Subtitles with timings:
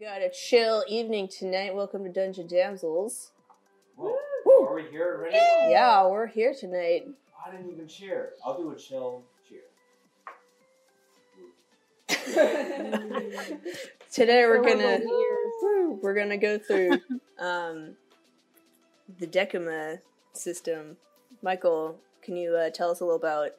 [0.00, 1.74] got a chill evening tonight.
[1.74, 3.32] Welcome to Dungeon Damsels.
[3.96, 4.16] Whoa.
[4.46, 4.66] Woo.
[4.66, 5.36] Are we here already?
[5.70, 7.06] Yeah, we're here tonight.
[7.46, 8.30] I didn't even cheer.
[8.42, 9.60] I'll do a chill cheer.
[14.10, 15.52] Today we're gonna no ears.
[15.60, 16.92] woo, we're gonna go through
[17.38, 17.94] um,
[19.18, 19.98] the Decima
[20.32, 20.96] system.
[21.42, 23.50] Michael, can you uh, tell us a little about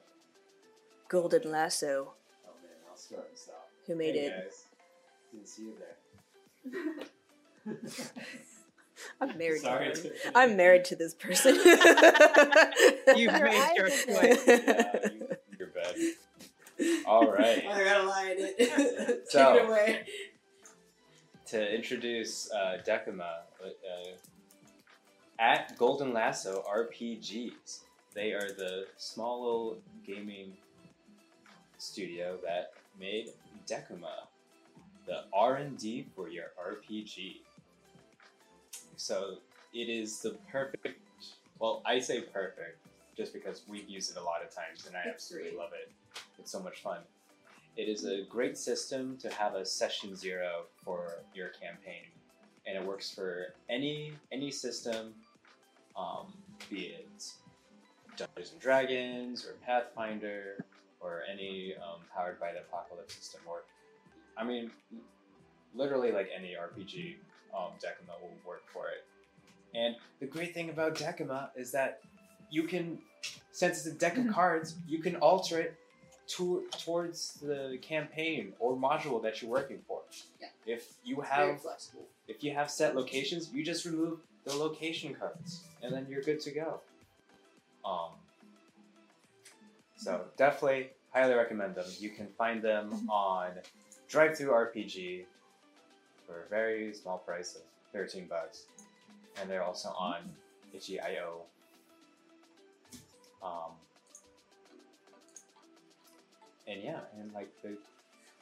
[1.07, 2.13] Golden Lasso?
[2.47, 3.69] Oh man, I'll start this off.
[3.85, 4.43] Who made hey, it?
[4.43, 4.65] Guys.
[5.31, 5.97] Didn't see you there.
[9.19, 9.61] I'm married.
[9.61, 9.93] Sorry.
[9.93, 11.55] to to- I'm married to this person.
[13.15, 14.47] You've Your made eyes your are- choice.
[14.47, 15.27] Yeah, you,
[15.59, 15.95] you're bad.
[17.05, 17.63] All right.
[17.69, 19.27] I gotta lie in it.
[19.31, 20.01] Take it away.
[21.47, 23.69] to introduce uh, Decima, uh,
[25.39, 27.79] at Golden Lasso RPGs.
[28.13, 30.53] They are the small little gaming
[31.77, 33.29] studio that made
[33.65, 34.27] Decima,
[35.05, 37.37] the R&D for your RPG.
[38.95, 39.35] So
[39.73, 40.99] it is the perfect.
[41.59, 42.85] Well, I say perfect
[43.15, 45.59] just because we've used it a lot of times, and I absolutely great.
[45.59, 45.91] love it.
[46.39, 46.99] It's so much fun.
[47.77, 52.03] It is a great system to have a session zero for your campaign,
[52.65, 55.13] and it works for any any system,
[55.95, 56.33] um,
[56.69, 57.31] be it
[58.17, 60.65] Dungeons and Dragons or Pathfinder
[60.99, 63.63] or any um, powered by the Apocalypse system, or
[64.37, 64.71] I mean,
[65.75, 67.15] literally like any RPG,
[67.55, 69.05] um, Decima will work for it.
[69.73, 72.01] And the great thing about Decima is that
[72.49, 72.99] you can,
[73.51, 75.75] since it's a deck of cards, you can alter it
[76.27, 80.01] to, towards the campaign or module that you're working for.
[80.39, 80.47] Yeah.
[80.65, 81.59] If you have
[82.27, 86.39] if you have set locations, you just remove the location cards, and then you're good
[86.41, 86.79] to go.
[87.83, 88.11] Um,
[89.97, 91.85] so definitely, highly recommend them.
[91.99, 93.51] You can find them on
[94.11, 95.23] DriveThruRPG
[96.27, 97.61] for a very small price of
[97.93, 98.65] thirteen bucks,
[99.39, 100.17] and they're also on
[100.73, 101.41] itch.io.
[103.43, 103.71] Um,
[106.67, 107.69] and yeah, and like the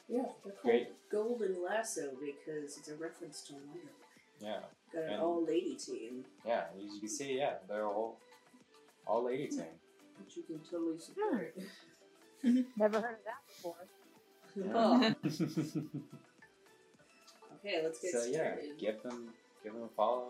[0.08, 1.10] Yeah, they're called Great.
[1.10, 3.88] Golden Lasso because it's a reference to Wonder Woman.
[4.40, 4.60] yeah,
[4.92, 8.18] Got an And- all lady team, yeah, as you can see, yeah, they're all
[9.06, 9.64] all lady team.
[10.22, 11.56] which you can totally support.
[12.76, 13.74] Never heard of that before.
[14.74, 15.14] Oh,
[17.54, 19.28] okay, let's get so yeah, give them
[19.62, 20.28] give them a follow.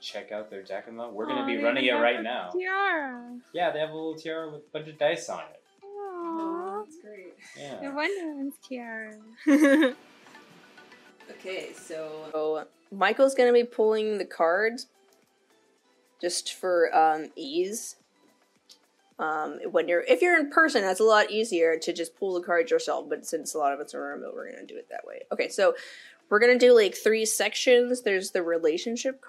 [0.00, 1.08] Check out their Decima.
[1.10, 2.50] We're gonna be running it right now.
[2.50, 3.38] Tiara.
[3.52, 5.62] Yeah, they have a little tiara with a bunch of dice on it.
[5.82, 6.84] Oh, Aww.
[6.84, 7.34] that's great.
[7.58, 7.80] Yeah.
[7.80, 9.16] The Wonder Woman's tiara.
[11.30, 14.86] Okay, so, so Michael's gonna be pulling the cards
[16.20, 17.96] just for um, ease.
[19.18, 22.44] Um, when you're if you're in person, that's a lot easier to just pull the
[22.44, 23.08] cards yourself.
[23.08, 25.22] But since a lot of us are remote, we're gonna do it that way.
[25.32, 25.74] Okay, so
[26.28, 28.02] we're gonna do like three sections.
[28.02, 29.24] There's the relationship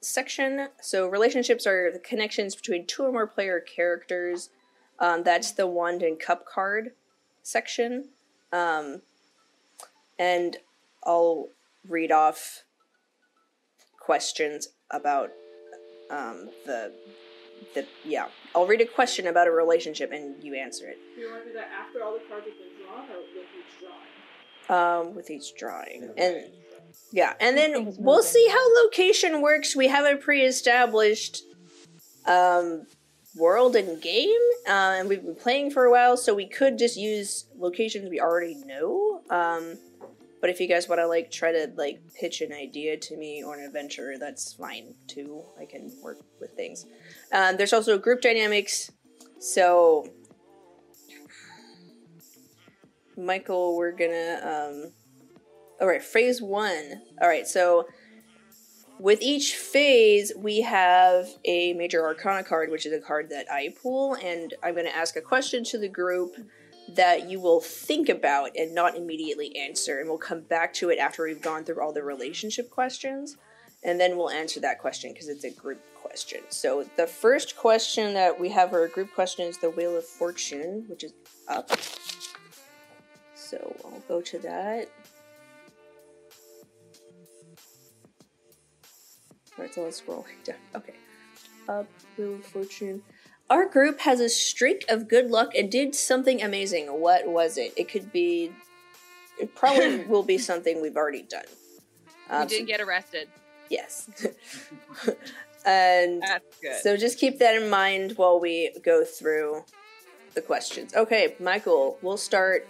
[0.00, 0.68] section.
[0.80, 4.50] So relationships are the connections between two or more player characters.
[4.98, 6.92] Um, that's the wand and cup card
[7.42, 8.10] section.
[8.52, 9.02] Um,
[10.18, 10.58] and
[11.02, 11.48] I'll
[11.88, 12.64] read off
[13.98, 15.30] questions about
[16.10, 16.92] um, the
[17.74, 18.28] the yeah.
[18.54, 21.50] I'll read a question about a relationship and you answer it Do you want to
[21.50, 24.04] do that after all the cards have been drawn or with each drawing?
[24.68, 26.10] um, with each drawing.
[26.16, 26.44] And
[27.12, 29.76] yeah, and then we'll see how location works.
[29.76, 31.42] We have a pre-established
[32.26, 32.86] um,
[33.36, 34.30] world and game,
[34.66, 38.20] uh, and we've been playing for a while, so we could just use locations we
[38.20, 39.20] already know.
[39.30, 39.78] Um,
[40.44, 43.42] but if you guys want to like try to like pitch an idea to me
[43.42, 45.42] or an adventure, that's fine too.
[45.58, 46.84] I can work with things.
[47.32, 48.92] Um, there's also group dynamics.
[49.38, 50.06] So,
[53.16, 54.92] Michael, we're gonna um,
[55.80, 57.00] all right, phase one.
[57.22, 57.88] All right, so
[59.00, 63.74] with each phase, we have a major arcana card, which is a card that I
[63.82, 66.36] pull, and I'm going to ask a question to the group
[66.88, 70.98] that you will think about and not immediately answer, and we'll come back to it
[70.98, 73.36] after we've gone through all the relationship questions,
[73.82, 76.40] and then we'll answer that question because it's a group question.
[76.50, 80.04] So the first question that we have for a group question is the Wheel of
[80.04, 81.12] Fortune, which is
[81.48, 81.70] up.
[83.34, 84.88] So I'll go to that.
[89.56, 90.56] Alright, so let's scroll down.
[90.74, 90.94] Okay.
[91.68, 91.86] Up,
[92.18, 93.02] Wheel of Fortune.
[93.50, 96.86] Our group has a streak of good luck and did something amazing.
[96.86, 97.72] What was it?
[97.76, 98.52] It could be.
[99.38, 101.44] It probably will be something we've already done.
[102.30, 103.28] we Um, did so- get arrested.
[103.68, 104.08] yes.
[105.66, 106.80] and That's good.
[106.82, 109.64] so just keep that in mind while we go through
[110.34, 110.94] the questions.
[110.94, 112.68] Okay, Michael, we'll start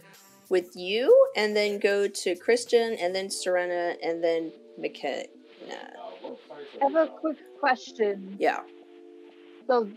[0.48, 5.24] with you, and then go to Christian and then Serena, and then McKenna.
[5.70, 8.36] I have a quick question.
[8.38, 8.60] Yeah.
[9.66, 9.88] So,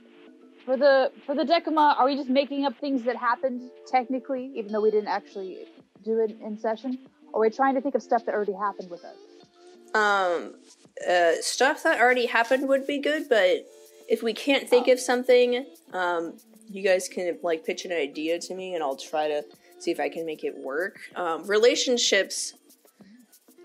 [0.68, 4.74] for the for the Decima, are we just making up things that happened technically, even
[4.74, 5.66] though we didn't actually
[6.04, 7.00] do it in session?
[7.32, 9.16] Or are we trying to think of stuff that already happened with us?
[9.96, 10.56] Um,
[11.10, 13.66] uh, stuff that already happened would be good, but
[14.10, 16.38] if we can't think of something, um,
[16.70, 19.46] you guys can like pitch an idea to me, and I'll try to
[19.80, 21.00] see if I can make it work.
[21.16, 22.56] Um, relationships.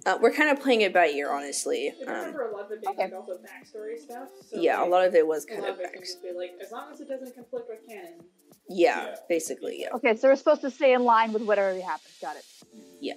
[0.04, 1.86] Uh, we're kind of playing it by ear, honestly.
[1.98, 3.04] If I Um, remember a lot of it being okay.
[3.04, 4.28] like also backstory stuff.
[4.50, 6.34] So yeah, a lot of it was kind of of it back.
[6.36, 8.14] like, as long as it doesn't conflict with canon.
[8.68, 9.14] Yeah, Yeah.
[9.28, 9.90] basically, yeah.
[9.94, 12.12] Okay, so we're supposed to stay in line with what already happened.
[12.20, 12.44] Got it.
[13.00, 13.14] Yeah.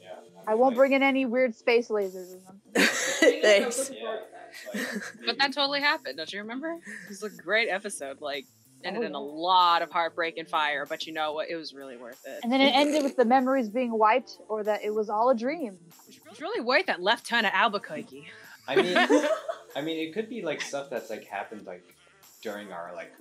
[0.00, 0.08] yeah
[0.46, 2.62] I won't bring in any weird space lasers or something.
[3.42, 3.76] Thanks.
[3.76, 4.20] was looking forward
[4.72, 5.26] to that.
[5.26, 6.16] But that totally happened.
[6.16, 6.72] Don't you remember?
[6.72, 8.20] It was a great episode.
[8.20, 8.46] Like
[8.86, 10.86] ended Oh, in a lot of heartbreak and fire.
[10.86, 11.48] But you know what?
[11.50, 12.40] It was really worth it.
[12.42, 15.34] And then it ended with the memories being wiped, or that it was all a
[15.36, 15.78] dream.
[16.30, 18.26] It's really worth that left turn at Albuquerque.
[18.68, 18.96] I mean,
[19.76, 21.84] I mean, it could be like stuff that's like happened like
[22.42, 23.12] during our like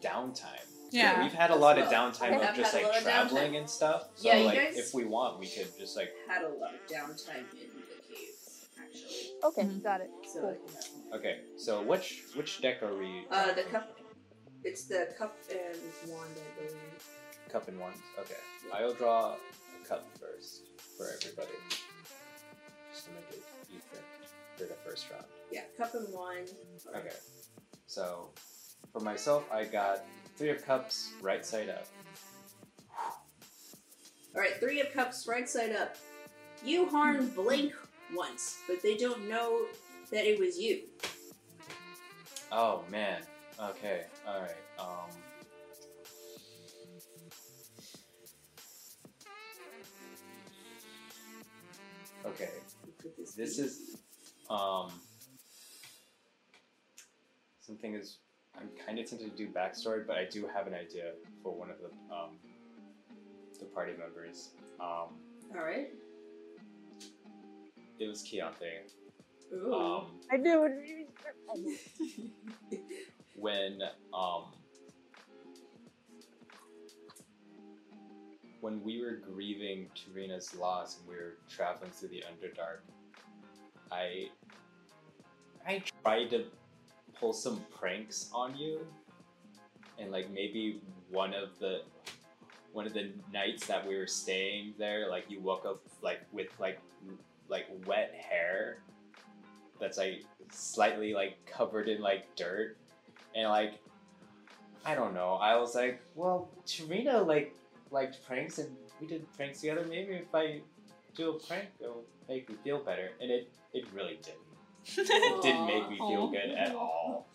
[0.00, 0.44] downtime.
[0.90, 1.22] Yeah.
[1.22, 4.04] we've had a lot of downtime of just like traveling and stuff.
[4.14, 6.74] So Yeah, you like guys- if we want, we could just like Had a lot
[6.74, 9.30] of downtime in the caves, actually.
[9.44, 9.82] Okay, Mhm.
[9.82, 10.10] got it.
[10.32, 10.56] So, Cool.
[11.18, 11.40] okay.
[11.56, 13.26] So which which deck are we?
[13.30, 13.97] uh, the cup.
[14.64, 17.08] It's the cup and wand, I believe.
[17.50, 17.98] cup and wands.
[18.18, 18.34] Okay,
[18.74, 20.62] I'll draw a cup first
[20.96, 21.52] for everybody,
[22.92, 23.80] just to make it even
[24.56, 25.24] for the first round.
[25.52, 26.50] Yeah, cup and wand.
[26.94, 27.14] Okay.
[27.86, 28.30] So
[28.92, 30.04] for myself, I got
[30.36, 31.86] three of cups, right side up.
[34.34, 35.96] All right, three of cups, right side up.
[36.64, 37.72] You harmed Blink
[38.14, 39.62] once, but they don't know
[40.10, 40.82] that it was you.
[42.52, 43.22] Oh man.
[43.60, 44.04] Okay.
[44.26, 44.50] All right.
[44.78, 45.10] Um.
[52.24, 52.50] Okay.
[53.36, 53.96] This is
[54.48, 54.92] um.
[57.60, 58.18] Something is.
[58.56, 61.12] I'm kind of tempted to do backstory, but I do have an idea
[61.42, 62.36] for one of the um.
[63.58, 64.50] The party members.
[64.78, 65.18] Um.
[65.56, 65.88] All right.
[67.98, 68.86] It was Keontae.
[69.52, 69.74] Ooh.
[69.74, 70.06] Um.
[70.30, 72.30] I knew it.
[73.40, 73.80] when
[74.12, 74.44] um
[78.60, 82.80] when we were grieving Tarina's loss and we were traveling through the Underdark,
[83.92, 84.28] I
[85.66, 86.44] I tried to
[87.18, 88.80] pull some pranks on you,
[89.98, 90.80] and like maybe
[91.10, 91.82] one of the
[92.72, 96.48] one of the nights that we were staying there, like you woke up like with
[96.58, 96.80] like
[97.48, 98.78] like wet hair
[99.80, 102.76] that's like slightly like covered in like dirt
[103.34, 103.74] and like
[104.84, 105.34] I don't know.
[105.34, 107.54] I was like, well, Tarina like
[107.90, 109.84] liked pranks and we did pranks together.
[109.88, 110.60] Maybe if I
[111.14, 113.10] do a prank, it'll make me feel better.
[113.20, 115.08] And it it really didn't.
[115.08, 116.30] It didn't make me feel Aw.
[116.30, 117.26] good at all.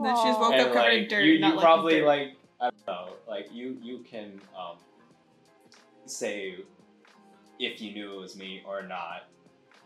[0.00, 1.24] Then she just woke and up covered like in dirt.
[1.24, 2.06] you, you probably dirt.
[2.06, 3.14] like I don't know.
[3.28, 4.76] Like you you can um
[6.06, 6.56] say
[7.58, 9.24] if you knew it was me or not.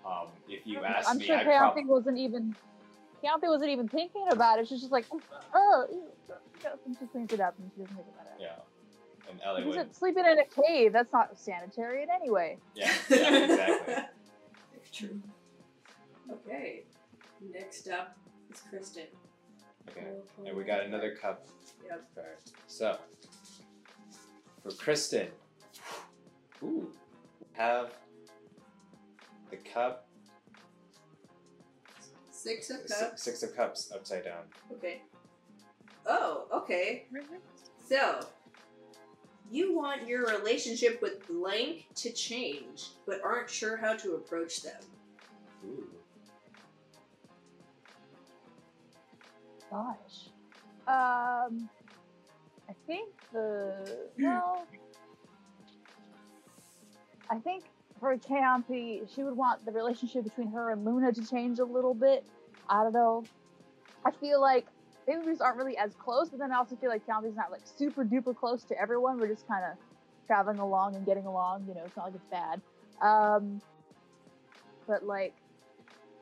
[0.04, 2.54] Um, if you asked I'm me, sure I probably wasn't even.
[3.26, 4.68] Keontae wasn't even thinking about it.
[4.68, 5.20] She's just like, oh,
[5.54, 6.02] oh ew,
[6.84, 8.40] and she cleans it up and she doesn't think about it.
[8.40, 9.30] yeah.
[9.30, 10.92] And Ellie He's would sleeping in a cave.
[10.92, 12.58] That's not sanitary in any way.
[12.74, 13.94] yeah yeah exactly.
[14.92, 15.20] True.
[16.30, 16.84] Okay.
[17.52, 18.16] Next up
[18.52, 19.04] is Kristen.
[19.90, 20.06] Okay.
[20.46, 21.46] And we got another cup.
[21.86, 22.04] Yep.
[22.16, 22.28] Okay.
[22.66, 22.96] So
[24.62, 25.28] for Kristen,
[26.62, 26.90] ooh,
[27.52, 27.92] have
[29.50, 30.05] the cup
[32.46, 33.22] Six of cups.
[33.24, 34.44] six of cups upside down.
[34.72, 35.02] Okay.
[36.06, 37.06] Oh, okay.
[37.88, 38.20] So,
[39.50, 44.80] you want your relationship with blank to change, but aren't sure how to approach them.
[45.66, 45.88] Ooh.
[49.68, 50.28] Gosh.
[50.86, 51.68] Um,
[52.68, 54.64] I think the well,
[57.28, 57.64] I think
[57.98, 61.94] for Keontae, she would want the relationship between her and Luna to change a little
[61.94, 62.24] bit.
[62.68, 63.24] I don't know.
[64.04, 64.66] I feel like
[65.06, 67.50] maybe we just aren't really as close, but then I also feel like Keontae's not
[67.50, 69.18] like super duper close to everyone.
[69.18, 69.76] We're just kind of
[70.26, 71.66] traveling along and getting along.
[71.68, 72.60] You know, it's not like it's bad.
[73.00, 73.60] Um,
[74.86, 75.34] but like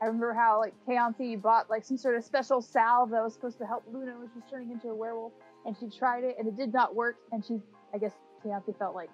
[0.01, 3.57] I remember how like Keontae bought like some sort of special salve that was supposed
[3.59, 5.31] to help Luna when she was turning into a werewolf,
[5.65, 7.17] and she tried it and it did not work.
[7.31, 7.59] And she,
[7.93, 9.09] I guess Keontae felt like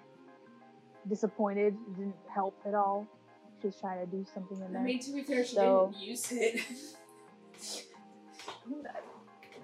[1.08, 1.74] disappointed.
[1.88, 3.06] It didn't help at all.
[3.60, 4.82] She was trying to do something in there.
[4.82, 6.60] I mean, to be fair, she So- didn't use it.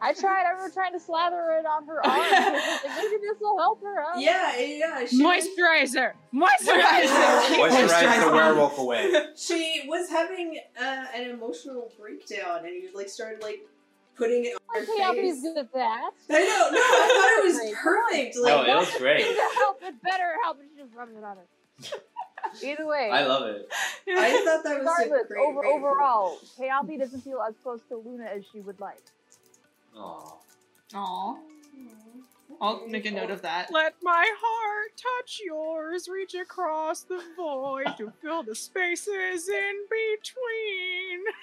[0.01, 0.45] I tried.
[0.47, 2.19] I was trying to slather it on her arm.
[2.21, 2.31] like,
[2.97, 4.21] maybe this will help her out.
[4.21, 5.05] Yeah, yeah.
[5.07, 6.13] She was, Moisturizer!
[6.33, 7.59] Moisturizer!
[7.59, 9.13] Moisturize the werewolf away.
[9.37, 13.67] she was having uh, an emotional breakdown, and you like started like
[14.17, 15.43] putting it on her Okay, I'll face.
[15.43, 16.11] good at that.
[16.31, 16.69] I know.
[16.71, 17.75] No, I thought it was Great.
[17.75, 18.37] perfect.
[18.41, 19.21] No, it was great.
[19.23, 19.79] It help.
[19.83, 20.61] It better help.
[20.61, 21.47] And she just rubs it on her.
[22.63, 23.11] Either way.
[23.13, 23.69] I love it.
[24.09, 27.81] I thought that was a Regardless, great over, way overall, Kayapi doesn't feel as close
[27.89, 29.03] to Luna as she would like.
[29.97, 30.35] Aw.
[30.95, 31.37] Aw.
[32.61, 33.69] I'll make a note of that.
[33.71, 41.25] Let my heart touch yours, reach across the void to fill the spaces in between.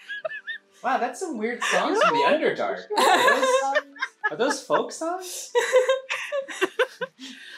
[0.84, 2.84] Wow, that's some weird songs from the Underdark.
[2.98, 3.82] Are those,
[4.30, 5.52] are those folk songs?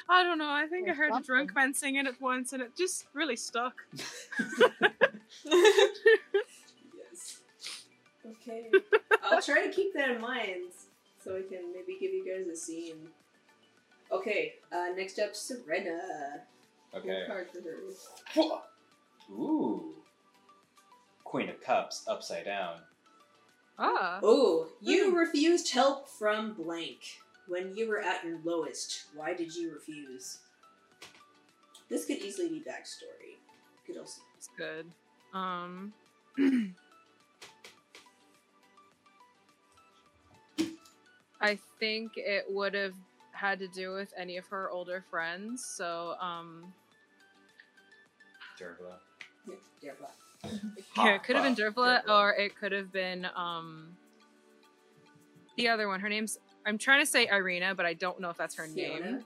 [0.09, 2.75] I don't know, I think I heard a drunk man singing it once and it
[2.77, 3.83] just really stuck.
[5.45, 7.41] Yes.
[8.41, 8.69] Okay.
[9.23, 10.71] I'll try to keep that in mind
[11.23, 13.07] so I can maybe give you guys a scene.
[14.11, 16.41] Okay, uh, next up, Serena.
[16.95, 17.07] Okay.
[17.07, 19.33] Full card for her.
[19.33, 19.93] Ooh.
[21.23, 22.77] Queen of Cups upside down.
[23.77, 24.19] Ah.
[24.23, 29.05] Oh, you refused help from blank when you were at your lowest.
[29.15, 30.39] Why did you refuse?
[31.89, 33.37] This could easily be backstory.
[33.85, 34.21] Could also.
[34.37, 34.85] It's good.
[35.33, 35.93] Um.
[41.39, 42.95] I think it would have
[43.31, 45.63] had to do with any of her older friends.
[45.63, 46.73] So, um,
[48.59, 48.97] Dervla.
[49.47, 50.09] Yeah, yeah, blah.
[51.05, 51.73] yeah, it could have been Dervla.
[51.73, 52.21] Dervla, Dervla.
[52.21, 53.95] or it could have been um
[55.57, 55.99] the other one.
[55.99, 58.99] Her name's I'm trying to say Irina, but I don't know if that's her Fiona?
[58.99, 59.23] name.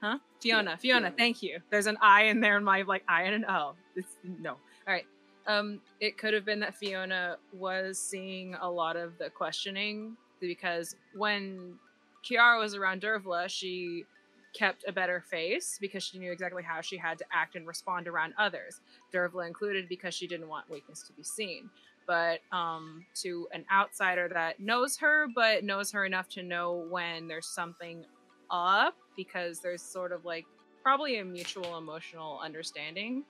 [0.00, 0.18] Huh?
[0.40, 0.70] Fiona.
[0.70, 0.76] Yeah, Fiona.
[0.76, 1.10] Fiona.
[1.16, 1.60] Thank you.
[1.70, 3.74] There's an I in there in my like I and an O.
[3.94, 4.52] It's, no.
[4.52, 5.06] All right.
[5.46, 10.96] Um, it could have been that Fiona was seeing a lot of the questioning because
[11.14, 11.74] when
[12.24, 14.04] Kiara was around Dervla, she
[14.54, 18.08] kept a better face because she knew exactly how she had to act and respond
[18.08, 18.80] around others.
[19.12, 21.68] Dervla included because she didn't want weakness to be seen.
[22.08, 27.28] But um, to an outsider that knows her, but knows her enough to know when
[27.28, 28.04] there's something
[28.50, 30.46] up, because there's sort of like
[30.82, 33.24] probably a mutual emotional understanding.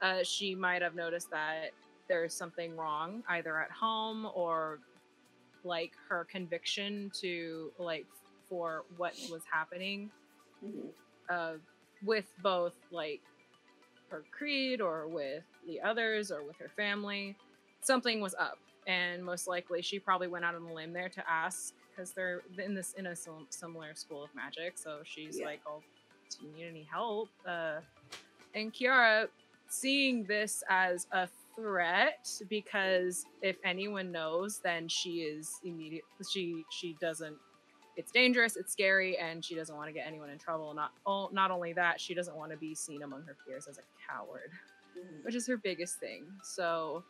[0.00, 1.72] Uh, she might have noticed that
[2.08, 4.80] there's something wrong either at home or
[5.64, 8.06] like her conviction to like
[8.48, 10.10] for what was happening
[11.30, 11.52] uh,
[12.04, 13.20] with both like
[14.10, 17.36] her creed or with the others or with her family
[17.82, 21.22] something was up and most likely she probably went out on a limb there to
[21.30, 25.46] ask because they're in this in a sim- similar school of magic so she's Yeah.
[25.46, 25.82] like oh
[26.30, 27.80] do you need any help uh,
[28.54, 29.28] and kiara
[29.68, 36.96] seeing this as a threat because if anyone knows then she is immediate she she
[37.00, 37.36] doesn't
[37.94, 40.72] it's dangerous, it's scary, and she doesn't want to get anyone in trouble.
[40.72, 43.76] Not oh, not only that, she doesn't want to be seen among her peers as
[43.76, 44.50] a coward,
[44.96, 45.22] Mhm.
[45.26, 46.24] which is her biggest thing.
[46.42, 47.04] So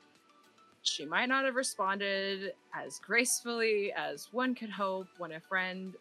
[0.83, 5.95] she might not have responded as gracefully as one could hope when a friend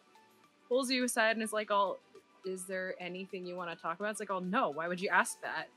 [0.68, 1.98] pulls you aside and is like, "Oh,
[2.44, 5.08] is there anything you want to talk about?" It's like, "Oh no, why would you
[5.10, 5.68] ask that?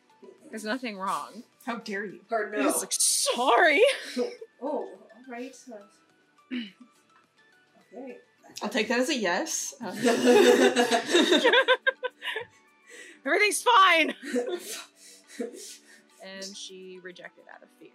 [0.49, 2.19] There's nothing wrong." How dare you?
[2.29, 2.67] Hard no.
[2.69, 3.81] It's like, sorry.
[4.61, 4.89] Oh, all
[5.27, 5.53] right.
[5.71, 6.55] uh,
[7.93, 8.17] okay.
[8.63, 9.75] I'll take that as a yes.
[9.83, 9.91] Uh,
[13.25, 14.15] Everything's fine.
[16.23, 17.91] And she rejected out of fear.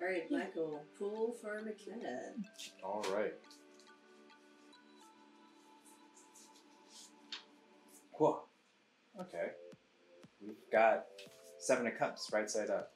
[0.00, 2.20] All right, Michael, pull for McKenna.
[2.84, 3.34] All right.
[8.16, 8.44] Cool.
[9.20, 9.48] Okay.
[10.40, 11.06] We've got
[11.58, 12.92] seven of cups right side up.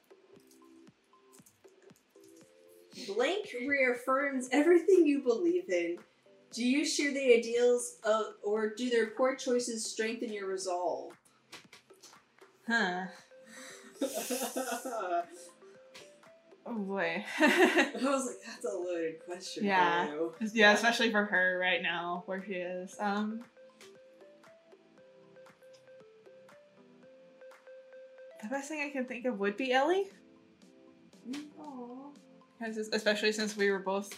[3.07, 5.97] Blank reaffirms everything you believe in.
[6.53, 11.13] Do you share the ideals of, or do their poor choices strengthen your resolve?
[12.67, 13.05] huh.
[16.65, 17.23] I Oh boy.
[17.39, 19.65] I was like, that's a loaded question.
[19.65, 20.07] Yeah.
[20.07, 20.49] For you.
[20.53, 22.95] yeah, especially for her right now, where she is.
[22.99, 23.43] Um.
[28.41, 30.07] The best thing I can think of would be Ellie,
[31.59, 32.09] Aw.
[32.59, 34.13] because especially since we were both,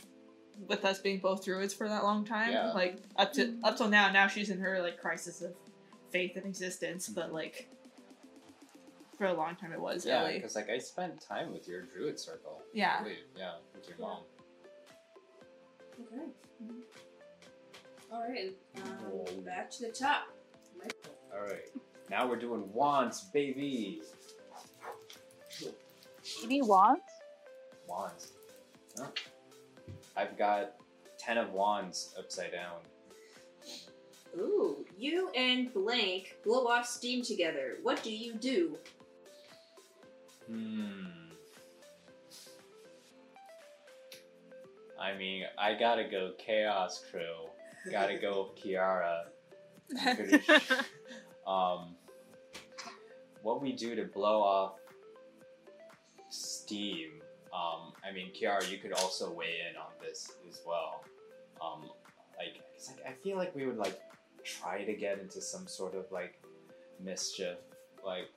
[0.68, 2.72] with us being both druids for that long time, Yeah.
[2.72, 4.12] like up to up till now.
[4.12, 5.54] Now she's in her like crisis of
[6.12, 7.70] faith and existence, but like
[9.18, 10.34] for a long time it was Yeah, Ellie.
[10.36, 12.62] because like I spent time with your druid circle.
[12.74, 13.02] Yeah.
[13.02, 13.18] believe.
[13.38, 14.20] Yeah, with your mom.
[16.02, 16.24] Okay.
[18.12, 18.52] All right.
[18.78, 20.24] Um, back to the top.
[20.78, 21.16] Michael.
[21.34, 21.70] All right.
[22.10, 24.02] Now we're doing wands, baby.
[26.42, 27.02] Maybe wands.
[27.88, 28.32] Wands.
[28.98, 29.08] Huh?
[30.16, 30.74] I've got
[31.18, 32.78] ten of wands upside down.
[34.38, 37.78] Ooh, you and blank blow off steam together.
[37.84, 38.78] What do you do?
[40.48, 41.06] Hmm.
[45.00, 47.50] I mean, I gotta go Chaos Crew.
[47.92, 49.26] Gotta go Kiara.
[51.46, 51.96] Um,
[53.44, 54.80] what we do to blow off
[56.30, 57.22] steam.
[57.54, 61.06] Um, I mean, Kiara, you could also weigh in on this as well.
[61.62, 61.90] Um,
[62.38, 62.62] like,
[63.08, 64.00] I feel like we would like
[64.44, 66.42] try to get into some sort of like
[67.00, 67.58] mischief,
[68.04, 68.30] like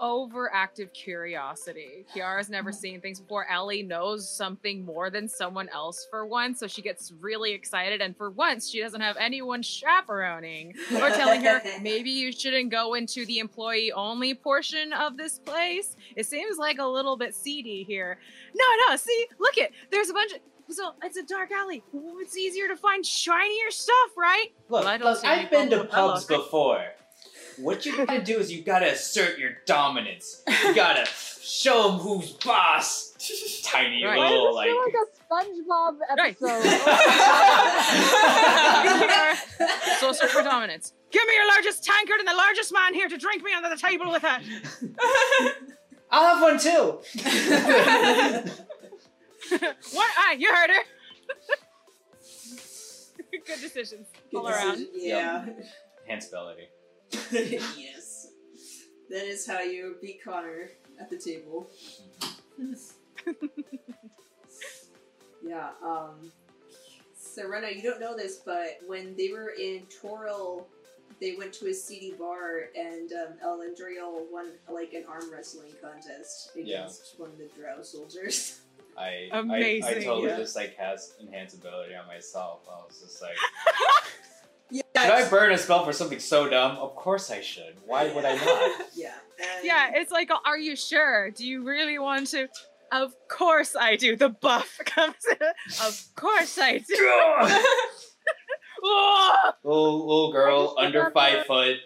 [0.00, 2.06] overactive curiosity.
[2.14, 2.74] Kiara's never mm.
[2.74, 3.46] seen things before.
[3.50, 8.00] Ellie knows something more than someone else for once, so she gets really excited.
[8.00, 12.94] And for once, she doesn't have anyone chaperoning or telling her maybe you shouldn't go
[12.94, 15.96] into the employee only portion of this place.
[16.16, 18.18] It seems like a little bit seedy here.
[18.54, 19.72] No, no, see, look it.
[19.90, 20.38] There's a bunch of.
[20.68, 21.82] So it's a dark alley.
[22.20, 24.52] It's easier to find shinier stuff, right?
[24.68, 26.84] Look, Well, I don't look see I've been to oh, pubs before.
[27.60, 30.42] What you gotta do is you gotta assert your dominance.
[30.64, 31.06] You gotta
[31.42, 33.08] show them who's boss.
[33.62, 34.16] Tiny Right.
[34.18, 34.68] Why does little this like.
[34.68, 36.36] feel like a SpongeBob Right.
[36.40, 36.64] episode?
[40.00, 40.94] So search for dominance.
[41.10, 43.76] Give me your largest tankard and the largest man here to drink me under the
[43.76, 44.42] table with it.
[46.10, 47.00] I'll have one too.
[49.92, 50.10] what?
[50.16, 50.82] Ah, you heard her.
[53.46, 54.76] Good decisions all Good around.
[54.78, 55.44] decision, Yeah.
[56.04, 56.68] Enhanced ability.
[57.32, 58.28] Yes.
[59.08, 61.70] That is how you beat Connor at the table.
[65.42, 66.30] yeah, um
[67.16, 70.64] Serena, you don't know this, but when they were in Toril,
[71.20, 76.50] they went to a seedy bar and um, Elendriel won like an arm wrestling contest
[76.56, 76.80] Yeah.
[76.80, 78.60] against one of the Drow soldiers.
[78.98, 79.38] I, I,
[79.84, 80.36] I totally yeah.
[80.36, 82.66] just like cast enhanced ability on myself.
[82.68, 84.10] I was just like, yeah,
[85.02, 86.76] should I burn a spell for something so dumb?
[86.76, 87.76] Of course I should.
[87.86, 88.86] Why would I not?
[88.94, 89.12] Yeah.
[89.38, 91.30] and- Yeah, it's like, are you sure?
[91.30, 92.48] Do you really want to?
[92.92, 94.16] Of course I do.
[94.16, 95.46] The buff comes in.
[95.86, 96.84] Of course I do.
[98.82, 99.52] Oh!
[99.64, 101.76] little little girl under remember- five foot.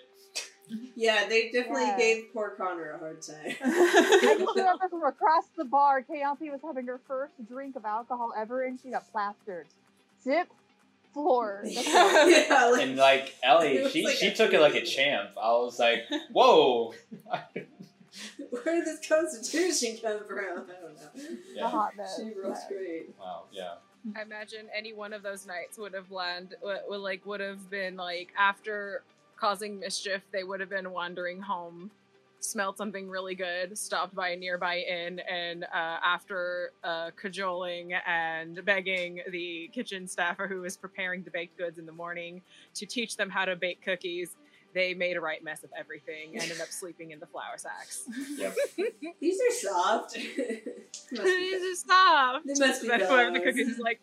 [0.96, 1.98] Yeah, they definitely Yeah.
[1.98, 3.54] gave poor Connor a hard time.
[3.62, 8.32] I just remember from across the bar, Kayanthi was having her first drink of alcohol
[8.36, 9.66] ever, and she got plastered.
[10.20, 10.48] Sip,
[11.14, 11.62] floor.
[11.64, 15.30] Yeah, like, And like Ellie, she like she a- took it like a champ.
[15.40, 16.92] I was like, whoa.
[18.50, 20.38] where did this constitution come from?
[20.38, 21.10] I don't know.
[21.14, 21.68] The Yeah.
[21.68, 22.16] hot mess.
[22.20, 23.14] She rolls great.
[23.18, 23.44] Wow.
[23.52, 23.74] Yeah.
[24.14, 27.70] I imagine any one of those nights would have land, would, would like would have
[27.70, 29.02] been like after
[29.36, 31.90] causing mischief, they would have been wandering home,
[32.44, 35.66] smelled something really good, stopped by a nearby inn, and uh,
[36.04, 41.86] after uh, cajoling and begging the kitchen staffer who was preparing the baked goods in
[41.86, 42.42] the morning
[42.74, 44.36] to teach them how to bake cookies.
[44.74, 48.04] They made a right mess of everything, and ended up sleeping in the flour sacks.
[48.36, 48.56] Yep.
[49.20, 50.14] These are soft.
[50.14, 51.78] These are soft.
[51.78, 52.42] stop.
[52.44, 54.00] They must be Then whoever the cookies is like,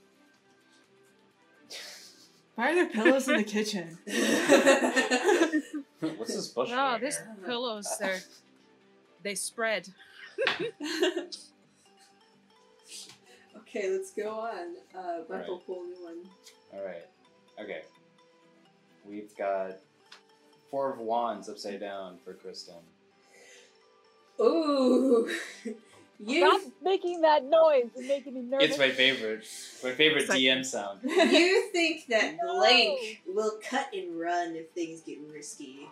[2.62, 3.97] Why are there pillows in the kitchen?
[6.00, 6.69] What's this bush?
[6.69, 7.36] no, doing this here?
[7.43, 8.19] pillows, they're
[9.24, 9.88] they spread.
[13.58, 14.76] okay, let's go on.
[14.95, 15.65] Uh, Michael, Right.
[15.65, 16.17] pull a new one.
[16.71, 17.08] All right.
[17.60, 17.82] Okay.
[19.10, 19.78] We've got
[20.69, 22.76] four of wands upside down for Kristen.
[24.39, 25.28] Ooh,
[26.25, 27.89] you Stop making that noise.
[27.95, 28.69] It's making me nervous.
[28.69, 29.45] It's my favorite.
[29.84, 30.41] My favorite Second.
[30.41, 30.99] DM sound.
[31.03, 32.60] you think that No.
[32.60, 35.88] blank will cut and run if things get risky?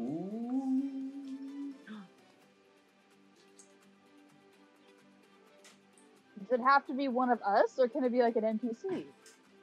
[0.00, 1.72] Ooh.
[6.38, 9.04] Does it have to be one of us, or can it be like an NPC?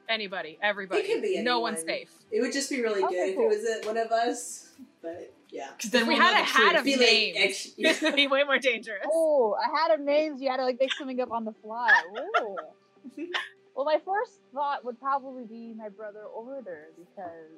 [0.08, 1.00] Anybody, everybody.
[1.00, 2.10] It could be no one's safe.
[2.30, 4.68] It would just be really Okay, good if it was one of us.
[5.02, 6.78] But yeah, Because then If we we'll had a the hat truth.
[6.78, 7.36] of Be like names.
[7.38, 9.04] ex- This would be way more dangerous.
[9.10, 10.40] Oh, I had of names.
[10.42, 11.90] You had to like make something up on the fly.
[12.42, 12.56] Ooh.
[13.76, 17.52] well, my first thought would probably be my brother Order because,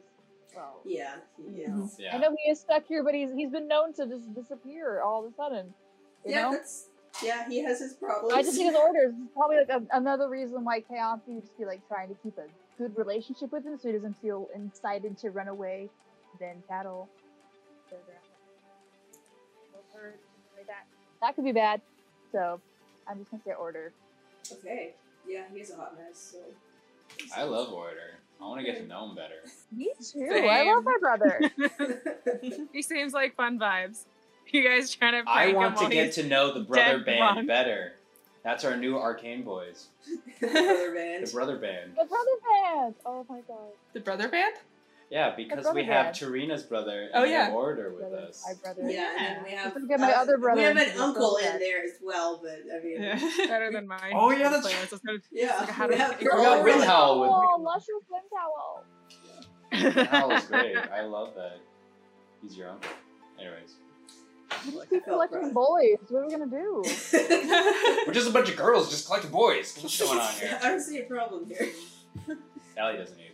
[0.55, 1.14] well, yeah,
[1.53, 2.14] yeah, Yeah.
[2.14, 5.24] I know he is stuck here, but he's he's been known to just disappear all
[5.24, 5.72] of a sudden.
[6.24, 6.42] You yeah.
[6.42, 6.88] know, That's
[7.22, 7.48] yeah.
[7.48, 8.35] He has his problems.
[8.35, 11.57] I just think his orders is probably like a, another reason why Chaos would just
[11.57, 12.46] be like trying to keep a
[12.77, 15.88] good relationship with him, so he doesn't feel incited to run away.
[16.38, 16.62] Then
[17.90, 18.14] cattle.
[20.57, 20.87] Like that.
[21.20, 21.81] That could be bad.
[22.33, 22.61] So
[23.09, 23.92] I'm just gonna say order.
[24.53, 24.94] okay.
[25.29, 26.33] Yeah, he's a hot mess.
[26.33, 26.38] So
[27.37, 28.18] I love Order.
[28.40, 29.35] I want to get to know him better.
[29.72, 30.29] Me too.
[30.31, 31.40] I love my brother.
[32.72, 34.05] he seems like fun vibes.
[34.51, 37.48] You guys trying to I want him to get to know the brother band drunk.
[37.48, 37.92] better.
[38.44, 39.88] That's our new arcane boys,
[40.40, 41.27] the Brother band.
[41.27, 41.90] the brother band.
[41.98, 42.94] The brother band.
[43.05, 43.72] Oh my god.
[43.92, 44.55] The brother band?
[45.11, 46.16] Yeah, because we have band.
[46.16, 47.55] Tarina's brother and Oh, we have yeah.
[47.55, 48.44] Order with Brother, us.
[48.47, 48.90] my brother.
[48.90, 51.83] Yeah, and we have Let's get my other brother We have an uncle in there
[51.83, 53.18] as well, but I mean, yeah.
[53.38, 53.47] Yeah.
[53.47, 54.12] Better than mine.
[54.14, 56.59] Oh, yeah, that's- Playlist oh, is gonna- yeah Like, how we have I you're forgot
[56.59, 58.85] all Rin really- Howell with- Oh, luscious wind towel.
[60.05, 60.77] That was great.
[60.77, 61.59] I love that.
[62.42, 62.90] He's your uncle.
[63.40, 63.77] Anyways,
[64.66, 65.55] We just keep collecting proud.
[65.55, 65.97] boys.
[66.09, 66.83] What are we gonna do?
[68.07, 69.77] we're just a bunch of girls just collecting boys.
[69.81, 70.59] What's going on here?
[70.62, 71.68] I don't see a problem here.
[72.75, 73.28] Sally doesn't either.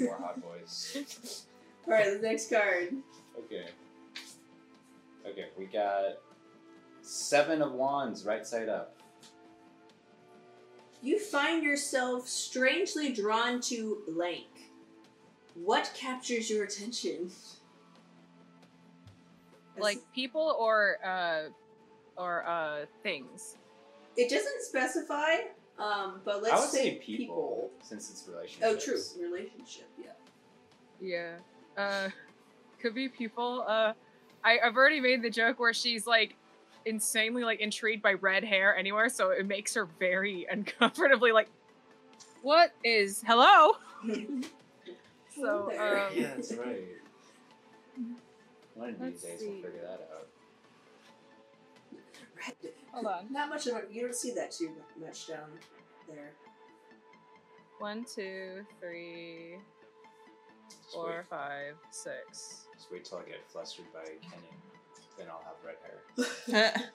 [0.00, 0.96] More hot boys.
[1.86, 2.94] All right, the next card.
[3.38, 3.66] Okay.
[5.28, 6.18] Okay, we got
[7.02, 8.94] seven of wands, right side up.
[11.02, 14.46] You find yourself strangely drawn to blank.
[15.54, 17.30] What captures your attention?
[19.78, 21.50] like people or uh
[22.16, 23.56] or uh things.
[24.16, 25.36] it doesn't specify,
[25.78, 27.70] um, but let's I would say people, people.
[27.82, 28.64] since it's relationships.
[28.88, 29.28] Oh, true.
[29.30, 29.88] Relationship.
[29.98, 30.12] Yeah.
[31.00, 31.36] Yeah.
[31.82, 32.08] Uh
[32.80, 33.64] could be people.
[33.66, 33.92] Uh
[34.44, 36.36] I, I've already made the joke where she's like
[36.84, 41.48] insanely like intrigued by red hair anywhere, so it makes her very uncomfortably like
[42.42, 43.72] what is hello?
[45.34, 46.80] So um Yeah, that's right.
[48.74, 49.46] One of these Let's days see.
[49.48, 50.28] we'll figure that out.
[52.36, 53.32] Red- hold on.
[53.32, 55.50] Not much of a, you don't see that too much down
[56.08, 56.32] there.
[57.78, 59.56] One, two, three,
[60.70, 62.66] Just wait, five, six.
[62.74, 64.48] just wait till I get flustered by Kenny.
[65.18, 66.72] Then I'll have red hair.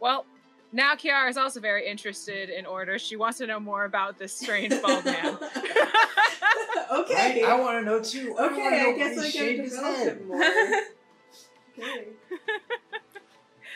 [0.00, 0.26] Well,
[0.72, 2.98] now Kiara is also very interested in order.
[2.98, 5.36] She wants to know more about this strange bald man.
[6.92, 7.42] okay.
[7.44, 8.36] I want to know too.
[8.38, 10.42] I okay, know I guess he I shaved can his develop it more.
[11.78, 12.04] okay.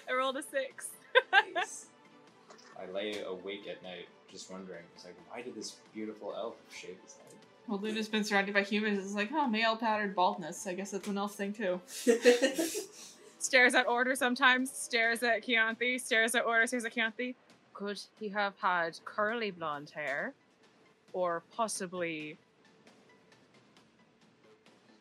[0.09, 0.89] I rolled a six.
[1.55, 1.87] Nice.
[2.81, 6.97] I lay awake at night just wondering, it's like, why did this beautiful elf shave
[7.05, 7.33] his head?
[7.69, 8.99] well, Luna's been surrounded by humans.
[8.99, 10.67] It's like, oh, male patterned baldness.
[10.67, 11.81] I guess that's an elf thing too.
[13.39, 17.35] Stares at order sometimes, stares at Chianti, stares at order, stares at Chianti.
[17.75, 20.35] Could he have had curly blonde hair?
[21.13, 22.37] Or possibly.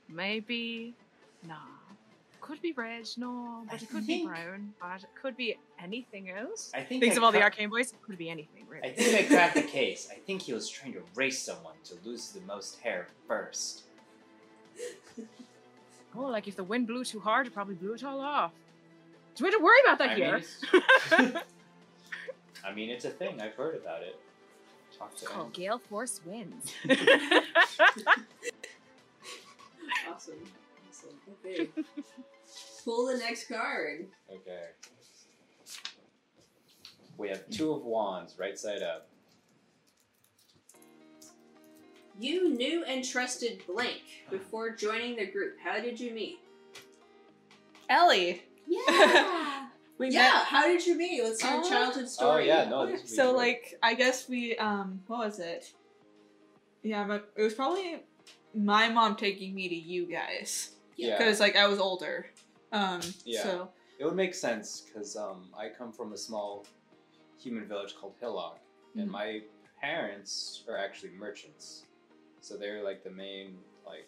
[0.09, 0.95] Maybe.
[1.47, 1.55] Nah.
[2.51, 5.57] Could be red, no, but I it could think- be brown, but it could be
[5.79, 6.69] anything else.
[6.73, 8.89] I think Thinks I of all the cra- arcane boys, it could be anything, really.
[8.89, 10.09] I think I cracked the case.
[10.11, 13.83] I think he was trying to race someone to lose the most hair first.
[16.13, 18.51] Oh, like if the wind blew too hard, it probably blew it all off.
[19.35, 20.41] Do we have to worry about that I here?
[21.19, 21.33] mean,
[22.65, 23.39] I mean, it's a thing.
[23.41, 24.19] I've heard about it.
[24.99, 25.51] Talk to Oh, him.
[25.53, 26.73] gale force winds.
[30.09, 30.35] awesome.
[30.89, 31.15] Awesome.
[31.45, 31.69] Okay.
[32.83, 34.07] Pull the next card.
[34.31, 34.65] Okay.
[37.17, 39.07] We have two of wands, right side up.
[42.19, 45.57] You knew and trusted Blank before joining the group.
[45.63, 46.39] How did you meet?
[47.89, 48.43] Ellie.
[48.67, 49.57] Yeah.
[49.97, 50.19] We yeah.
[50.33, 50.45] met.
[50.45, 51.21] How did you meet?
[51.21, 52.49] What's your Uh, childhood story?
[52.51, 52.87] Oh yeah, no.
[52.87, 53.37] This be So great.
[53.37, 55.71] like, I guess we um, what was it?
[56.81, 57.97] Yeah, but it was probably
[58.55, 62.25] my mom taking me to you guys yeah, because like I was older.
[62.71, 63.43] Um, Yeah.
[63.43, 66.65] So it would make sense because um, I come from a small
[67.41, 68.59] human village called Hillock,
[68.95, 69.11] and Mhm.
[69.11, 69.41] my
[69.79, 71.83] parents are actually merchants,
[72.41, 74.07] so they're like the main like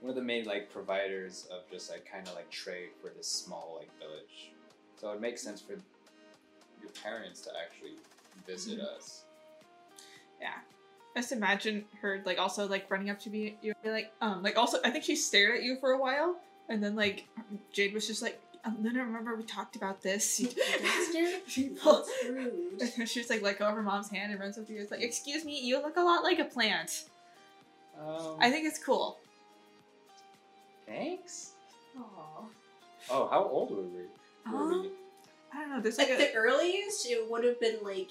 [0.00, 3.28] one of the main like providers of just like kind of like trade for this
[3.28, 4.50] small like village.
[4.96, 5.72] So it makes sense for
[6.80, 7.94] your parents to actually
[8.46, 8.84] visit Mhm.
[8.96, 9.24] us.
[10.40, 10.58] yeah,
[11.14, 14.12] I just imagine her like also like running up to me, you and be like,
[14.20, 17.26] um, like also I think she stared at you for a while, and then like
[17.72, 20.40] Jade was just like, um, Luna, remember we talked about this.
[20.40, 20.48] You-
[21.46, 22.80] She pulled- That's rude.
[22.98, 24.80] and she just like let go of her mom's hand and runs up to you.
[24.80, 27.04] It's like, excuse me, you look a lot like a plant.
[28.00, 29.18] Um, I think it's cool.
[30.86, 31.52] Thanks.
[31.98, 32.02] Aw.
[33.10, 34.52] Oh, how old were we?
[34.52, 34.74] Were we?
[34.86, 34.90] Um,
[35.52, 35.80] I don't know.
[35.80, 38.08] There's At like a, the earliest, it would have been like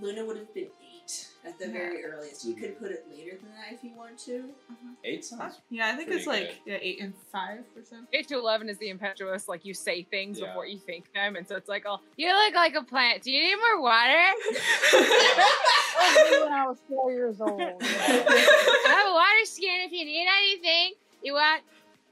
[0.00, 0.68] Luna would have been
[1.06, 1.72] eight at the Yeah.
[1.72, 2.44] very earliest.
[2.44, 2.84] You could mm-hmm.
[2.84, 4.50] put it later than that if you want to.
[4.70, 4.94] Uh-huh.
[5.04, 5.54] Eight sounds.
[5.54, 8.06] Uh, yeah, I think Pretty it's like yeah, eight and five percent.
[8.12, 10.48] Eight to eleven is the impetuous, like you say things Yeah.
[10.48, 13.22] before you think them, and so it's like, oh, you look like a plant.
[13.22, 14.24] Do you need more water?
[15.98, 17.58] Oh, when I was four years old.
[17.60, 20.92] I have a water skin if you need anything.
[21.22, 21.62] You want?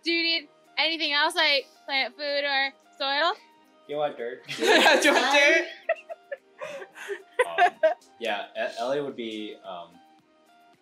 [0.02, 3.34] Do you need anything else like plant food or soil?
[3.86, 4.40] You want dirt?
[4.56, 4.70] do you
[5.14, 5.66] want dirt?
[7.46, 7.70] Um,
[8.20, 8.46] yeah,
[8.78, 9.88] Ellie would be um,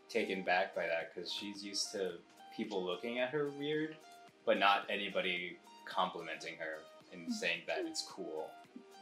[0.09, 2.13] taken back by that because she's used to
[2.57, 3.97] people looking at her weird,
[4.45, 6.79] but not anybody complimenting her
[7.13, 8.51] and saying that it's cool.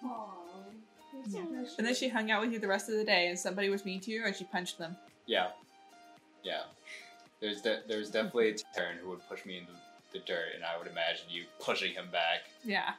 [0.05, 0.29] Aww.
[1.27, 1.41] Yeah.
[1.77, 3.85] And then she hung out with you the rest of the day, and somebody was
[3.85, 4.97] mean to you, and she punched them.
[5.27, 5.49] Yeah,
[6.45, 6.63] yeah.
[7.41, 9.73] There's de- there's definitely a Terran who would push me in the
[10.13, 12.93] the dirt, and I would imagine you pushing him back, Yeah.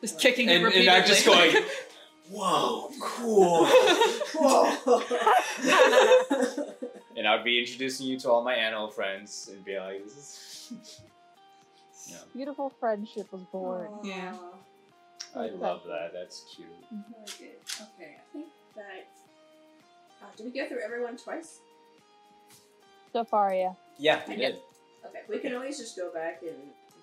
[0.00, 0.90] Just kicking it and, and repeatedly.
[0.90, 1.56] I'm just going,
[2.30, 3.66] "Whoa, cool!"
[4.34, 5.02] Whoa.
[7.16, 11.00] and I'd be introducing you to all my animal friends, and be like, "This is."
[12.08, 13.88] Yeah, Beautiful friendship was born.
[14.04, 14.32] Yeah.
[15.34, 16.12] I love that.
[16.12, 16.68] That's cute.
[16.90, 17.56] Very good.
[17.98, 19.08] Okay, I think that.
[20.22, 21.58] Uh, did we go through everyone twice?
[23.12, 23.72] So far, yeah.
[23.98, 24.56] Yeah, we I did.
[25.04, 26.56] Okay, we can always just go back and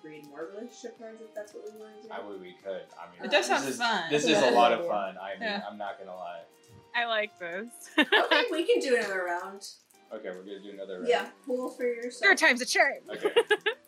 [0.04, 2.14] read more relationship cards if that's what we want to do.
[2.14, 2.40] I would.
[2.40, 2.82] We could.
[3.00, 4.02] I mean, It does this sound is, fun.
[4.10, 4.36] This Yeah.
[4.38, 5.16] is a lot of fun.
[5.18, 5.62] I mean, Yeah.
[5.68, 6.42] I'm not gonna lie.
[6.94, 7.66] I like this.
[7.98, 9.66] okay, we can do another round.
[10.12, 11.08] Okay, we're gonna do another round.
[11.08, 12.22] Yeah, pull for yourself.
[12.30, 12.98] Third time's a charm.
[13.10, 13.30] Okay.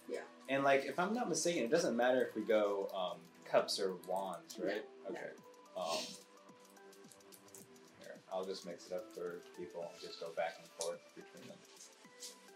[0.08, 0.20] Yeah.
[0.48, 3.18] And like, if I'm not mistaken, it doesn't matter if we go um,
[3.50, 4.84] cups or wands, right?
[5.04, 5.26] No, Okay.
[5.76, 5.98] Um,
[8.00, 11.48] here, I'll just mix it up for people and just go back and forth between
[11.48, 11.58] them.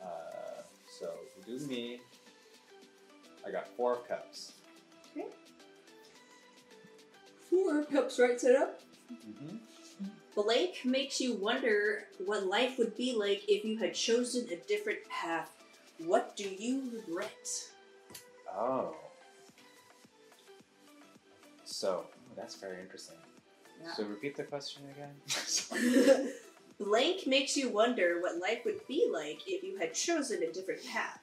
[0.01, 0.63] Uh,
[0.99, 1.11] so
[1.47, 2.01] we do me.
[3.47, 4.53] I got four of cups.
[7.51, 8.81] Four cups right set up.
[9.13, 9.57] Mm-hmm.
[10.37, 15.01] Blank makes you wonder what life would be like if you had chosen a different
[15.09, 15.51] path.
[15.99, 17.71] What do you regret?
[18.49, 18.95] Oh.
[21.65, 22.05] So
[22.37, 23.17] that's very interesting.
[23.97, 26.29] So repeat the question again.
[26.79, 30.87] Blank makes you wonder what life would be like if you had chosen a different
[30.87, 31.20] path.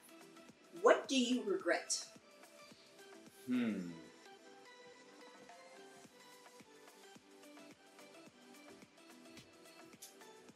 [1.08, 2.04] What do you regret?
[3.46, 3.92] Hmm.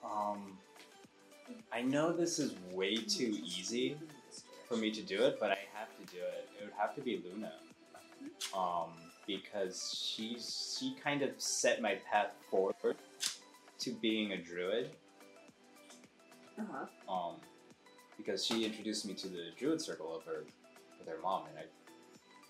[0.04, 0.58] Um,
[1.72, 3.96] I know this is way too easy
[4.68, 6.50] for me to do it, but I have to do it.
[6.60, 7.52] It would have to be Luna.
[8.54, 8.90] Um,
[9.26, 12.96] because she's she kind of set my path forward
[13.78, 14.90] to being a druid.
[16.58, 17.10] Uh huh.
[17.10, 17.36] Um,
[18.24, 20.44] because she introduced me to the druid circle of her
[20.98, 21.64] with her mom, and I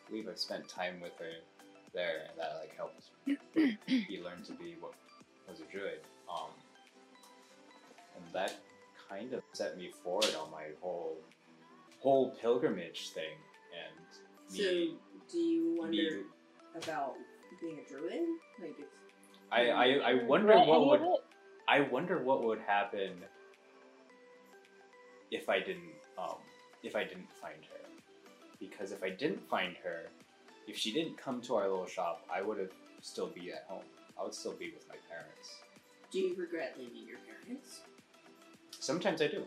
[0.09, 1.33] believe I spent time with her
[1.95, 3.11] there, and that like helped
[3.57, 4.93] me learn to be what
[5.49, 6.01] was a druid.
[6.31, 6.51] Um,
[8.17, 8.59] and that
[9.09, 11.17] kind of set me forward on my whole
[12.01, 13.37] whole pilgrimage thing,
[13.73, 14.07] and
[14.49, 14.95] So, me,
[15.31, 16.23] do you wonder me
[16.83, 17.15] about
[17.61, 18.29] being a druid?
[18.61, 18.87] Like, if
[19.51, 21.25] I, I, I wonder what would it?
[21.69, 23.13] I wonder what would happen
[25.33, 26.37] if I didn't um
[26.85, 27.81] if I didn't find her.
[28.61, 30.03] Because if I didn't find her,
[30.69, 33.83] if she didn't come to our little shop, I would have still be at home.
[34.19, 35.49] I would still be with my parents.
[36.13, 37.81] do you regret leaving your parents?
[38.79, 39.45] Sometimes I do.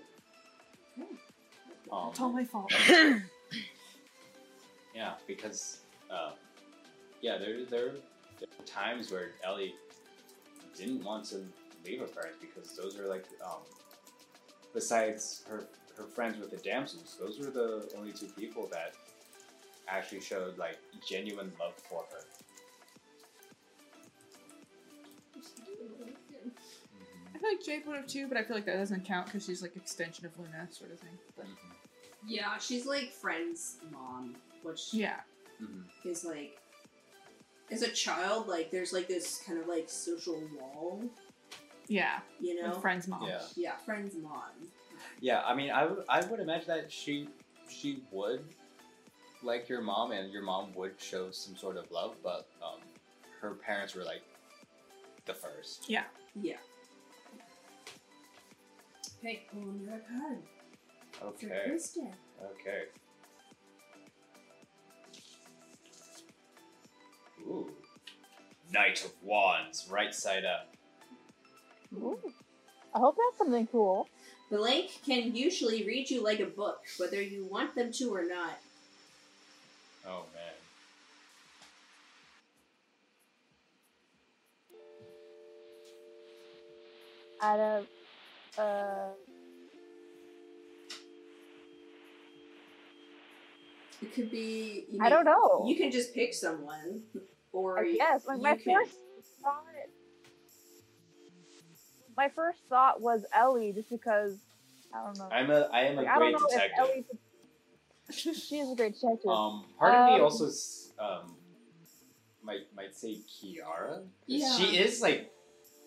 [1.91, 2.71] Um, It's all my fault.
[4.95, 5.79] yeah, because
[6.11, 6.31] uh,
[7.21, 7.91] yeah, there there
[8.39, 9.75] there were times where Ellie
[10.75, 11.37] didn't want to
[11.85, 13.61] leave her parents because those are like um,
[14.75, 15.65] besides her
[15.97, 18.93] her friends with the damsels, those were the only two people that
[19.87, 22.21] actually showed like genuine love for her.
[27.33, 29.45] I feel like Jade would have too, but I feel like that doesn't count because
[29.45, 31.17] she's like extension of Luna, sort of thing.
[31.35, 31.45] But
[32.27, 35.21] Yeah, she's like friend's mom, which yeah,
[35.61, 35.83] Mhm.
[36.03, 36.57] is like
[37.71, 41.03] as a child, like there's like this kind of like social wall,
[41.87, 42.69] yeah, you know?
[42.69, 43.27] with friend's mom.
[43.27, 43.41] Yeah.
[43.55, 44.41] Yeah, friend's mom.
[45.19, 47.29] Yeah, I mean, I would I would imagine that she
[47.69, 48.43] she would
[49.43, 52.79] like your mom, and your mom would show some sort of love, but um,
[53.41, 54.23] her parents were like
[55.25, 55.89] the first.
[55.89, 56.03] Yeah.
[56.41, 56.57] Yeah.
[59.19, 60.37] Okay, pull another card.
[61.11, 61.63] For Okay.
[61.69, 62.11] Kristen.
[62.43, 62.83] Okay.
[67.47, 67.71] Ooh.
[68.71, 70.74] Knight of Wands, right side up.
[71.97, 72.19] Ooh.
[72.93, 74.07] I hope that's something cool.
[74.51, 78.57] Blank can usually read you like a book, whether you want them to or not.
[80.07, 80.53] Oh man.
[87.41, 87.87] Out of
[88.57, 89.09] uh
[94.01, 94.85] It could be.
[94.91, 95.65] You I don't know.
[95.67, 97.03] You can just pick someone,
[97.51, 98.97] or I you- like my can- first
[99.41, 99.63] thought
[102.17, 104.37] my first thought was Ellie just because
[104.93, 105.29] I don't know.
[105.31, 106.71] I'm a I am a Like, I don't great know detective.
[106.71, 108.35] if Ellie could...
[108.35, 109.29] she is a great detective.
[109.29, 110.45] Um, part of me Um, also
[110.99, 111.35] um,
[112.43, 113.97] might might say Kiara.
[113.97, 114.55] 'cause Yeah.
[114.57, 115.31] She is like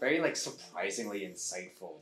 [0.00, 1.94] very like surprisingly insightful.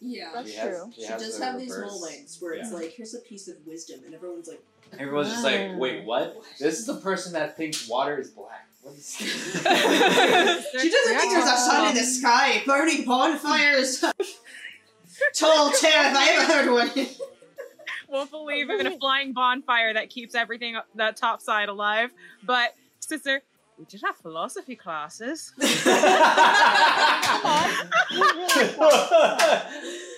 [0.00, 0.30] Yeah.
[0.34, 0.92] That's She has- true.
[0.94, 4.00] She, She does the have these moments where it's like, here's a piece of wisdom,
[4.04, 4.62] and everyone's like,
[4.98, 5.76] Everyone's just like, Ah.
[5.76, 6.36] wait, what?
[6.58, 8.66] This is the person that thinks water is black.
[8.82, 9.24] What is She
[10.90, 14.00] doesn't think there's a sun in the sky, burning bonfires.
[15.34, 17.06] Tall tale if I ever heard one.
[18.08, 22.10] Won't believe in a flying bonfire that keeps everything up that top side alive.
[22.42, 23.42] But sister,
[23.78, 25.52] we did have philosophy classes.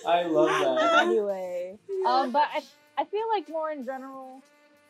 [0.05, 0.99] I love that.
[1.05, 2.61] anyway, um, but I,
[2.97, 4.41] I feel like more in general,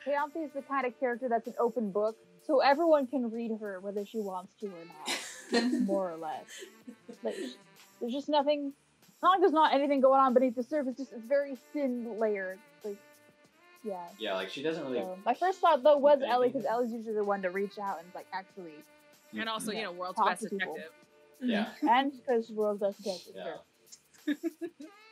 [0.06, 3.80] Kayanthi is the kind of character that's an open book, so everyone can read her
[3.80, 6.46] whether she wants to or not, more or less.
[7.24, 7.36] Like,
[8.00, 8.74] there's just nothing.
[9.22, 10.98] Not like there's not anything going on beneath the surface.
[10.98, 12.58] Just it's very thin layer.
[12.84, 12.98] Like,
[13.84, 14.04] yeah.
[14.20, 15.00] Yeah, like she doesn't really.
[15.00, 16.32] So, my first thought though was Anything.
[16.32, 19.40] Ellie because Ellie's usually the one to reach out and like actually, mm-hmm.
[19.40, 19.84] and also, you Yeah.
[19.86, 20.74] know, world's Talk best to people.
[20.76, 20.94] detective.
[21.42, 21.88] Yeah, mm-hmm.
[21.90, 23.34] and because world's does detective.
[23.36, 24.34] yeah.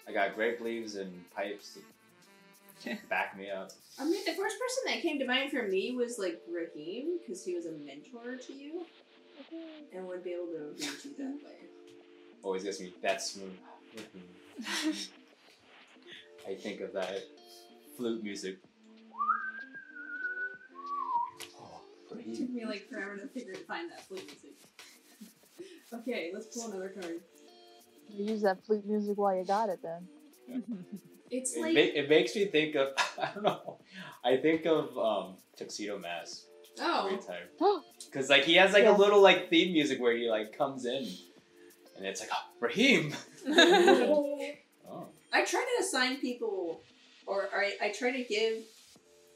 [0.08, 1.80] I got grape leaves and pipes to
[3.10, 3.72] back me up.
[4.00, 7.44] I mean, the first person that came to mind for me was like Raheem, because
[7.44, 8.86] he was a mentor to you
[9.94, 11.56] and would be able to read you that way.
[12.44, 13.54] Oh, Always gets me that smooth.
[16.48, 17.24] I think of that
[17.98, 18.58] flute music.
[21.60, 21.82] Oh,
[22.17, 24.54] It took me like forever to figure to find that flute music.
[25.94, 27.22] okay, let's pull another card.
[28.10, 30.08] Use that flute music while you got it then.
[31.32, 33.80] It's It, like ma- it makes me think of I don't know.
[34.24, 36.44] I think of um, Tuxedo Mask
[36.80, 38.96] every oh, time because like he has like Yeah.
[38.96, 41.08] a little like theme music where he like comes in
[41.98, 43.13] and it's like oh, Raheem.
[44.94, 46.82] Oh, I try to assign people,
[47.26, 48.58] or I, I try to give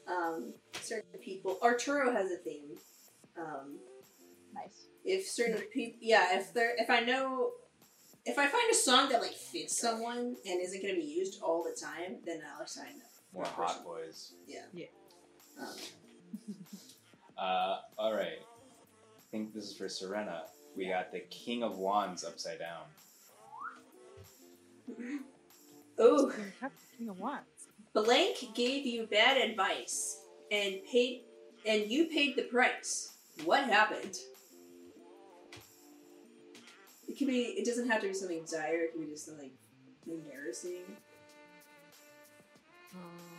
[0.06, 1.58] um, certain people.
[1.62, 2.76] Arturo has a theme.
[3.38, 3.78] Um,
[4.54, 4.84] Nice.
[5.04, 7.52] if certain people, yeah, if they're, if I know,
[8.26, 11.40] if I find a song that like fits someone and isn't going to be used
[11.42, 13.08] all the time, then I'll assign them.
[13.32, 13.84] more that hot person.
[13.84, 14.32] boys.
[15.60, 15.66] Um,
[17.38, 18.38] Uh, all right.
[18.40, 20.44] I think this is for Serena.
[20.74, 22.84] We got the King of Wands upside down.
[25.98, 26.32] oh,
[26.96, 27.68] King of Wands.
[27.92, 31.24] blank gave you bad advice and paid,
[31.66, 33.12] and you paid the price.
[33.44, 34.16] What happened?
[37.08, 37.42] It could be.
[37.42, 38.84] It doesn't have to be something dire.
[38.84, 39.50] It could be just something
[40.06, 40.84] embarrassing.
[42.94, 43.35] Um,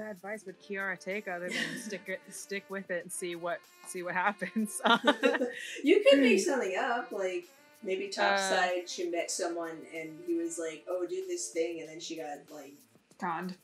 [0.00, 3.36] what bad advice would Kiara take other than stick it, stick with it and see
[3.36, 4.80] what see what happens?
[5.84, 7.44] you could make something up, like
[7.82, 8.88] maybe Uh, topside.
[8.88, 12.38] she met someone and he was like, "Oh, do this thing," and then she got
[12.50, 12.72] like
[13.18, 13.54] Conned.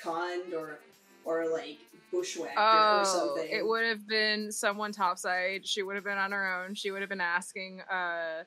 [0.00, 0.78] conned or
[1.24, 1.78] or like
[2.10, 3.48] bushwhacked or, or Oh, something.
[3.50, 5.66] it would have been someone topside.
[5.66, 6.74] She would have been on her own.
[6.74, 7.80] She would have been asking.
[7.82, 8.44] Uh,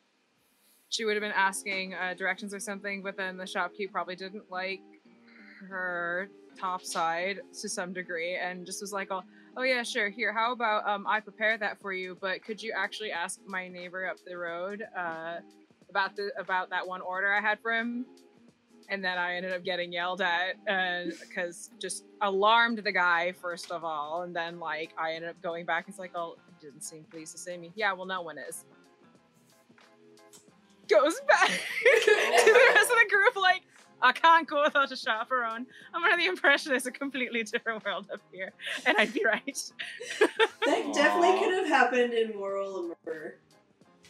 [0.90, 3.02] she would have been asking uh, directions or something.
[3.02, 4.82] But then the shopkeep probably didn't like
[5.70, 9.24] her topside to some degree, and just was like, "Oh,
[9.58, 10.10] oh yeah, sure.
[10.10, 12.18] Here, how about um, I prepare that for you?
[12.20, 15.38] But could you actually ask my neighbor up the road uh,
[15.90, 18.06] about the about that one order I had for him?"
[18.90, 23.72] and then I ended up getting yelled at and because just alarmed the guy first
[23.72, 25.86] of all, and then like I ended up going back.
[25.88, 27.72] It's like, oh, didn't seem pleased to see me.
[27.76, 28.66] Yeah, well, no one is.
[30.88, 33.64] Goes back to the rest of the group like.
[34.02, 35.66] I can't go without a chaperone.
[35.94, 38.52] I'm under the impression it's a completely different world up here,
[38.86, 39.72] and I'd be right.
[40.20, 43.38] that definitely could have happened in Moral Murder.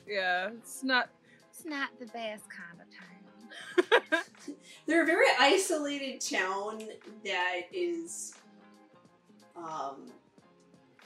[0.07, 1.09] yeah, it's not.
[1.51, 4.23] It's not the best kind of time.
[4.85, 6.83] They're a very isolated town
[7.23, 8.33] that is.
[9.55, 10.11] Um,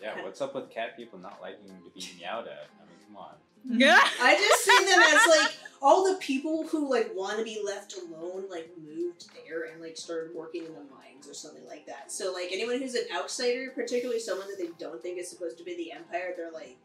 [0.02, 2.68] Yeah, what's up with cat people not liking to be meowed at?
[2.80, 3.34] I mean, come on.
[3.66, 4.00] Yeah.
[4.22, 7.96] I just see them as like all the people who like want to be left
[7.98, 12.12] alone, like moved there and like started working in the mines or something like that.
[12.12, 15.64] So like anyone who's an outsider, particularly someone that they don't think is supposed to
[15.64, 16.78] be the empire, they're like,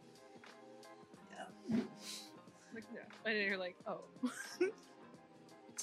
[2.75, 3.01] Like, yeah.
[3.31, 4.01] And you're like, oh.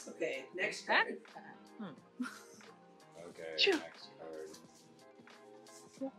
[0.09, 1.18] okay, next That- card.
[2.20, 2.24] Hmm.
[3.30, 3.74] Okay, Phew.
[3.74, 6.11] next card.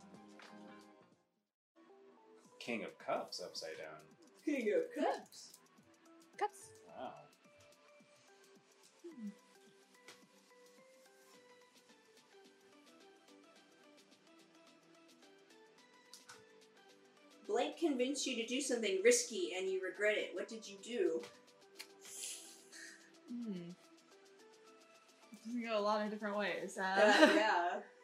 [2.58, 4.11] King of Cups upside down.
[4.44, 5.50] King of Cups.
[6.38, 6.70] Cups.
[6.88, 7.12] Wow.
[17.46, 20.30] Blank convinced you to do something risky and you regret it.
[20.34, 21.20] What did you do?
[23.30, 23.70] Hmm.
[25.32, 26.78] You can go a lot of different ways.
[26.78, 27.68] Uh, Uh, yeah.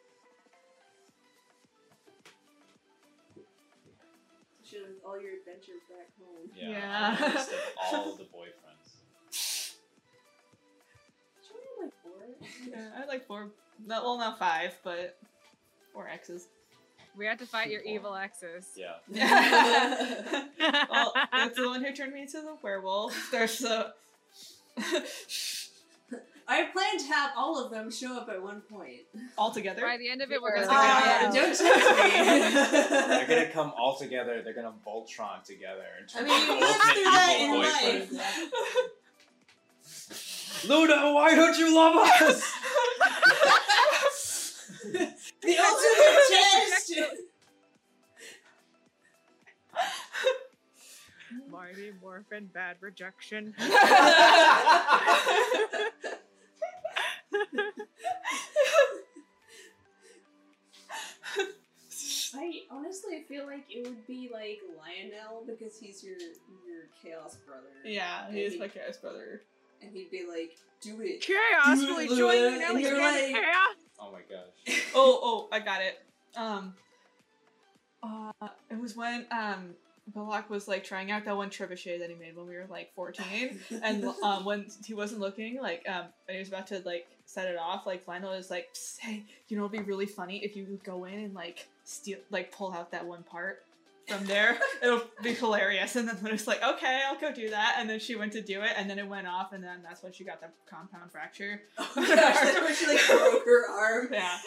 [4.69, 6.49] Show all your adventures back home.
[6.55, 6.69] Yeah.
[6.69, 7.17] Yeah.
[7.17, 7.59] a list of
[7.91, 8.97] all the boyfriends.
[11.41, 12.47] Should we like four?
[12.69, 13.49] yeah, I had like four.
[13.87, 15.17] No, well, not five, but
[15.93, 16.47] four exes.
[17.17, 18.67] We had to fight your evil exes.
[18.75, 18.93] Yeah.
[20.89, 23.29] well, that's the one who turned me into the werewolf.
[23.31, 23.93] There's the.
[26.51, 29.01] I plan to have all of them show up at one point.
[29.37, 29.83] all together.
[29.83, 31.59] By the end of it, we're Uh, gonna Uh, be don't tempt
[33.07, 34.41] They're gonna come all together.
[34.41, 38.89] They're gonna Voltron together and I mean, into you live through that in ultimate life.
[40.67, 42.41] Luna, why don't you love us?
[44.91, 46.93] the ultimate test.
[51.51, 53.53] Mighty Morphin Bad Rejection.
[62.35, 66.17] I honestly feel like it would be like Lionel because he's your
[66.67, 67.67] your chaos brother.
[67.83, 69.41] yeah, he is my chaos brother.
[69.81, 72.71] And he'd be like, "Do it." Chaos Do will it, join you now.
[72.71, 73.75] and you're like- chaos.
[73.99, 74.81] Oh my gosh.
[74.95, 75.99] Oh, oh, I got it.
[76.35, 76.73] Um,
[78.03, 79.71] uh, it was when um
[80.13, 82.93] Balak was like trying out that one trebuchet that he made when we were like
[82.93, 87.07] fourteen, and um when he wasn't looking, like um when he was about to like
[87.29, 90.43] set it off, like Lionel is like, "Psst, "Hey, you know, it'd be really funny
[90.43, 93.63] if you go in and like steal, like pull out that one part."
[94.07, 95.95] From there, it'll be hilarious.
[95.95, 97.75] And then Luna's like, okay, I'll go do that.
[97.77, 100.01] And then she went to do it, and then it went off, and then that's
[100.01, 101.61] when she got the compound fracture.
[101.77, 104.07] Oh gosh, that's when she like broke her arm.
[104.11, 104.37] Yeah.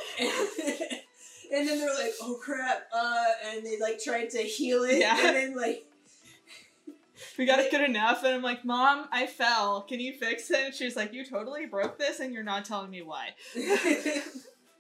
[1.55, 5.17] And, then they're like, "Oh crap!" Uh, and they like tried to heal it, Yeah.
[5.27, 5.87] and then like,
[7.39, 10.59] we got it good enough and i'm like mom i fell can you fix it
[10.67, 13.29] and she's like you totally broke this and you're not telling me why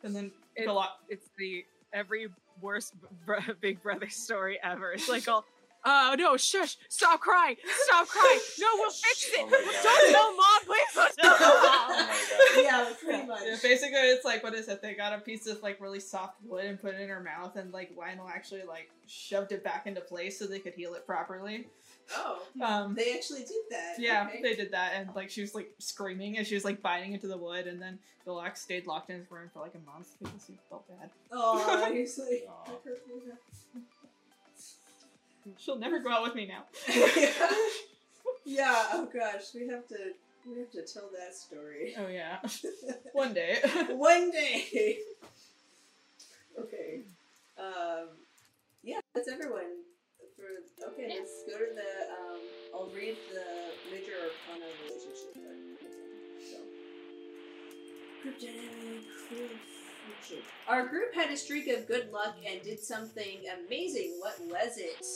[0.04, 2.28] and then It- Balak It's the every
[2.60, 2.94] worst
[3.26, 4.92] br- Big Brother story ever.
[4.92, 5.44] It's like all.
[5.84, 6.36] Oh no!
[6.36, 6.76] Shush!
[6.88, 7.56] Stop crying!
[7.86, 8.38] Stop crying!
[8.60, 9.40] No, we'll fix it.
[9.40, 9.80] Oh.
[9.82, 12.06] Don't tell mom, please don't tell Oh mom.
[12.30, 12.64] Oh my god.
[12.64, 13.40] yeah, pretty much.
[13.44, 16.36] yeah, basically it's like what is it they got a piece of like really soft
[16.44, 19.88] wood and put it in her mouth and like lionel actually like shoved it back
[19.88, 21.66] into place so they could heal it properly
[22.14, 23.94] Oh, um they actually did that.
[23.98, 24.42] yeah Okay.
[24.42, 27.26] they did that and like she was like screaming and she was like biting into
[27.26, 30.44] the wood and then Balak stayed locked in his room for like a month because
[30.46, 32.48] he felt bad Oh, he's like.
[35.58, 36.64] She'll never go out with me now
[38.44, 38.86] yeah.
[38.92, 39.96] Oh gosh, we have to.
[40.48, 41.94] We have to tell that story.
[41.98, 42.38] oh yeah
[43.12, 43.58] one day
[43.90, 44.98] One day.
[46.58, 47.00] okay.
[47.58, 48.08] Um.
[48.82, 49.62] Yeah, that's everyone.
[50.42, 51.90] For okay, let's go to the.
[52.10, 52.40] Um,
[52.74, 55.54] I'll read the major arcana relationship card.
[56.50, 56.58] So.
[58.22, 59.06] Group dynamic.
[60.66, 64.16] Our group had a streak of good luck and did something amazing.
[64.18, 65.06] What was it?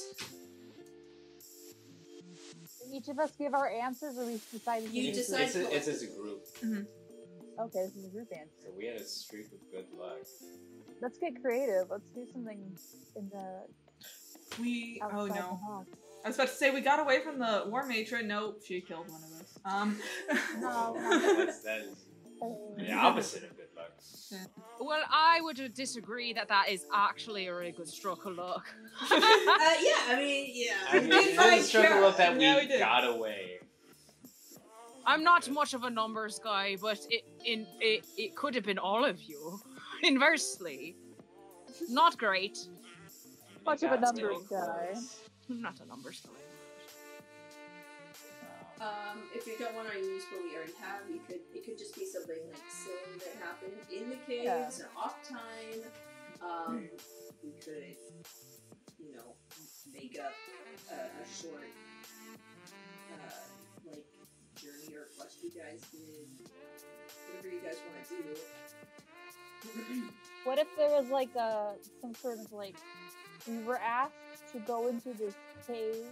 [2.84, 4.90] Did each of us give our answers, or we decided?
[4.90, 6.46] You do It's, decide- it's, a, it's as a group.
[7.58, 8.52] Okay, this is a group answer.
[8.64, 10.18] So we had a streak of good luck.
[11.02, 11.88] Let's get creative.
[11.90, 12.60] Let's do something
[13.16, 13.62] in the
[14.60, 15.84] we oh no.
[16.24, 18.26] I was about to say we got away from the war matron.
[18.28, 19.58] Nope, she killed one of us.
[19.64, 19.98] Um,
[20.60, 20.94] No.
[21.36, 22.04] That's, that is
[22.76, 23.92] the opposite of good luck.
[24.80, 28.66] Well, I would disagree that that is actually a really good stroke of luck.
[29.10, 30.72] Uh, yeah, I mean, yeah.
[30.90, 32.08] I mean, did it find a struggle Carol.
[32.08, 32.80] of that we, Yeah, we did.
[32.80, 33.58] got away.
[35.06, 38.78] I'm not much of a numbers guy, but it in it, it could have been
[38.78, 39.60] all of you.
[40.02, 40.96] Inversely,
[41.88, 42.58] not great.
[43.66, 44.94] Much We of a numbers guy.
[45.50, 46.30] I'm not a numbers guy.
[48.78, 51.76] Um, if you don't want to use what we already have, you could it could
[51.76, 55.82] just be something like silly that happened in the caves or off time.
[56.40, 56.88] Um,
[57.42, 57.96] we could,
[59.00, 59.34] you know,
[59.92, 60.32] make up
[60.92, 61.66] a, a short,
[63.14, 64.06] uh, like
[64.54, 66.48] journey or quest you guys did.
[67.26, 70.06] Whatever you guys want to do.
[70.44, 72.76] What if there was like a some sort of like
[73.48, 74.12] we were asked
[74.52, 75.34] to go into this
[75.66, 76.04] cave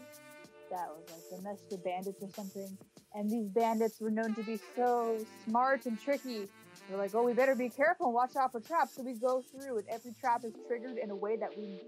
[0.70, 2.76] that was like a nest of bandits or something,
[3.14, 6.48] and these bandits were known to be so smart and tricky.
[6.90, 8.96] We're like, oh, we better be careful and watch out for traps.
[8.96, 11.78] So we go through, and every trap is triggered in a way that we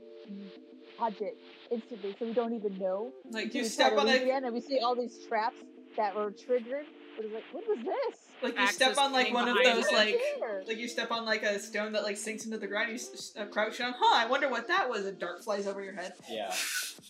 [0.98, 1.36] dodge it
[1.70, 3.12] instantly, so we don't even know.
[3.30, 5.56] like you step on it, again, and we see all these traps
[5.96, 6.86] that were triggered.
[7.16, 8.20] But it's like, what was this?
[8.42, 10.62] like you step on like one of those like Here.
[10.68, 12.90] like you step on like a stone that like sinks into the ground.
[12.90, 13.94] You s- uh, crouch down.
[13.98, 14.24] Huh?
[14.26, 15.06] I wonder what that was.
[15.06, 16.12] A dart flies over your head.
[16.30, 16.52] yeah.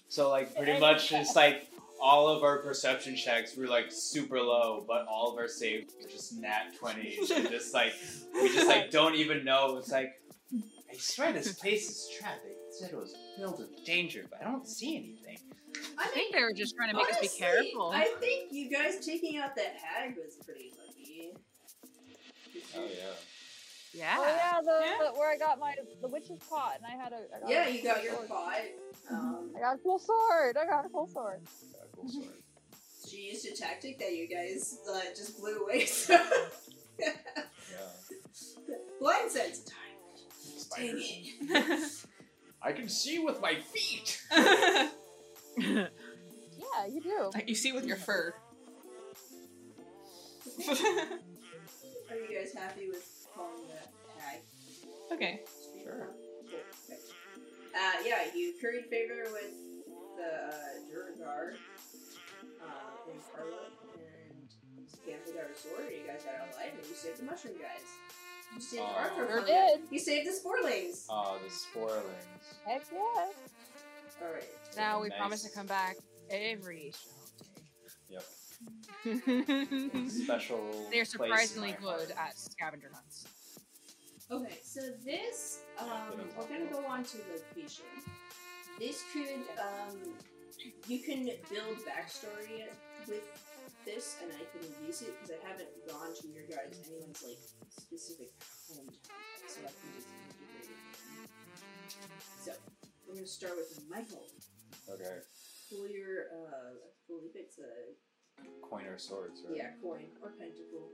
[0.09, 1.69] So like pretty And- much it's like
[2.01, 6.09] all of our perception checks were like super low, but all of our saves were
[6.09, 7.31] just nat 20s.
[7.35, 7.93] and just like,
[8.35, 9.77] we just like don't even know.
[9.79, 10.13] It's like,
[10.55, 12.45] I swear this place is trapped.
[12.45, 15.39] They said it was filled with danger, but I don't see anything.
[15.99, 17.91] I think they were just trying to make us be careful.
[17.95, 21.33] I think you guys taking out that hag was pretty lucky.
[22.77, 22.89] Oh, yeah.
[23.95, 24.17] yeah.
[24.19, 25.11] Oh yeah, the, Yeah.
[25.13, 27.17] the where I got my the witch's pot, and I had a.
[27.37, 28.29] I got Yeah, a you got your sword.
[28.29, 28.59] pot.
[29.11, 30.57] Um, I got a cool sword.
[30.57, 31.41] I got a cool sword.
[31.73, 32.29] Got a cool sword.
[33.09, 35.87] she used a tactic that you guys uh, just blew away.
[35.87, 36.19] So
[36.99, 37.13] Yeah.
[39.01, 39.75] blind sense time.
[40.77, 41.83] Dang it.
[42.63, 44.21] I can see with my feet.
[46.77, 47.31] Yeah, you do.
[47.35, 48.35] Like you see with your fur.
[50.69, 54.41] Are you guys happy with calling that hag?
[55.13, 55.41] okay.
[55.83, 56.09] Sure.
[57.75, 59.53] Uh, yeah, you curried favor with
[60.17, 61.57] the uh, Duergar
[62.63, 66.95] uh, and Carla, and Scamper got a sword, you guys got out alive, and you
[66.95, 67.85] saved the mushroom guys.
[68.55, 68.97] You saved Aw.
[68.97, 69.81] Arthur Sure from did.
[69.91, 71.05] You saved the Sporelings.
[71.11, 72.05] Oh, the spoilings.
[72.65, 73.29] Heck yeah.
[74.23, 74.49] Alright.
[74.77, 75.19] Now we Nice.
[75.19, 75.97] promise to come back
[76.31, 76.93] every
[78.09, 78.23] Yep.
[80.09, 80.59] Special.
[80.91, 82.29] They're place in surprisingly my good heart.
[82.31, 83.27] at scavenger hunts.
[84.31, 87.85] Okay, so this, um, we don't we're gonna go on to location.
[88.79, 89.97] This could, um,
[90.89, 92.67] you can build backstory
[93.07, 93.23] with
[93.85, 97.39] this, and I can use it because I haven't gone to your guys anyone's like
[97.71, 98.31] specific
[98.69, 98.91] hometown,
[99.47, 100.79] so I can just integrate it.
[101.23, 102.45] in.
[102.45, 102.53] So
[103.07, 104.27] we're gonna start with Michael.
[104.89, 105.19] Okay.
[105.71, 107.95] Pull your, uh, I believe it's a
[108.63, 109.57] Coin or swords, right?
[109.57, 110.91] yeah coin or pentacle.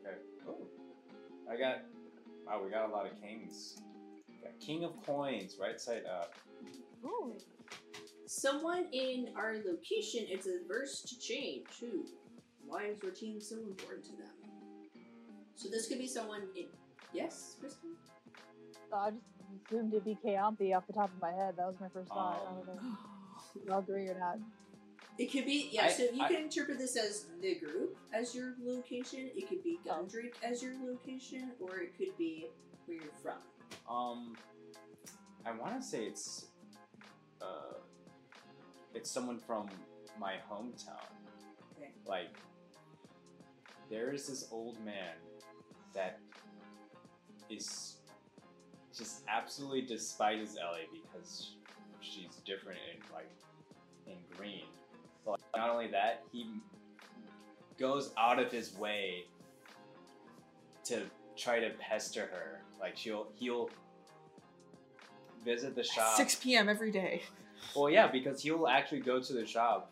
[0.00, 0.16] Okay.
[0.48, 0.66] Oh.
[1.50, 1.82] I got.
[2.46, 3.76] Wow, we got a lot of kings.
[4.42, 6.34] Got King of Coins, right side up.
[7.04, 7.32] Ooh.
[8.26, 11.66] Someone in our location is averse to change.
[11.80, 12.06] Who?
[12.66, 14.30] Why is routine so important to them?
[15.56, 16.66] So this could be someone in.
[17.12, 17.90] Yes, Kristen.
[18.92, 19.33] I just
[19.66, 21.56] assumed it'd be Kaampi off the top of my head.
[21.56, 22.42] That was my first thought.
[22.46, 22.96] I Um, don't know
[23.64, 24.38] if I'll agree or not.
[25.18, 25.84] It could be yeah.
[25.84, 29.30] I- so you I- can interpret this as the group as your location.
[29.34, 30.02] It could be Oh.
[30.02, 32.48] Gundrick as your location, or it could be
[32.86, 33.38] where you're from.
[33.88, 34.36] Um,
[35.44, 36.48] I want to say it's,
[37.40, 37.74] uh,
[38.92, 39.68] it's someone from
[40.18, 41.06] my hometown.
[41.76, 41.92] Okay.
[42.06, 42.36] Like,
[43.88, 45.16] there is this old man
[45.92, 46.18] that
[47.48, 47.98] is
[48.96, 51.52] just absolutely despises Ellie because
[52.00, 53.30] she's different in like
[54.06, 54.64] in green.
[55.24, 56.46] But not only that, he
[57.78, 59.24] goes out of his way
[60.84, 61.02] to
[61.36, 62.60] try to pester her.
[62.80, 63.70] Like she'll he'll
[65.44, 66.16] visit the shop.
[66.16, 66.68] 6 p.m.
[66.68, 67.22] every day.
[67.74, 69.90] Well, yeah, because he'll actually go to the shop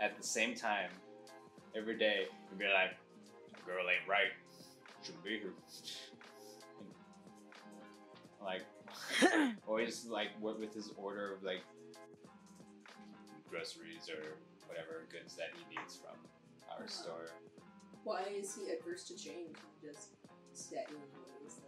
[0.00, 0.90] at the same time
[1.76, 2.96] every day and be like,
[3.66, 4.32] "Girl ain't right.
[5.02, 5.52] Shouldn't be here."
[8.44, 8.60] And,
[9.40, 11.62] like, always like with with his order of like
[13.50, 14.36] groceries or
[14.66, 16.16] whatever goods that he needs from
[16.70, 16.86] our Uh-huh.
[16.86, 17.26] store.
[18.04, 19.56] Why is he adverse to change?
[19.82, 20.10] Just
[20.52, 21.60] set in ways.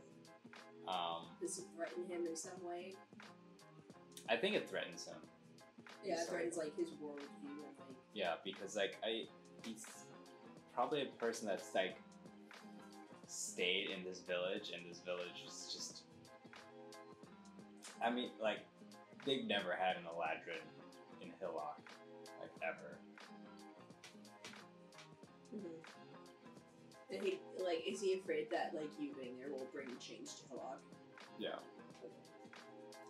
[0.86, 2.94] Like, Um, does it threaten him in some way?
[4.28, 5.16] I think it threatens him.
[6.04, 7.96] Yeah, it threatens like his worldview and like.
[8.12, 9.26] Yeah, because like I,
[9.64, 9.86] he's
[10.74, 11.96] probably a person that's like
[13.26, 15.95] stayed in this village, and this village is just.
[18.02, 18.58] I mean, like
[19.24, 20.62] they've never had an Eladrin
[21.22, 21.80] in Hillock,
[22.40, 22.98] like ever.
[25.54, 25.70] Mhm.
[27.10, 30.48] And he like is he afraid that like you being there will bring change to
[30.48, 30.80] Hillock?
[31.38, 31.58] Yeah.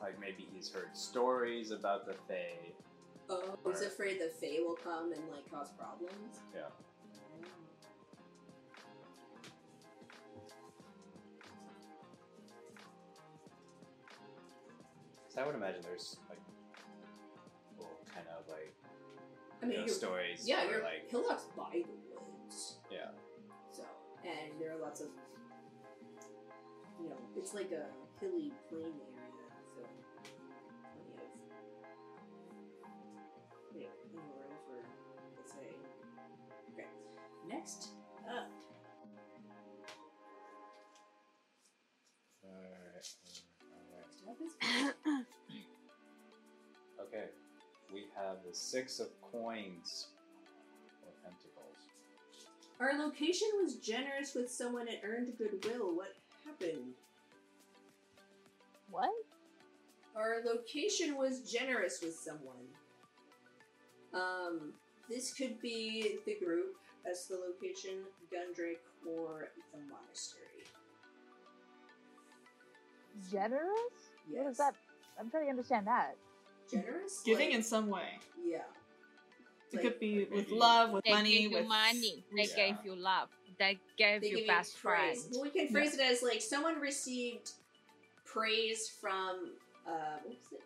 [0.01, 2.73] Like maybe he's heard stories about the Fae.
[3.29, 6.41] Oh, he's afraid the Fae will come and like cause problems.
[6.55, 6.69] Yeah.
[15.37, 16.41] So I would imagine there's like,
[17.79, 18.73] well, kind of like
[19.63, 20.49] I mean, you're, stories.
[20.49, 22.79] yeah, you're like Hillock's by the woods.
[22.91, 23.11] Yeah.
[23.71, 23.83] So,
[24.25, 25.09] and there are lots of,
[27.03, 27.85] you know, it's like a
[28.19, 29.83] hilly plain area, so
[30.95, 31.29] plenty of,
[33.71, 34.81] plenty of room for
[35.37, 35.77] the say.
[36.73, 36.89] Okay,
[37.47, 37.96] next
[47.93, 50.09] we have the six of coins
[51.05, 51.77] or pentacles.
[52.81, 55.95] Our location was generous with someone and earned goodwill.
[55.97, 56.15] What
[56.45, 56.95] happened?
[58.91, 59.11] What?
[60.17, 62.67] Our location was generous with someone
[64.15, 64.73] Um,
[65.09, 66.77] this could be the group
[67.11, 68.01] as the location,
[68.33, 70.65] Gundrake or the monastery.
[73.31, 73.95] Generous?
[74.31, 74.53] Yes.
[74.53, 74.75] is that?
[75.19, 76.17] I'm trying to understand that.
[76.71, 77.23] Generous?
[77.25, 78.19] Giving Like- in some way.
[78.45, 78.65] Yeah.
[79.73, 82.25] It Like, could be like with maybe- love, with They money, gave you with money.
[82.35, 82.57] They Yeah.
[82.57, 83.29] gave you love.
[83.59, 85.13] They gave they you give best friend.
[85.15, 85.29] praise.
[85.33, 87.53] Well, we can phrase it as like someone received
[88.25, 89.57] praise from
[89.87, 90.63] uh, what was it?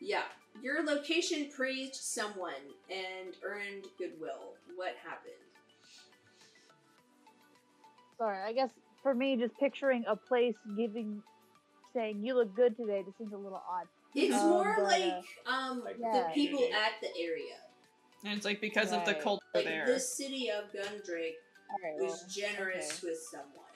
[0.00, 0.24] Yeah,
[0.62, 4.54] your location praised someone and earned goodwill.
[4.76, 5.34] What happened?
[8.16, 8.70] Sorry, I guess
[9.02, 11.22] for me, just picturing a place giving,
[11.94, 13.86] saying "you look good today" just seems a little odd.
[14.14, 17.56] It's Um, more but, uh, like um Like the people at the area.
[18.24, 19.86] and it's like because of the culture Like there.
[19.86, 21.36] the city of Gundrake
[21.70, 23.10] All right, was well, generous okay.
[23.10, 23.74] with someone.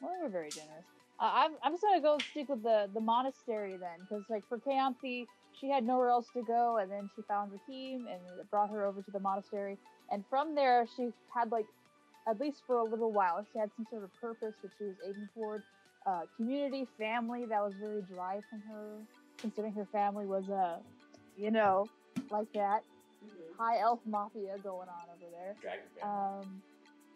[0.00, 0.84] Well, we're very generous.
[1.18, 4.58] Uh, I'm I'm just gonna go stick with the the monastery then, because like for
[4.58, 5.26] Kayanthi,
[5.58, 8.84] she had nowhere else to go, and then she found Raheem, and it brought her
[8.84, 9.78] over to the monastery,
[10.10, 11.66] and from there she had like,
[12.28, 14.96] at least for a little while, she had some sort of purpose that she was
[15.04, 15.62] aiming toward.
[16.06, 18.98] Uh, community, family that was very dry from her,
[19.38, 20.78] considering her family was uh,
[21.36, 21.86] you know,
[22.30, 22.84] like that
[23.24, 23.56] Mhm.
[23.56, 25.56] high elf mafia going on over there.
[26.02, 26.62] Um,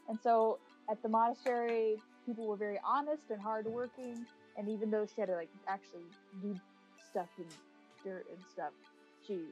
[0.08, 0.58] and so
[0.88, 4.26] at the monastery, people were very honest and hardworking.
[4.56, 6.04] And even though she had to like actually
[6.40, 6.58] do
[7.10, 7.46] stuff in
[8.02, 8.72] dirt and stuff,
[9.26, 9.44] she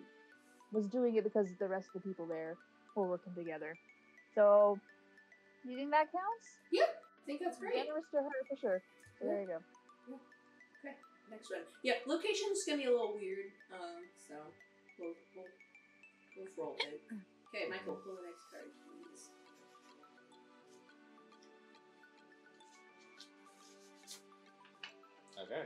[0.72, 2.56] was doing it because the rest of the people there
[2.94, 3.76] were working together.
[4.34, 4.80] So,
[5.64, 6.58] you think that counts?
[6.70, 7.74] Yep, I think that's great.
[7.74, 8.82] Generous to her for sure.
[9.18, 9.32] So Yeah.
[9.32, 9.60] there you go.
[10.84, 10.96] Okay,
[11.30, 11.64] next one.
[11.82, 13.50] Yeah, location's gonna be a little weird.
[13.72, 14.34] Um, so
[14.98, 15.46] we'll we'll,
[16.36, 17.00] we'll roll it.
[17.48, 19.30] Okay, Michael, pull the next card, please.
[25.42, 25.62] Okay.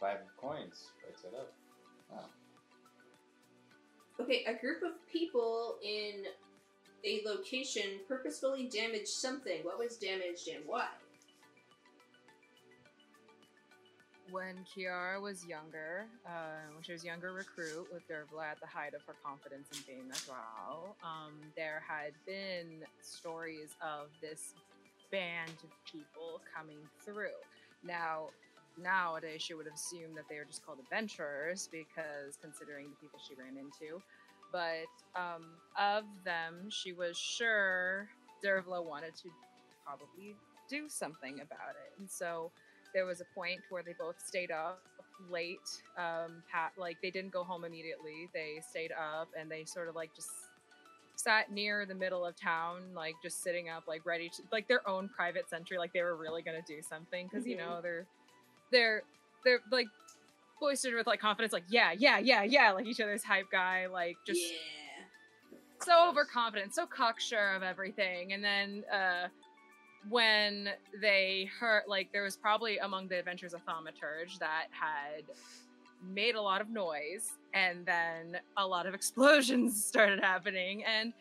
[0.00, 0.88] Five coins.
[1.02, 1.52] Breaks it up.
[2.12, 2.26] Oh.
[4.22, 6.24] Okay, a group of people in
[7.04, 9.60] a location purposefully damaged something.
[9.62, 10.86] What was damaged and why?
[14.30, 18.94] When Kiara was younger, uh, when she was younger recruit with Dervla at the height
[18.94, 24.54] of her confidence in being a drow, um, there had been stories of this
[25.12, 27.36] band of people coming through.
[27.84, 28.28] Now,
[28.82, 33.20] nowadays she would have assumed that they were just called adventurers because considering the people
[33.26, 34.02] she ran into.
[34.50, 35.44] But um,
[35.78, 38.08] of them, she was sure
[38.44, 39.28] Dervla wanted to
[39.84, 40.34] probably
[40.68, 41.92] do something about it.
[41.98, 42.50] And so
[42.94, 44.80] there was a point where they both stayed up
[45.30, 45.58] late.
[45.98, 48.28] Um, Pat, like they didn't go home immediately.
[48.32, 50.30] They stayed up and they sort of like just
[51.16, 54.86] sat near the middle of town, like just sitting up, like ready to like their
[54.88, 57.58] own private sentry, like they were really gonna do something because you Mhm.
[57.60, 58.06] know they're
[58.70, 59.02] they're
[59.44, 59.86] they're like
[60.60, 64.16] boistered with like confidence, like yeah, yeah, yeah, yeah, like each other's hype guy, like
[64.26, 65.04] just yeah.
[65.80, 68.32] so overconfident, so cocksure of everything.
[68.32, 69.28] And then uh,
[70.08, 75.24] when they heard, like, there was probably among the adventures a thaumaturge that had
[76.02, 81.12] made a lot of noise, and then a lot of explosions started happening, and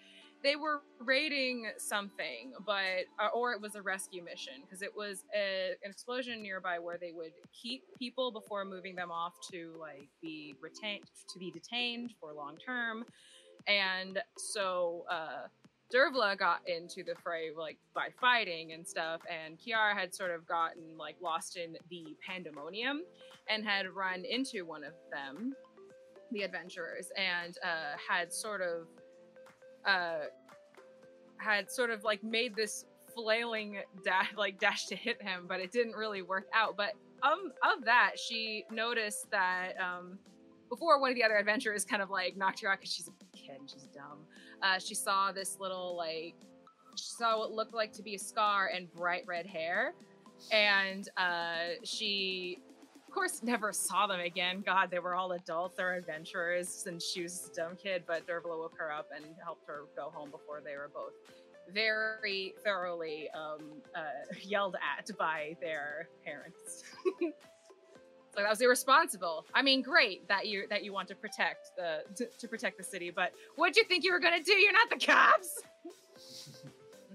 [0.43, 5.23] they were raiding something, but uh, or it was a rescue mission because it was
[5.33, 10.09] a, an explosion nearby where they would keep people before moving them off to like
[10.21, 13.05] be retained to be detained for long term.
[13.67, 15.47] And so uh
[15.91, 20.47] Dervla got into the fray like by fighting and stuff, and Kiara had sort of
[20.47, 23.03] gotten like lost in the pandemonium
[23.49, 25.53] and had run into one of them,
[26.31, 28.87] the adventurers, and uh, had sort of
[29.85, 30.25] uh,
[31.37, 35.71] had sort of like made this flailing dash like dash to hit him, but it
[35.71, 36.75] didn't really work out.
[36.77, 40.17] But um of that, she noticed that um
[40.69, 43.37] before one of the other adventurers kind of like knocked her out because she's a
[43.37, 44.25] kid and she's dumb.
[44.63, 46.35] Uh, she saw this little like
[46.95, 49.93] she saw what looked like to be a scar and bright red hair,
[50.51, 52.59] and uh, she.
[53.07, 54.63] Of course, never saw them again.
[54.65, 55.75] God, they were all adults.
[55.75, 58.03] They're adventurers, and she was a dumb kid.
[58.07, 61.13] But Dervla woke her up and helped her go home before they were both
[61.71, 64.01] very thoroughly um, uh,
[64.41, 66.83] yelled at by their parents.
[68.35, 69.45] so that was irresponsible.
[69.53, 72.83] I mean, great that you that you want to protect the to, to protect the
[72.83, 74.53] city, but what'd you think you were gonna do?
[74.53, 75.61] You're not the cops.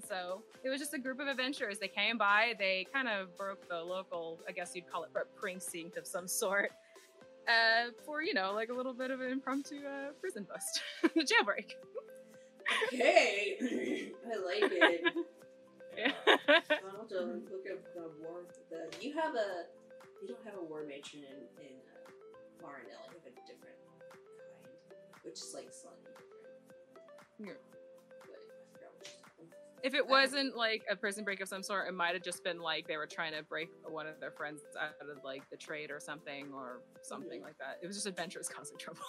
[0.09, 1.79] So it was just a group of adventurers.
[1.79, 2.55] They came by.
[2.59, 6.71] They kind of broke the local, I guess you'd call it, precinct of some sort.
[7.47, 11.75] Uh, for you know, like a little bit of an impromptu uh, prison bust, jailbreak.
[12.93, 13.59] Okay,
[14.27, 15.03] I like it.
[15.97, 16.13] Yeah.
[16.29, 18.43] I'll look up the war.
[18.71, 19.65] The you have a
[20.23, 23.03] you don't have a war matron in in uh, Marindel.
[23.11, 24.21] You have a different kind,
[25.23, 26.29] which is like slightly different.
[27.39, 27.53] Yeah.
[29.85, 32.59] If it wasn't like a prison break of some sort, it might have just been
[32.59, 35.93] like they were trying to break one of their friends out of like the trade
[35.93, 37.79] or something or something like that.
[37.81, 39.01] It was just adventurers causing trouble.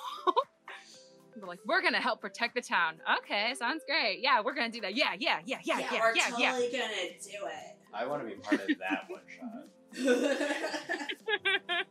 [1.36, 2.98] They're like, we're gonna help protect the town.
[3.20, 4.20] Okay, sounds great.
[4.22, 4.96] Yeah, we're gonna do that.
[4.96, 6.52] Yeah, yeah, yeah, yeah, yeah, we're yeah, yeah.
[6.52, 6.94] totally gonna
[7.24, 7.78] do it.
[7.94, 9.68] I want to be part of that one shot.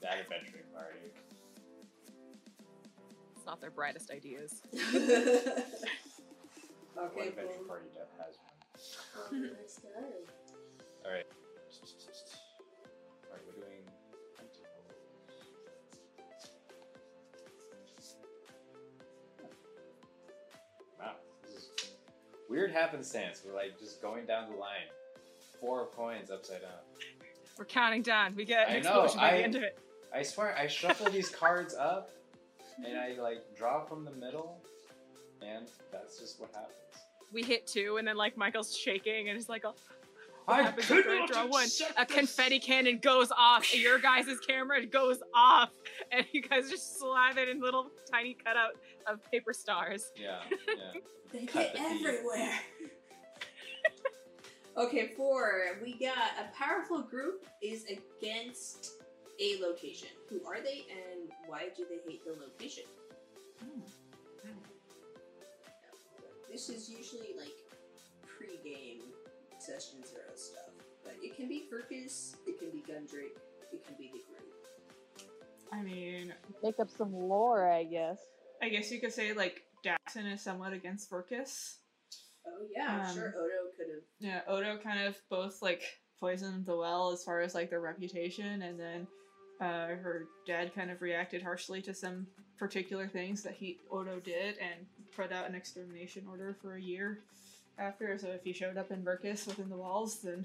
[0.00, 1.00] That adventuring party.
[3.36, 4.62] it's not their brightest ideas.
[4.74, 5.66] okay,
[6.96, 7.66] what adventure boom.
[7.66, 9.36] party Death has one?
[9.36, 9.92] On the next time.
[11.04, 11.26] Alright.
[13.26, 13.84] Alright, we're doing.
[20.98, 21.12] Wow.
[21.42, 21.70] This is
[22.48, 23.42] weird happenstance.
[23.44, 24.88] We're like just going down the line.
[25.60, 26.70] Four coins upside down.
[27.58, 28.34] We're counting down.
[28.36, 29.78] We get an I know, explosion by I- the end of it.
[30.14, 32.10] I swear, I shuffle these cards up
[32.84, 34.62] and I like draw from the middle,
[35.42, 36.72] and that's just what happens.
[37.32, 39.74] We hit two, and then like Michael's shaking, and it's like, oh,
[40.46, 41.66] a, I happens after I draw one?
[41.98, 43.74] a confetti cannon goes off.
[43.76, 45.70] Your guys' camera goes off,
[46.12, 48.70] and you guys just slathered in little tiny cutout
[49.06, 50.10] of paper stars.
[50.16, 51.00] Yeah, yeah.
[51.32, 52.06] They Cut get the feed.
[52.06, 52.54] everywhere.
[54.78, 55.78] Okay, four.
[55.82, 58.92] We got a powerful group is against
[59.40, 60.08] a location.
[60.28, 62.84] Who are they and why do they hate the location?
[63.60, 63.80] Hmm.
[66.50, 67.54] This is usually like
[68.26, 69.02] pre-game
[69.58, 70.70] session zero stuff,
[71.04, 73.36] but it can be Furcus, it can be Gundrake,
[73.72, 75.28] it can be the group.
[75.72, 78.18] I mean, Make up some lore, I guess.
[78.62, 81.76] I guess you could say like Daxon is somewhat against Furcus.
[82.48, 84.02] Oh yeah, I'm Um, sure Odo could have.
[84.20, 85.82] Yeah, Odo kind of both like
[86.20, 89.06] poisoned the well as far as like their reputation, and then
[89.60, 92.26] uh, her dad kind of reacted harshly to some
[92.58, 97.20] particular things that he Odo did, and put out an extermination order for a year
[97.78, 98.16] after.
[98.18, 100.44] So if he showed up in Furcus within the walls, then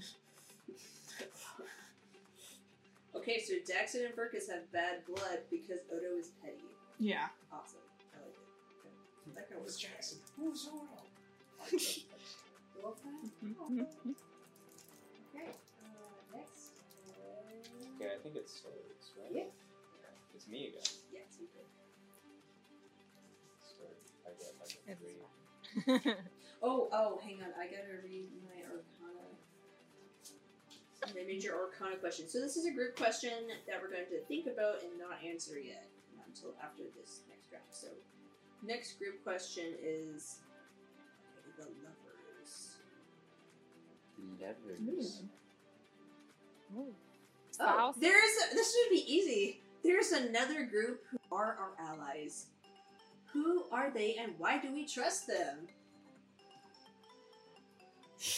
[3.14, 6.58] Okay, so Daxon and Furcus have bad blood because Odo is petty.
[6.98, 7.28] yeah.
[7.52, 7.78] Awesome.
[8.12, 8.42] I like it.
[8.82, 9.34] Okay.
[9.36, 9.76] That kind of works.
[9.78, 10.18] Jackson?
[10.36, 10.82] Who's Odo?
[12.82, 13.30] Well, fine.
[13.64, 15.50] Okay.
[15.80, 16.72] Uh, next.
[17.08, 17.14] Uh,
[17.96, 19.32] Okay, I think it's swords, right?
[19.32, 19.44] Yeah.
[20.34, 20.82] It's me again.
[21.12, 21.68] Yes, you could.
[23.62, 23.96] Sword.
[24.26, 26.14] I get, I get three.
[26.62, 27.52] Oh, oh, hang on.
[27.60, 29.28] I gotta read my Arcana.
[31.30, 32.28] And your Arcana question.
[32.28, 33.32] So this is a group question
[33.68, 35.86] that we're going to think about and not answer yet
[36.16, 37.64] not until after this next round.
[37.70, 37.88] So
[38.62, 40.53] next group question is okay,
[41.56, 42.76] the lovers.
[44.40, 45.22] Levers.
[46.76, 46.86] Oh.
[46.86, 46.92] oh,
[47.50, 47.94] Spouse?
[47.98, 49.60] there's this should be easy.
[49.82, 52.46] There's another group who are our allies.
[53.32, 55.68] Who are they and why do we trust them?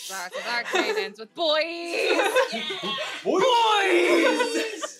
[0.08, 1.62] Dark as Dark Maidens with boys!
[3.22, 4.98] Boys!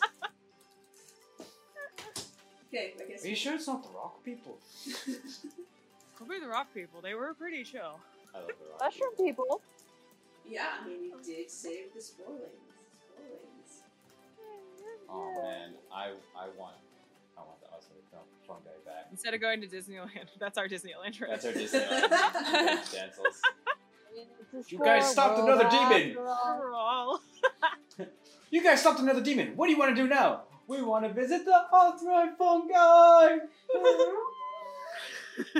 [2.69, 3.25] Okay, I guess.
[3.25, 4.59] Are you sure it's not the rock people?
[6.17, 7.01] Could be the rock people.
[7.03, 7.99] They were pretty chill.
[8.35, 9.61] I love the rock Mushroom people.
[10.49, 12.43] Yeah, I mean, we did save the spoilings.
[13.15, 13.83] Spoilings.
[15.09, 16.77] Oh man, I I want
[17.37, 19.09] I want the awesome film fungi back.
[19.11, 21.31] Instead of going to Disneyland, that's our Disneyland trip.
[21.31, 23.43] That's our Disneyland dentals.
[24.69, 26.11] You guys stopped another demon.
[26.11, 26.59] after all.
[26.61, 27.21] We're all-
[28.51, 29.53] You guys stopped another demon.
[29.57, 30.43] What do you want to do now?
[30.69, 33.39] We want to visit the Arthroid fungi.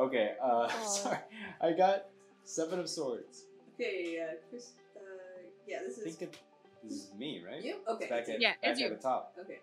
[0.00, 0.84] okay, uh, Oh.
[0.88, 1.18] sorry.
[1.60, 2.06] I got
[2.44, 3.44] seven of swords.
[3.74, 4.72] Okay, uh, Chris.
[4.96, 5.00] Uh,
[5.66, 6.38] yeah, this I is think it,
[6.84, 7.62] this is me, right?
[7.62, 7.76] you.
[7.88, 8.08] Okay.
[8.08, 8.96] Back at, Yeah, back it's at you.
[8.96, 9.34] the top.
[9.40, 9.58] Okay.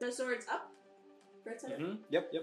[0.00, 0.70] No swords up.
[1.46, 1.78] Right side up?
[1.78, 2.42] hmm Yep, yep.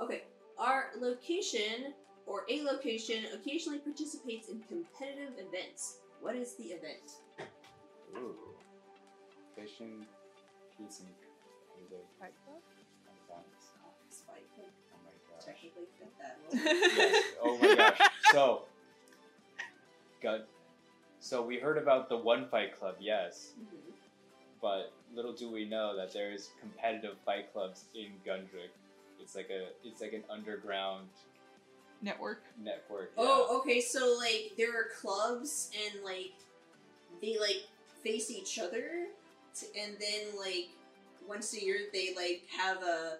[0.00, 0.22] Okay.
[0.58, 1.92] Our location
[2.26, 5.98] or a location occasionally participates in competitive events.
[6.20, 7.10] What is the event?
[8.16, 8.34] Ooh.
[9.54, 10.04] Fishing,
[10.76, 11.08] peace, and
[12.18, 12.60] Fight Club?
[15.46, 15.62] Oh my gosh.
[15.62, 16.38] technically fit that
[16.96, 17.24] Yes.
[17.42, 17.98] Oh my gosh.
[18.32, 18.62] So,
[20.22, 20.42] God.
[21.20, 23.92] So we heard about the One Fight Club, yes, Mhm.
[24.60, 28.70] but little do we know that there is competitive fight clubs in Gundrick.
[29.20, 31.08] It's like a, it's like an underground
[32.02, 32.42] Network.
[32.62, 33.12] network.
[33.16, 33.24] yeah.
[33.24, 33.80] Oh, okay.
[33.80, 36.32] So like there are clubs and like
[37.22, 37.66] they like
[38.04, 39.06] face each other,
[39.58, 40.68] t- and then like
[41.26, 43.18] once a year they like have a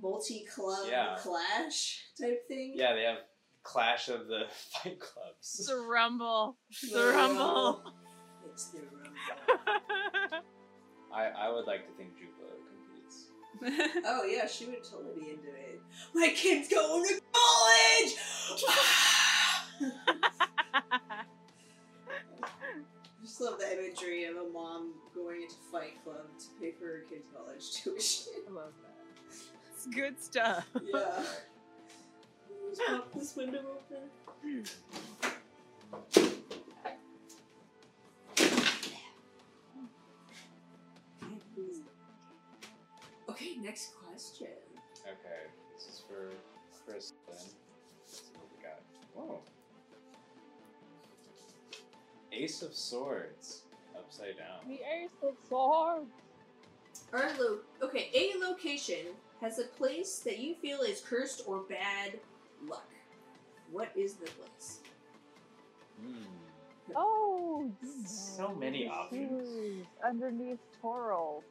[0.00, 1.16] multi club yeah.
[1.18, 2.72] clash type thing.
[2.74, 3.18] Yeah, they have
[3.62, 5.66] clash of the fight clubs.
[5.66, 6.56] The rumble.
[6.92, 7.82] The, rumble.
[8.50, 10.44] It's the rumble.
[11.12, 13.30] I, I would like to think Jubilo competes.
[14.06, 15.80] oh yeah, she would totally be into it.
[16.14, 18.14] My kid's going to college!
[22.42, 26.84] I just love the imagery of a mom going into Fight Club to pay for
[26.86, 28.32] her kid's college tuition.
[28.48, 28.93] I love that.
[29.86, 30.66] It's good stuff.
[30.82, 31.00] yeah.
[32.66, 34.64] Let's pop this window open.
[43.28, 44.46] Okay, next question.
[45.02, 46.30] Okay, this is for
[46.86, 47.16] Kristen.
[47.28, 47.50] Let's
[48.06, 48.80] see what we got.
[49.12, 49.40] Whoa.
[52.32, 53.64] Ace of Swords.
[53.94, 54.60] Upside down.
[54.66, 56.08] The Ace of Swords.
[57.12, 59.06] Our lo- okay, a location
[59.40, 62.18] has a place that you feel is cursed or bad
[62.66, 62.88] luck.
[63.70, 64.80] What is the place?
[66.00, 66.22] Hmm.
[66.94, 67.70] Oh,
[68.06, 69.86] So many options.
[70.04, 71.42] Underneath Toro.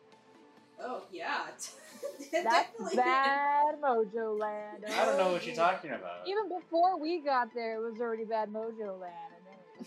[0.82, 1.46] Oh yeah,
[2.32, 2.96] That's Definitely.
[2.98, 4.86] bad Mojo Land.
[4.90, 6.28] I don't know what you're talking about.
[6.28, 9.46] Even before we got there, it was already bad Mojo Land, and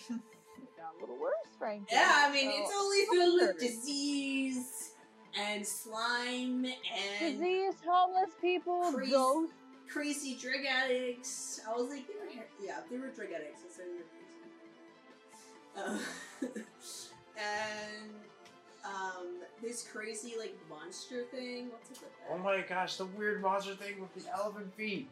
[0.09, 0.21] then
[0.59, 1.89] it got a little worse, frankly.
[1.93, 4.76] Yeah, I mean So- it's only filled with disease
[5.39, 9.13] and slime and disease, homeless people, Crazy.
[9.13, 9.55] ghosts.
[9.89, 11.61] crazy drug addicts.
[11.69, 13.63] I was like, they were yeah, they were drug addicts.
[13.67, 16.57] I said they were crazy.
[16.57, 16.59] Uh,
[17.39, 18.11] and
[18.85, 21.69] um, this crazy like monster thing.
[21.71, 21.99] What's it
[22.33, 25.09] Oh my gosh, the weird monster thing with the elephant feet.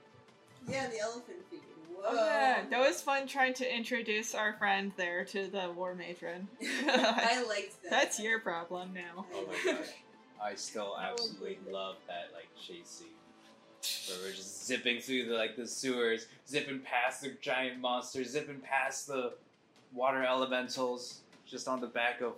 [0.68, 1.60] Yeah, the elephant feet.
[1.94, 2.02] Whoa.
[2.08, 6.48] Oh, yeah, that was fun trying to introduce our friend there to the war matron.
[6.62, 7.90] I liked that.
[7.90, 9.26] That's your problem now.
[9.34, 9.86] Oh my gosh.
[10.42, 13.08] I still absolutely love that like chase scene.
[14.08, 18.60] Where we're just zipping through the like the sewers, zipping past the giant monsters, zipping
[18.60, 19.34] past the
[19.92, 22.34] water elementals, just on the back of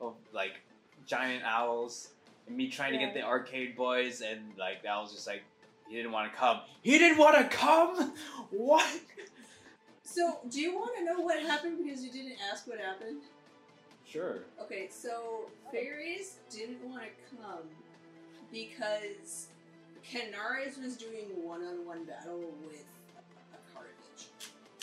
[0.00, 0.60] of like
[1.06, 2.08] giant owls.
[2.46, 5.42] And me trying to get the arcade boys and like that was just like
[5.88, 6.60] he didn't want to come.
[6.82, 8.12] He didn't want to come?
[8.50, 8.86] What?
[10.02, 13.20] So, do you want to know what happened because you didn't ask what happened?
[14.08, 14.44] Sure.
[14.62, 17.68] Okay, so Farius didn't want to come
[18.50, 19.48] because
[20.02, 22.86] Canaris was doing one-on-one battle with
[23.52, 24.30] a Carnage,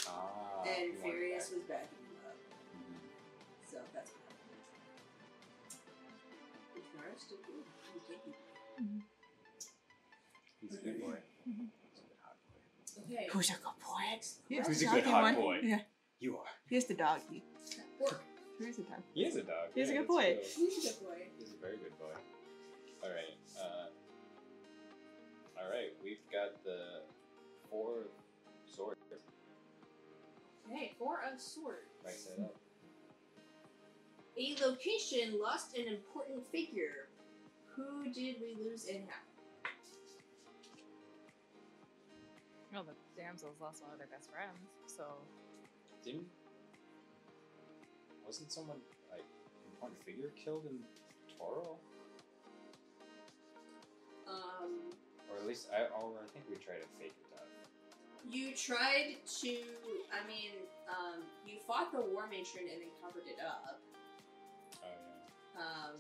[0.07, 2.37] Ah, and he wanted Farius was backing him up.
[2.77, 3.71] Mhm.
[3.71, 4.61] So that's what happened.
[6.85, 7.65] Canaris did good.
[7.93, 9.01] He did good.
[10.61, 11.17] He's a good boy.
[11.49, 11.69] Mhm.
[11.81, 12.61] He's a good hot boy.
[13.15, 13.27] Okay.
[13.31, 14.19] Who's a good boy?
[14.49, 15.59] Here's Who's the a good hot boy?
[15.63, 15.81] Yeah,
[16.19, 16.45] You are.
[16.69, 17.43] here's the doggy.
[18.57, 18.63] Pork.
[18.63, 19.01] Here's the dog.
[19.13, 19.67] He is a dog.
[19.75, 20.37] He's a good boy.
[20.53, 20.65] true.
[20.69, 21.21] He's a good boy.
[21.39, 22.15] He's a very good boy.
[23.03, 23.37] All right.
[23.59, 23.87] Uh,
[25.61, 25.93] all right.
[26.03, 27.01] We've got the
[27.69, 28.07] four
[28.65, 28.99] swords.
[30.71, 31.91] Okay, four of swords.
[32.03, 32.55] Right side up.
[34.37, 37.07] A location lost an important figure.
[37.75, 39.21] Who did we lose and how?
[42.73, 45.03] Well, the damsels lost one of their best friends, so
[46.03, 46.25] Didn't
[48.25, 48.77] wasn't someone
[49.11, 49.23] like
[49.71, 50.79] important figure killed in
[51.37, 51.77] Toro?
[54.27, 54.91] Um,
[55.29, 57.47] Or at least I or I think we tried to fake that.
[58.29, 59.53] you tried to.
[60.09, 60.51] I mean,
[60.89, 63.79] um, you fought the war matron and then covered it up.
[64.83, 65.61] Oh yeah.
[65.61, 65.97] Um,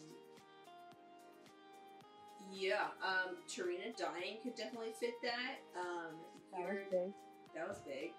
[2.51, 2.87] yeah.
[3.03, 5.61] Um, Tarina dying could definitely fit that.
[5.79, 6.15] Um,
[6.51, 7.13] That was big.
[7.53, 8.11] That was big.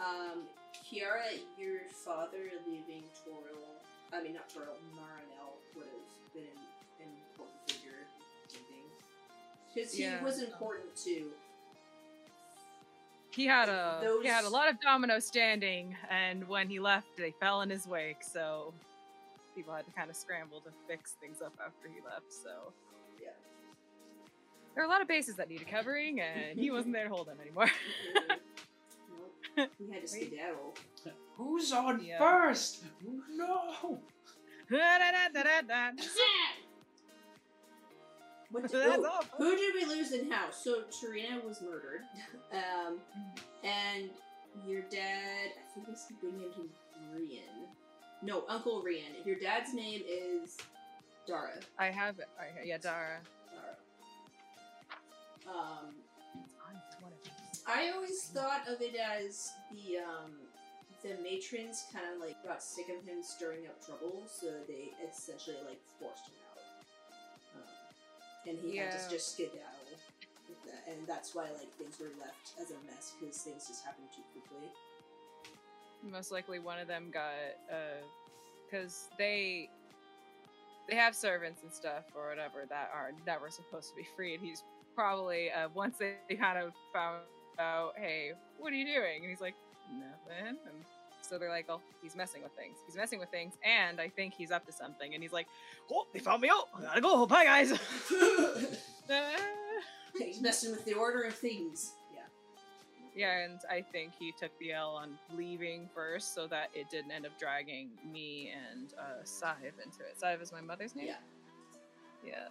[0.00, 0.46] Um,
[0.92, 3.56] Kiara, your father leaving Toro,
[4.12, 6.42] I mean not Toro, Marinel would have been
[7.00, 8.04] an important figure
[8.50, 8.92] in things.
[9.74, 10.22] Because he Yeah.
[10.22, 11.32] was important too.
[13.30, 17.30] he had a he had a lot of dominoes standing, and when he left, they
[17.40, 18.22] fell in his wake.
[18.22, 18.74] So
[19.54, 22.30] people had to kind of scramble to fix things up after he left.
[22.30, 22.74] So
[23.18, 23.30] Yeah.
[24.74, 27.28] there are a lot of bases that needed covering, and he wasn't there to hold
[27.28, 27.70] them anymore.
[28.14, 28.51] Mm-hmm.
[29.56, 29.70] Nope.
[29.78, 30.74] He had to skedaddle.
[31.36, 32.18] Who's on Yeah.
[32.18, 32.84] first?
[33.30, 33.98] No.
[38.50, 40.62] What did, oh, who did we lose and house?
[40.62, 42.02] So Tarina was murdered.
[42.52, 42.98] Um,
[43.64, 44.10] and
[44.66, 46.68] your dad, I think this is going into
[47.16, 47.66] Rian.
[48.20, 49.18] No, Uncle Rian.
[49.18, 50.58] If your dad's name is
[51.26, 51.52] Dara.
[51.78, 52.28] I have it.
[52.38, 53.20] I, yeah, Dara.
[53.50, 53.76] Dara.
[55.56, 55.94] Um,
[57.66, 60.32] I always thought of it as the um,
[61.02, 65.56] the matrons kind of like got sick of him stirring up trouble, so they essentially
[65.66, 66.58] like forced him out,
[67.56, 69.60] um, and he had to just skedaddle.
[70.66, 74.08] That, and that's why like things were left as a mess because things just happened
[74.14, 74.68] too quickly.
[76.10, 77.32] most likely one of them got
[78.70, 79.68] because they
[80.88, 84.44] they have servants and stuff or whatever that are never supposed to be free and
[84.44, 84.62] he's
[84.94, 87.22] probably uh, once they kind of found
[87.62, 89.54] out hey what are you doing and he's like
[89.90, 90.84] nothing and
[91.22, 92.76] So they're like, "Oh, he's messing with things.
[92.84, 95.46] He's messing with things, and I think he's up to something." And he's like,
[95.90, 96.68] "Oh, they found me out.
[96.76, 97.26] I gotta go.
[97.26, 97.78] Bye, guys."
[100.18, 101.92] He's messing with the order of things.
[102.14, 102.22] Yeah.
[103.14, 107.12] yeah, and I think he took the L on leaving first, so that it didn't
[107.12, 110.18] end up dragging me and uh, Sive into it.
[110.18, 111.06] Sive is my mother's name.
[111.06, 111.16] Yeah.
[112.26, 112.48] Yeah.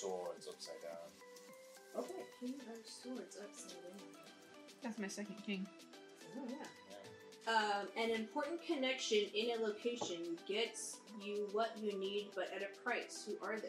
[0.00, 2.04] Swords upside down.
[2.04, 2.22] Okay.
[2.40, 4.00] King of Swords upside down.
[4.82, 5.66] That's my second king.
[6.36, 6.56] Oh yeah.
[7.46, 7.52] Yeah.
[7.52, 12.80] Um, an important connection in a location gets you what you need, but at a
[12.84, 13.26] price.
[13.26, 13.68] Who are they?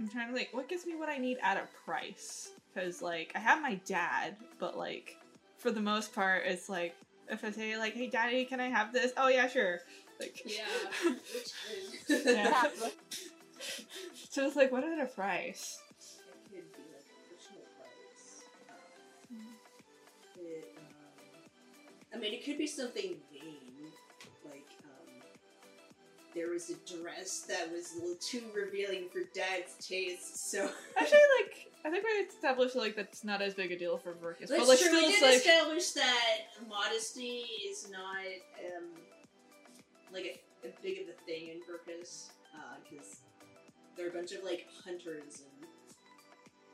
[0.00, 2.50] I'm trying to like, what gives me what I need at a price?
[2.74, 5.16] Because like, I have my dad, but like,
[5.58, 6.96] for the most part, it's like,
[7.30, 9.78] if I say like, "Hey, daddy, can I have this?" Oh yeah, sure.
[10.22, 11.12] Like, Yeah.
[12.24, 12.64] Yeah.
[14.30, 15.78] so it's like, what at a price?
[16.52, 17.64] It could be like a personal.
[18.70, 19.46] Um,
[20.36, 23.90] it, um, I mean, it could be something vain,
[24.44, 25.22] like um,
[26.34, 30.50] there was a dress that was a little too revealing for Dad's taste.
[30.50, 30.68] So
[30.98, 34.50] Actually, like, I think we established like that's not as big a deal for Furcus,
[34.50, 34.88] That's but like, true.
[34.88, 38.24] still, we did like, establish that modesty is not
[38.76, 38.84] um,
[40.12, 40.24] like
[40.64, 42.30] a, a big of a thing in Furcus,
[42.88, 43.20] because
[43.96, 45.68] they're a bunch of like hunters and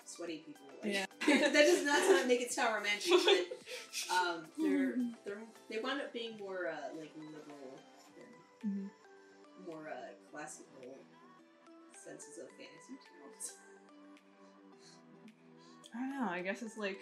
[0.04, 0.66] sweaty people.
[0.82, 1.06] Like, Yeah.
[1.26, 6.12] that does not sound make it sound romantic, but um, they're they're they wound up
[6.12, 7.78] being more uh, like liberal
[8.16, 8.90] than Mhm.
[9.66, 10.96] more uh, classical
[11.92, 13.52] senses of fantasy tales.
[15.94, 16.28] I don't know.
[16.30, 16.98] I guess it's like.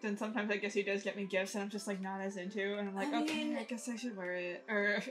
[0.00, 2.36] Then sometimes I guess he does get me gifts, and I'm just like not as
[2.36, 4.64] into, and I'm like, I okay, mean- I guess I should wear it.
[4.68, 5.02] Or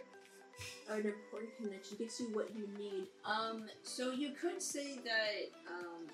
[0.90, 3.08] an important connection gets you what you need.
[3.26, 6.08] Um, so you could say that um,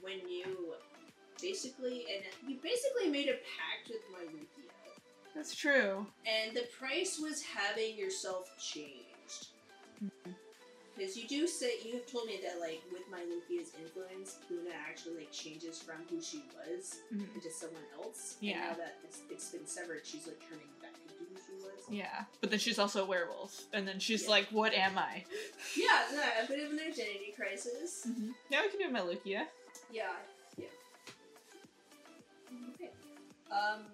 [0.00, 0.74] when you
[1.40, 4.70] basically and you basically made a pact with my Rukia,
[5.34, 6.06] that's true.
[6.26, 9.48] and the price was having yourself changed.
[10.96, 14.70] Because you do say you have told me that like with my Lufia's influence, Luna
[14.88, 17.34] actually like changes from who she was Mhm.
[17.34, 18.36] into someone else.
[18.40, 18.52] Yeah.
[18.52, 21.84] And now that it's, it's been severed, she's like turning back into who she was.
[21.88, 24.30] Yeah, but then she's also a werewolf, and then she's Yeah.
[24.30, 25.24] like, "What am I?"
[25.76, 28.06] Yeah, yeah, a bit of an identity crisis.
[28.50, 29.48] Now we can do Melukia.
[29.90, 30.12] Yeah,
[30.58, 30.66] yeah.
[32.74, 32.90] Okay.
[33.50, 33.86] Um,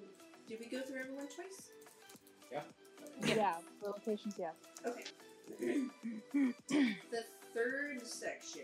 [0.48, 1.70] did we go through everyone twice?
[2.50, 2.62] Yeah.
[3.24, 4.50] Yeah, the locations, yeah.
[4.84, 5.04] Okay.
[5.60, 7.24] The
[7.54, 8.62] third section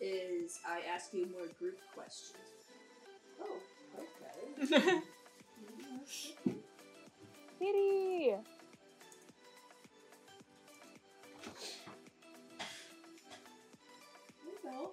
[0.00, 2.36] is I ask you more group questions.
[3.40, 3.60] Oh,
[4.62, 5.00] okay.
[7.58, 8.34] Kitty!
[14.62, 14.92] Well,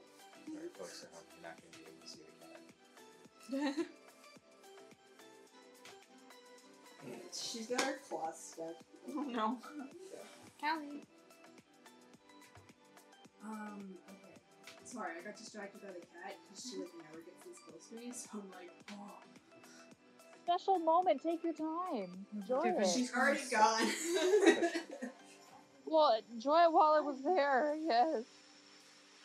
[0.53, 1.25] Very close to home.
[1.33, 2.21] You're not going to be able to see
[3.49, 3.85] the cat.
[7.33, 8.75] she's got her claws stuck.
[9.15, 9.57] oh no.
[10.63, 11.03] Callie.
[13.43, 14.39] Um, okay.
[14.85, 17.95] Sorry, I got distracted by the cat because she like never gets this close to
[17.95, 19.19] me, so I'm like, oh.
[20.45, 22.25] Special moment, take your time.
[22.35, 22.87] Enjoy Dude, it.
[22.87, 23.87] She's already gone.
[25.85, 28.23] Well, enjoy it while it was there, yes.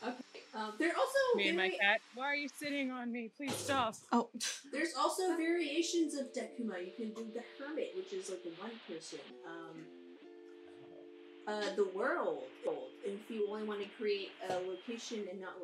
[0.02, 0.12] okay.
[0.54, 2.00] Um, there also Me and my vari- cat.
[2.14, 3.30] Why are you sitting on me?
[3.36, 3.94] Please stop.
[4.12, 4.28] Oh.
[4.72, 6.74] There's also variations of Decima.
[6.80, 9.20] You can do the Hermit, which is like a one person.
[9.46, 9.76] Um,
[11.48, 12.44] uh, the World,
[13.04, 15.54] if you only want to create a location and not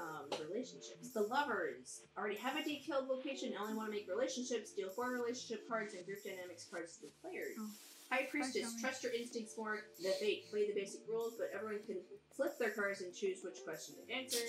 [0.00, 1.10] um, relationships.
[1.12, 4.72] The Lovers already have a detailed location, and only want to make relationships.
[4.72, 7.56] Deal four relationship cards and group dynamics cards to the players.
[7.58, 7.68] Oh.
[8.10, 9.78] High Priestess, trust your instincts more.
[10.02, 11.98] The Fate, play the basic rules, but everyone can
[12.34, 14.38] flip their cards and choose which question to answer.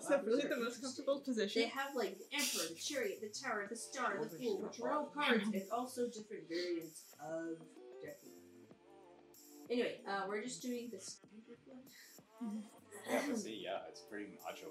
[0.00, 1.04] Is that wow, really these the are most interesting.
[1.04, 1.62] comfortable position?
[1.62, 4.78] They have like the Emperor, the Chariot, the Tower, the Star, the Fool, there's which
[4.78, 5.40] no are all problem.
[5.40, 7.83] cards, and also different variants of Deku.
[9.74, 11.18] Anyway, uh, we're just doing this.
[13.10, 14.66] Yeah, but see, yeah, it's pretty macho.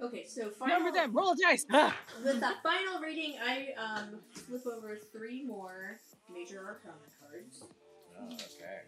[0.00, 1.12] Okay, so final, Number them.
[1.12, 1.66] Roll a dice.
[1.72, 1.96] Ah!
[2.24, 5.98] with that final reading, I um flip over three more
[6.32, 7.64] major arcana cards,
[8.16, 8.82] Oh, okay.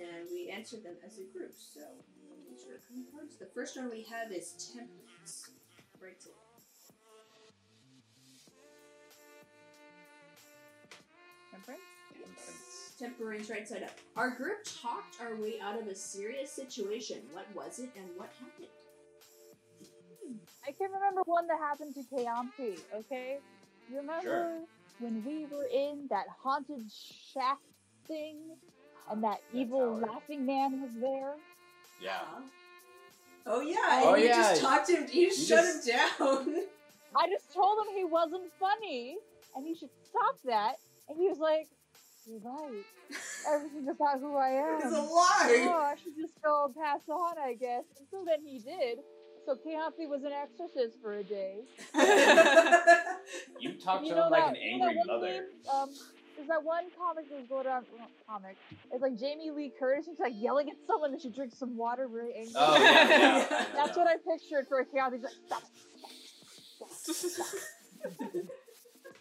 [0.00, 1.52] and we answer them as a group.
[1.54, 1.80] So,
[2.48, 3.36] major arcana cards.
[3.36, 5.50] The first one we have is Temperance.
[6.00, 6.16] Right.
[6.18, 6.30] so-
[11.50, 11.80] Temperance?
[12.10, 12.63] Temperance.
[12.98, 13.90] Temperance right side up.
[14.16, 17.18] Our group talked our way out of a serious situation.
[17.32, 18.68] What was it and what happened?
[20.66, 23.38] I can remember one that happened to Kaampi, okay?
[23.90, 24.60] You remember?
[25.00, 27.58] when we were in that haunted shack
[28.06, 28.36] thing,
[29.10, 30.12] and that That evil tower.
[30.12, 31.34] laughing man was there.
[32.00, 32.20] Yeah.
[32.22, 32.40] Uh-huh.
[33.46, 34.36] Oh yeah, Oh, you yeah.
[34.36, 35.06] just talked him.
[35.12, 36.62] You, You shut just- him down.
[37.16, 39.16] I just told him he wasn't funny,
[39.56, 40.76] and he should stop that.
[41.08, 41.66] And he was like,
[42.26, 42.84] "You're right.
[43.48, 45.66] Everything about who I am." it's a lie.
[45.68, 47.84] oh, I should just go and pass on, I guess.
[47.98, 48.98] And so then he did.
[49.46, 51.64] So Keontae was an exorcist for a day.
[53.60, 55.26] You talk to You him like that- an you know angry mother.
[55.26, 55.74] meme?
[55.74, 55.90] Um,
[56.36, 57.86] there's that one comic that was going around.
[57.96, 58.56] Well, comic.
[58.92, 60.06] It's like Jamie Lee Curtis.
[60.06, 62.52] She's like yelling at someone that she drinks some water very angry.
[62.56, 63.46] Oh yeah, yeah.
[63.48, 63.96] I That's that.
[63.96, 65.14] what I pictured for Keontae.
[65.14, 65.62] He's like, stop.
[66.76, 68.26] stop, stop, stop."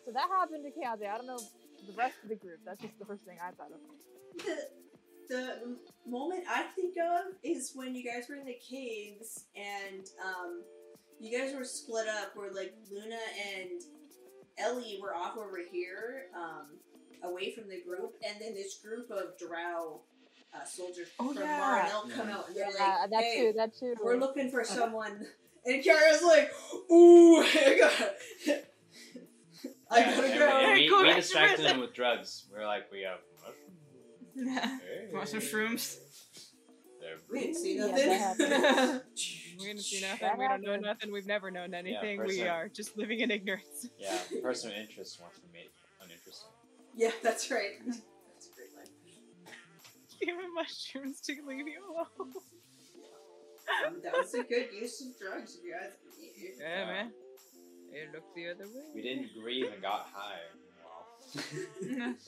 [0.06, 1.10] so that happened to Keontae.
[1.10, 1.40] I don't know
[1.88, 2.60] the rest of the group.
[2.66, 4.46] That's just the first thing I thought of.
[4.46, 4.58] the,
[5.30, 5.78] the
[6.08, 10.64] moment I think of is when you guys were in the caves and um,
[11.20, 12.36] you guys were split up.
[12.36, 13.18] Where like Luna
[13.58, 13.82] and
[14.58, 16.78] Ellie were off over here, um,
[17.24, 20.02] away from the group, and then this group of Drow
[20.54, 21.60] uh, soldiers Oh, from yeah.
[21.60, 23.54] Marinel come out and they're Yeah, like, that "Hey, too.
[23.58, 23.96] That too.
[24.04, 25.26] we're looking for someone."
[25.66, 26.52] And Kiara's like,
[26.92, 27.42] "Ooh,
[29.94, 31.76] I got, I Yeah, gotta and go." we- and Hey, we, go we distracted prison.
[31.76, 32.46] him with drugs.
[32.52, 33.20] We are like, we have.
[34.36, 34.80] yeah.
[34.80, 35.08] Hey.
[35.14, 35.98] Want some shrooms?
[37.00, 37.96] They're We didn't see nothing.
[37.96, 39.02] that happened.
[39.60, 40.30] We didn't see nothing.
[40.40, 41.12] We don't know nothing.
[41.12, 42.20] We've never known anything.
[42.22, 43.88] we person- are just living in ignorance.
[44.00, 45.72] Yeah, person of interest wants to make
[46.02, 46.50] uninteresting.
[46.96, 47.78] yeah, that's right.
[47.86, 48.88] That's a great line.
[50.20, 52.34] Give him mushrooms to leave you alone.
[53.88, 55.92] Um, that was a good use of drugs, if you guys.
[56.60, 56.86] Yeah, Yeah.
[56.86, 57.12] man.
[57.94, 58.84] It looked the other way.
[58.96, 60.40] We didn't grieve and got high.
[61.96, 62.16] Well.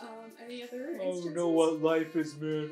[0.00, 1.82] Um, any other Oh, instances?
[1.82, 2.70] life is, man.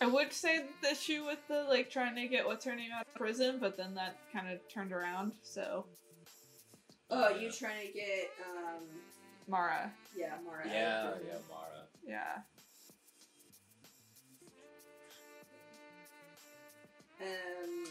[0.00, 3.06] I would say the issue with the like trying to get what's her name out
[3.06, 5.32] of prison, but then that kind of turned around.
[5.44, 5.86] So
[7.08, 8.82] Oh, you trying to get um,
[9.46, 10.66] Mara, yeah, Mara.
[10.66, 11.86] Yeah, yeah, Mara.
[12.04, 12.38] yeah,
[17.20, 17.84] Um,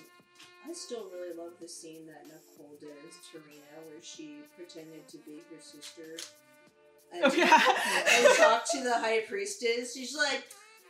[0.68, 5.18] I still really love the scene that Nicole did as Tarina, where she pretended to
[5.18, 6.18] be her sister.
[7.14, 7.62] And, Oh, yeah.
[8.28, 9.94] and talked to the high priestess.
[9.94, 10.46] She's like,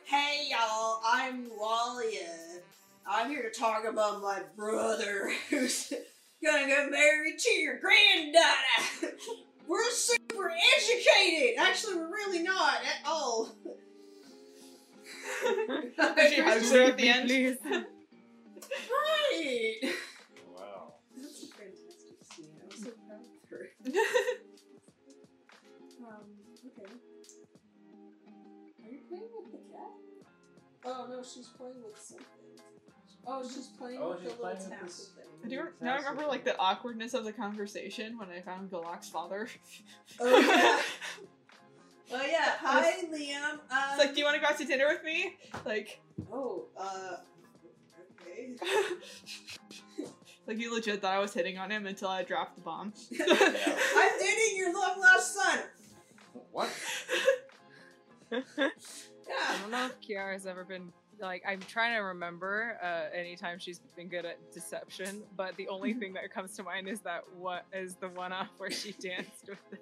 [0.05, 2.59] "Hey y'all, I'm Walia.
[3.05, 5.91] I'm here to talk about my brother who's
[6.43, 9.17] gonna get married to your granddaughter.
[9.67, 11.57] We're super educated.
[11.57, 13.55] Actually, we're really not at all."
[16.29, 17.57] She hugs her at the end.
[19.33, 19.77] Please.
[19.83, 19.93] Right.
[20.55, 20.93] Wow.
[21.15, 22.49] That's a fantastic scene.
[22.61, 23.69] I was so proud of her.
[26.05, 26.25] Um,
[26.65, 26.91] okay.
[28.83, 29.91] Are you playing with the cat?
[30.85, 32.25] Oh no, she's playing with something.
[33.25, 35.23] Oh, she's playing Oh, with she's the little playing with tassel this- thing.
[35.45, 39.09] I do now I remember like the awkwardness of the conversation when I found Galak's
[39.09, 39.47] father.
[40.19, 40.39] Oh
[42.11, 42.17] yeah.
[42.17, 42.51] oh yeah.
[42.59, 43.53] Hi, Liam.
[43.53, 43.59] Um,
[43.91, 45.35] It's like, do you want to go out to dinner with me?
[45.65, 47.17] Like, Oh, uh.
[48.43, 50.07] Okay.
[50.47, 52.93] like you legit thought I was hitting on him until I dropped the bomb.
[53.19, 55.59] I'm dating your long lost son.
[56.51, 56.69] What?
[58.31, 58.39] yeah.
[58.59, 63.59] I don't know if Kiara has ever been like I'm trying to remember uh, anytime
[63.59, 67.21] she's been good at deception, but the only thing that comes to mind is that
[67.37, 69.77] what is the one off where she danced with the,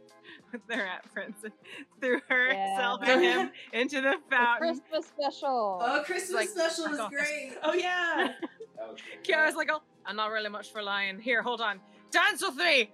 [0.53, 1.53] with the rat prince and
[1.99, 3.13] threw herself Yeah.
[3.13, 4.57] and him into the The fountain.
[4.91, 5.79] Christmas special.
[5.81, 7.09] Oh, Christmas Like, special was oh.
[7.09, 7.53] great.
[7.63, 8.33] oh yeah.
[8.77, 8.97] That.
[9.23, 11.19] Kiara's like, oh, I'm not really much for lying.
[11.19, 11.79] Here, hold on,
[12.11, 12.89] dance with me.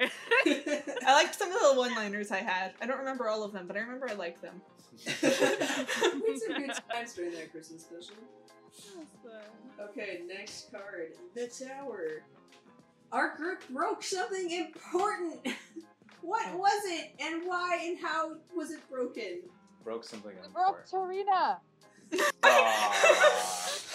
[0.46, 2.74] I liked some of the one-liners I had.
[2.82, 4.62] I don't remember all of them, but I remember I liked them.
[5.06, 5.34] we had
[5.96, 8.16] some good times during that Christmas special.
[9.80, 11.14] Okay, next card.
[11.36, 12.24] The Tower.
[13.12, 15.48] Our group broke something important.
[16.22, 19.40] What was it, and why, and how was it broken?
[19.84, 21.58] Broke something we on broke Tarina.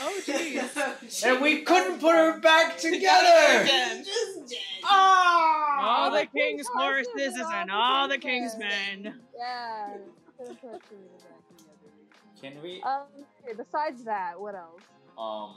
[0.05, 1.25] Oh, jeez.
[1.25, 3.63] And we couldn't put her back together!
[3.63, 4.05] Again.
[4.05, 4.59] Just dead.
[4.91, 8.59] all the the king's king's horses horses and and all all the the king's king's
[9.05, 9.21] men.
[9.39, 9.97] Yeah.
[10.37, 12.41] couldn't put Tarina back together.
[12.41, 13.03] Can we, Um.
[13.45, 14.83] Okay, besides that, what else?
[15.17, 15.57] um,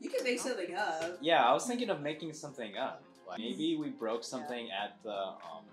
[0.00, 1.18] You can make something up.
[1.20, 3.03] yeah, I was thinking of making something up.
[3.28, 5.64] Like maybe we broke something at the, um,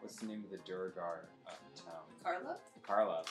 [0.00, 2.02] what's the name of the Duergar uh, town?
[2.22, 2.56] Carla?
[2.86, 3.24] Carla.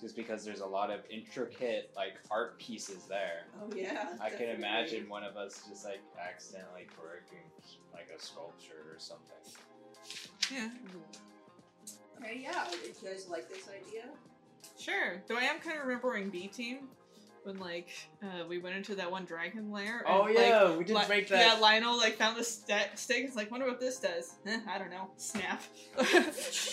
[0.00, 3.44] Just because there's a lot of intricate, like, art pieces there.
[3.60, 4.14] Oh yeah.
[4.18, 7.44] I can imagine one of us just, like, accidentally breaking,
[7.92, 9.36] like, a sculpture or something.
[10.50, 10.70] Yeah.
[12.18, 12.64] Okay, yeah.
[12.70, 14.04] If you guys like this idea,
[14.80, 15.22] Sure.
[15.28, 16.88] Though I am kind of remembering B Team.
[17.44, 17.88] When like
[18.22, 20.04] uh, we went into that one dragon lair.
[20.06, 21.54] Oh yeah, like, we did Li- break that.
[21.54, 23.24] Yeah, Lionel like found the st- stick.
[23.24, 24.34] It's like, wonder what this does.
[24.46, 25.10] Eh, I don't know.
[25.16, 25.62] Snap.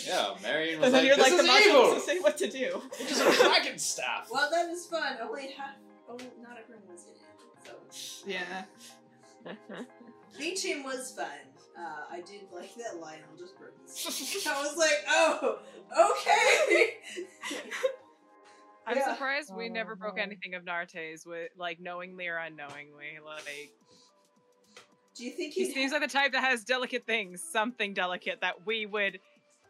[0.05, 1.93] Yeah, Marion was and then like, you're "This like, is the not evil.
[1.95, 2.81] to say what to do.
[2.99, 5.17] It is just a dragon staff." Well, that is fun.
[5.21, 5.75] Only half.
[6.09, 7.17] Oh, not everyone was in it.
[7.63, 8.63] So yeah.
[10.37, 11.25] B team was fun.
[11.77, 14.47] Uh, I did like that Lionel just broke this.
[14.47, 15.59] I was like, oh,
[16.11, 16.97] okay.
[18.87, 19.13] I'm Yeah.
[19.13, 20.21] surprised we never broke Oh.
[20.21, 23.19] anything of Narte's with like knowingly or unknowingly.
[23.23, 23.71] Like
[25.15, 28.65] Do you think he seems like the type that has delicate things, something delicate that
[28.65, 29.19] we would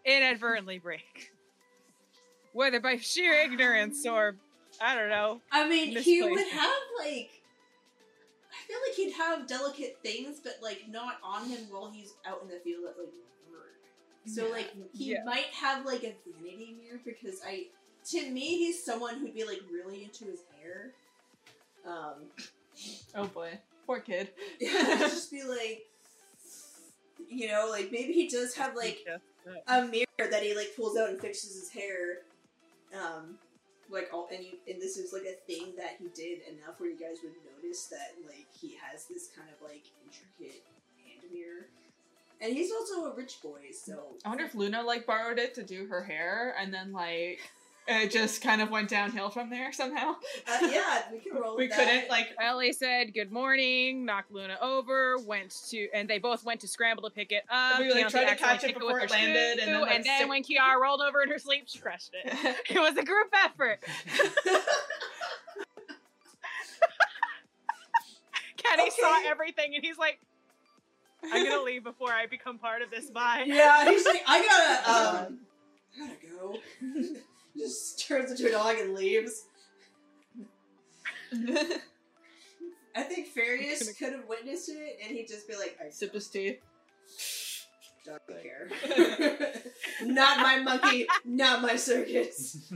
[0.05, 1.31] inadvertently break.
[2.53, 4.39] Whether by sheer ignorance or um,
[4.79, 5.41] I don't know.
[5.51, 7.41] I mean, he would have like.
[8.51, 12.41] I feel like he'd have delicate things, but like not on him while he's out
[12.43, 13.13] in the field at like
[13.51, 13.77] work.
[14.25, 15.23] So like he Yeah.
[15.25, 17.67] might have like a vanity mirror because I,
[18.11, 20.91] to me, he's someone who'd be like really into his hair.
[21.85, 22.27] Um,
[23.15, 24.29] Oh boy, poor kid.
[24.61, 25.85] just be like,
[27.29, 29.05] you know, like maybe he does have like
[29.67, 32.19] a mirror that he like pulls out and fixes his hair.
[32.93, 33.37] Um,
[33.89, 36.89] like all and you and this is like a thing that he did enough where
[36.89, 40.63] you guys would notice that like he has this kind of like intricate
[41.03, 41.67] hand mirror.
[42.39, 45.63] And he's also a rich boy, so I wonder if Luna like borrowed it to
[45.63, 47.39] do her hair, and then like
[47.87, 50.11] it just kind of went downhill from there somehow.
[50.47, 51.55] uh, yeah, we can roll.
[51.57, 52.29] we couldn't like.
[52.41, 57.03] Ellie said good morning, knocked Luna over, went to, and they both went to scramble
[57.03, 57.79] to pick it up.
[57.79, 60.17] We, like, Keontae tried to catch it before it landed, and then, like, and then
[60.19, 62.33] stick- when Kiara rolled over in her sleep, she crushed it.
[62.69, 63.79] It was a group effort.
[68.57, 70.19] Kenny saw everything, and he's like,
[71.23, 73.43] "I'm gonna leave before I become part of this." Bye.
[73.45, 75.39] Yeah, he's like, I gotta, um,
[75.95, 76.59] I gotta go.
[77.57, 79.45] Just turns into a dog and leaves.
[82.95, 86.27] I think Farius could have witnessed it, and he'd just be like, I Sip his
[86.27, 86.59] tea.
[88.05, 88.69] don't care.
[90.03, 92.71] not my monkey, not my circus.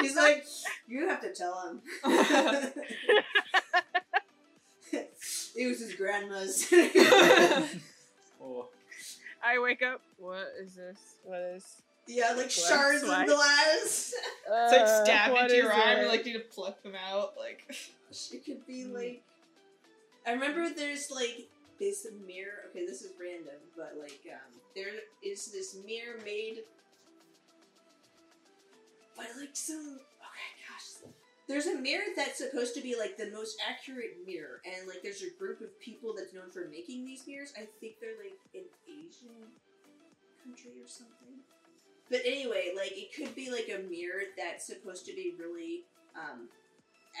[0.00, 0.44] He's like,
[0.88, 1.80] you have to tell him.
[4.92, 6.66] it was his grandma's.
[8.40, 8.68] Oh,
[9.44, 10.00] I wake up.
[10.16, 10.98] What is this?
[11.24, 11.82] What is?
[12.08, 13.26] Yeah, like Glass shards of swipe.
[13.28, 14.14] glass.
[14.50, 15.98] It's like stab Uh, into your arm, it?
[16.00, 17.34] and like need to pluck them out.
[17.38, 17.64] Like
[18.32, 19.22] It could be like.
[20.26, 21.48] I remember there's like
[21.78, 22.64] this mirror.
[22.70, 24.88] Okay, this is random, but like um, there
[25.22, 26.60] is this mirror made
[29.16, 29.98] by like some.
[30.20, 31.10] Okay, gosh.
[31.48, 35.22] There's a mirror that's supposed to be like the most accurate mirror, and like there's
[35.22, 37.52] a group of people that's known for making these mirrors.
[37.56, 39.48] I think they're like an Asian
[40.44, 41.40] country or something.
[42.10, 45.82] But anyway, like it could be like a mirror that's supposed to be really
[46.16, 46.48] um,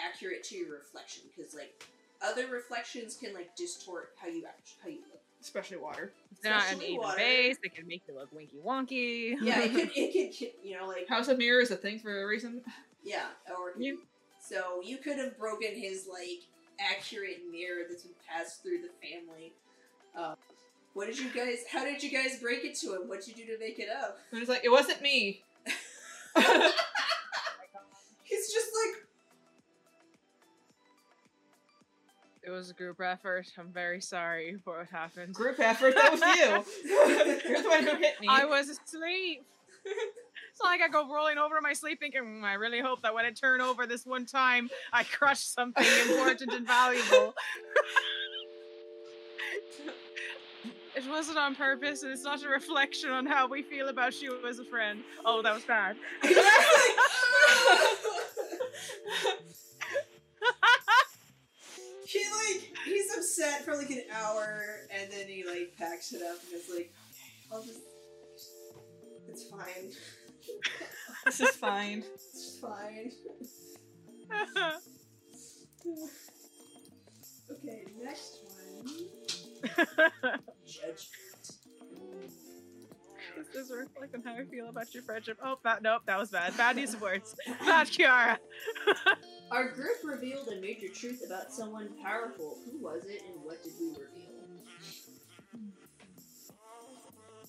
[0.08, 1.84] accurate to your reflection because like
[2.22, 5.20] other reflections can like distort how you act, how you look.
[5.40, 6.12] especially water.
[6.42, 7.16] They're not an Especially even water.
[7.18, 7.56] base.
[7.62, 9.36] They can make you look winky wonky.
[9.40, 12.22] Yeah, it could it could you know like House of Mirror is a thing for
[12.22, 12.62] a reason.
[13.04, 14.00] yeah or You-
[14.40, 16.40] so you could have broken his like
[16.80, 19.52] accurate mirror that's been passed through the family.
[20.16, 20.36] Um,
[20.98, 21.58] what did you guys?
[21.70, 23.02] How did you guys break it to him?
[23.08, 24.18] What'd you do to make it up?
[24.32, 25.44] And it's like it wasn't me.
[28.24, 29.04] He's just like
[32.42, 33.46] It was a group effort.
[33.56, 35.34] I'm very sorry for what happened.
[35.34, 35.94] Group effort.
[35.94, 36.90] That was you.
[37.48, 38.26] You're the one who hit me.
[38.28, 39.44] I was asleep.
[39.84, 43.02] It's not like I go rolling over in my sleep thinking, "Mm, I really hope
[43.02, 47.34] that when I turn over this one time, I crush something important and valuable.
[51.08, 54.58] wasn't on purpose, and it's not a reflection on how we feel about you as
[54.58, 55.02] a friend.
[55.24, 55.96] Oh, that was bad.
[62.06, 66.38] he like he's upset for like an hour and then he like packs it up
[66.44, 67.80] and is like, okay, I'll just
[69.28, 69.92] it's fine.
[71.26, 72.02] this is fine.
[72.14, 73.12] It's fine.
[77.50, 79.17] Okay, next one.
[80.66, 81.08] Judgment.
[83.36, 85.38] this is reflecting how I feel about your friendship.
[85.44, 86.56] Oh, that, nope, that was bad.
[86.56, 87.34] Bad use of words.
[87.60, 88.36] Bad Kiara.
[89.50, 92.58] Our group revealed a major truth about someone powerful.
[92.64, 94.34] Who was it and what did we reveal?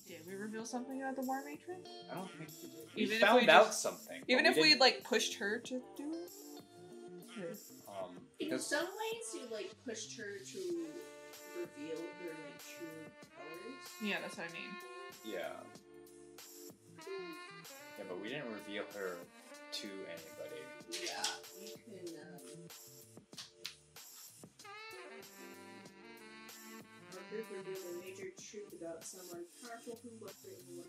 [0.08, 1.82] Did we reveal something about the War Matron?
[2.10, 2.88] I don't think we did.
[2.96, 4.22] We Even if found we out just- something.
[4.28, 6.30] Even but if we didn't, like pushed her to do it.
[7.88, 10.58] um, In because some ways, you like pushed her to
[11.60, 13.04] reveal her like true
[13.36, 13.84] colors.
[14.02, 14.72] Yeah, that's what I mean.
[15.24, 15.52] yeah,
[17.98, 20.62] yeah, but we didn't reveal her to anybody.
[20.88, 21.24] Yeah,
[21.60, 22.16] you can.
[22.16, 22.68] Um,
[27.12, 30.88] our group are doing a major truth about someone powerful who was written one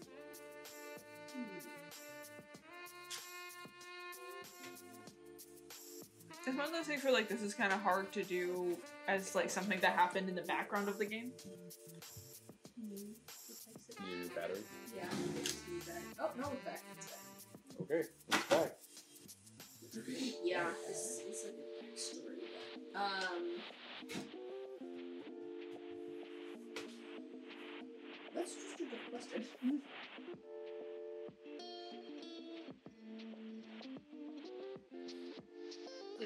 [1.31, 1.59] Hmm.
[6.43, 8.75] It's one of those things where like this is kind of hard to do
[9.07, 11.31] as like something that happened in the background of the game.
[12.79, 14.57] You battery?
[14.95, 15.05] Yeah,
[15.39, 15.79] it's me.
[16.19, 16.81] Oh no, it's back.
[16.97, 17.19] It's back.
[17.81, 18.77] Okay, it's back.
[20.43, 22.41] Yeah, this is like a backstory.
[22.95, 23.43] Um,
[28.35, 29.81] let's just do the question.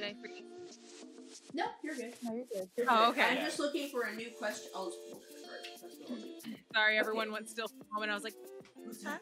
[0.05, 0.43] I forget?
[1.53, 2.13] No, you're good.
[2.23, 2.69] No, you're good.
[2.77, 3.19] You're Oh, good.
[3.21, 3.37] okay.
[3.37, 4.69] I'm just looking for a new question.
[4.75, 5.59] I'll just pull the card.
[5.69, 6.55] That's what I'll do.
[6.73, 8.11] Sorry, everyone went still for a moment.
[8.11, 8.33] I was like,
[8.83, 9.21] what's that?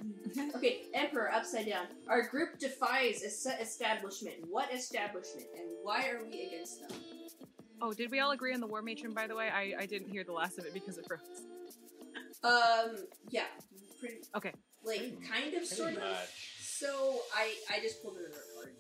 [0.56, 1.86] Okay, Emperor, upside down.
[2.08, 4.36] Our group defies a set establishment.
[4.50, 6.98] What establishment, and why are we against them?
[7.82, 9.50] Oh, did we all agree on the War Matron, by the way?
[9.50, 11.20] I, I didn't hear the last of it because it froze.
[12.44, 12.98] Um,
[13.30, 13.44] yeah,
[14.00, 14.18] pretty.
[14.36, 14.52] Okay.
[14.84, 16.18] Like, kind of, sort of.
[16.60, 18.74] So I I just pulled another card.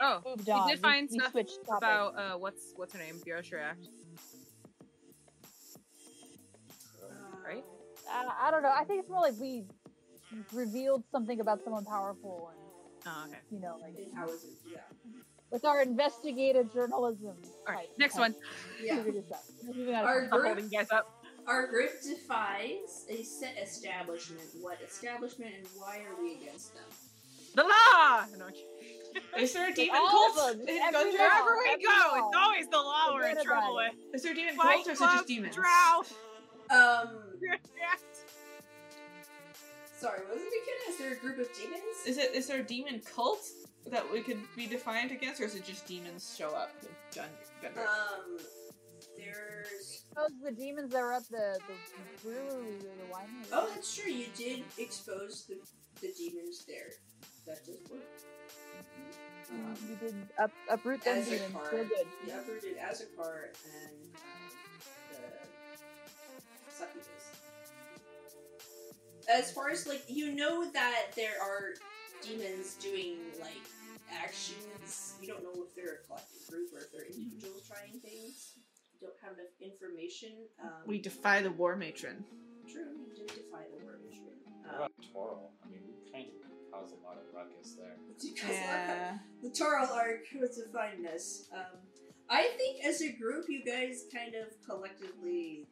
[0.00, 0.68] Oh, Moved we on.
[0.68, 1.78] did find we stuff switched topics.
[1.78, 3.16] about uh, what's what's her name?
[3.24, 3.86] Bureau Shiract.
[7.46, 7.64] Right?
[8.10, 8.72] Uh, I don't know.
[8.76, 9.64] I think it's more like we
[10.52, 12.62] revealed something about someone powerful, and
[13.08, 13.38] Oh, okay.
[13.52, 14.50] you know, like And how is it?
[14.72, 14.78] Yeah.
[15.52, 17.36] with our investigative journalism.
[17.68, 18.34] All right, type, next one.
[18.82, 18.96] Yeah.
[18.96, 19.42] figured this out.
[19.64, 20.04] Moving on.
[20.04, 21.12] Our group guys up.
[21.46, 24.42] Our group defies a set establishment.
[24.60, 26.82] What establishment and why are we against them?
[27.54, 28.26] The law.
[28.36, 28.66] No, I'm kidding.
[29.38, 32.28] Is there a demon all of cult them, in every Wherever we every go, law.
[32.28, 33.92] it's always the law we're in trouble with.
[33.92, 34.16] it.
[34.16, 35.54] Is there a demon Fight cult or is it just demons?
[35.54, 36.02] Drow.
[36.70, 37.08] Um,
[39.98, 40.80] sorry, what was it again?
[40.90, 41.82] Is there a group of demons?
[42.06, 43.40] Is it is there a demon cult
[43.90, 47.28] that we could be defiant against, or is it just demons show up in Gun
[47.62, 47.78] Gundam?
[47.86, 48.38] Um,
[49.16, 50.02] there's.
[50.16, 53.46] Those the demons that were at the the brewery or the winery.
[53.52, 54.10] Oh, that's true.
[54.10, 55.58] You did expose the
[56.00, 56.90] the demons there.
[57.46, 58.02] That does work.
[59.52, 61.52] Um, you did up, uproot them demons.
[61.52, 62.06] card, Feel good.
[62.26, 64.20] the uprooted as a card and um,
[66.66, 67.06] the succubus.
[69.28, 71.74] As far as like you know that there are
[72.22, 73.62] demons doing like
[74.22, 75.14] actions.
[75.20, 78.54] You don't know if they're a collective group or if they're individuals trying things.
[79.00, 80.30] You don't have enough information.
[80.62, 82.24] Um, we defy the war matron.
[82.70, 82.82] true.
[83.10, 84.22] You did defy the word issue.
[84.64, 85.52] What Um, about Toral?
[85.64, 87.96] I mean, we kind of caused a lot of ruckus there.
[88.48, 89.18] Yeah.
[89.42, 91.48] the Toral arc was defining us.
[91.52, 91.78] Um,
[92.28, 95.66] I think as a group, you guys kind of collectively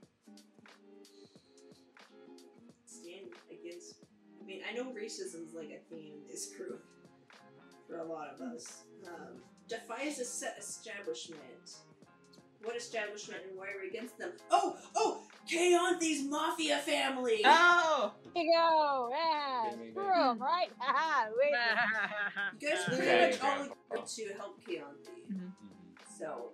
[2.87, 3.97] stand against.
[4.41, 6.85] I mean, I know racism's like a theme in this group
[7.89, 8.85] for a lot of us.
[9.07, 11.41] Um, defies a set establishment.
[12.63, 14.33] What establishment and why are we against them?
[14.51, 17.41] Oh, oh, Kaonthe's mafia family.
[17.45, 19.11] Oh, Here you go.
[19.13, 19.71] Yeah.
[19.71, 20.13] Ding, ding, Screw ding.
[20.23, 20.69] 'em, right?
[20.79, 21.31] Haha.
[21.39, 21.53] Wait.
[22.61, 23.75] You guys Okay, pretty much all Grandpa.
[23.91, 25.33] agreed to help Kaonthi.
[25.33, 25.53] Mhm.
[26.19, 26.51] So,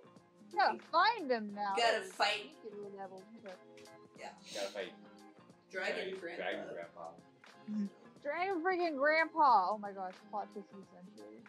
[0.53, 1.73] No, find them now.
[1.77, 2.51] Gotta fight.
[2.63, 3.21] Get a level.
[3.45, 3.55] Okay.
[4.53, 4.93] Gotta fight
[5.71, 6.43] Dragon Grandpa.
[6.43, 7.07] Dragon Grandpa.
[8.21, 9.69] Dragon freaking grandpa.
[9.71, 11.41] Oh my gosh, plot twist of the century.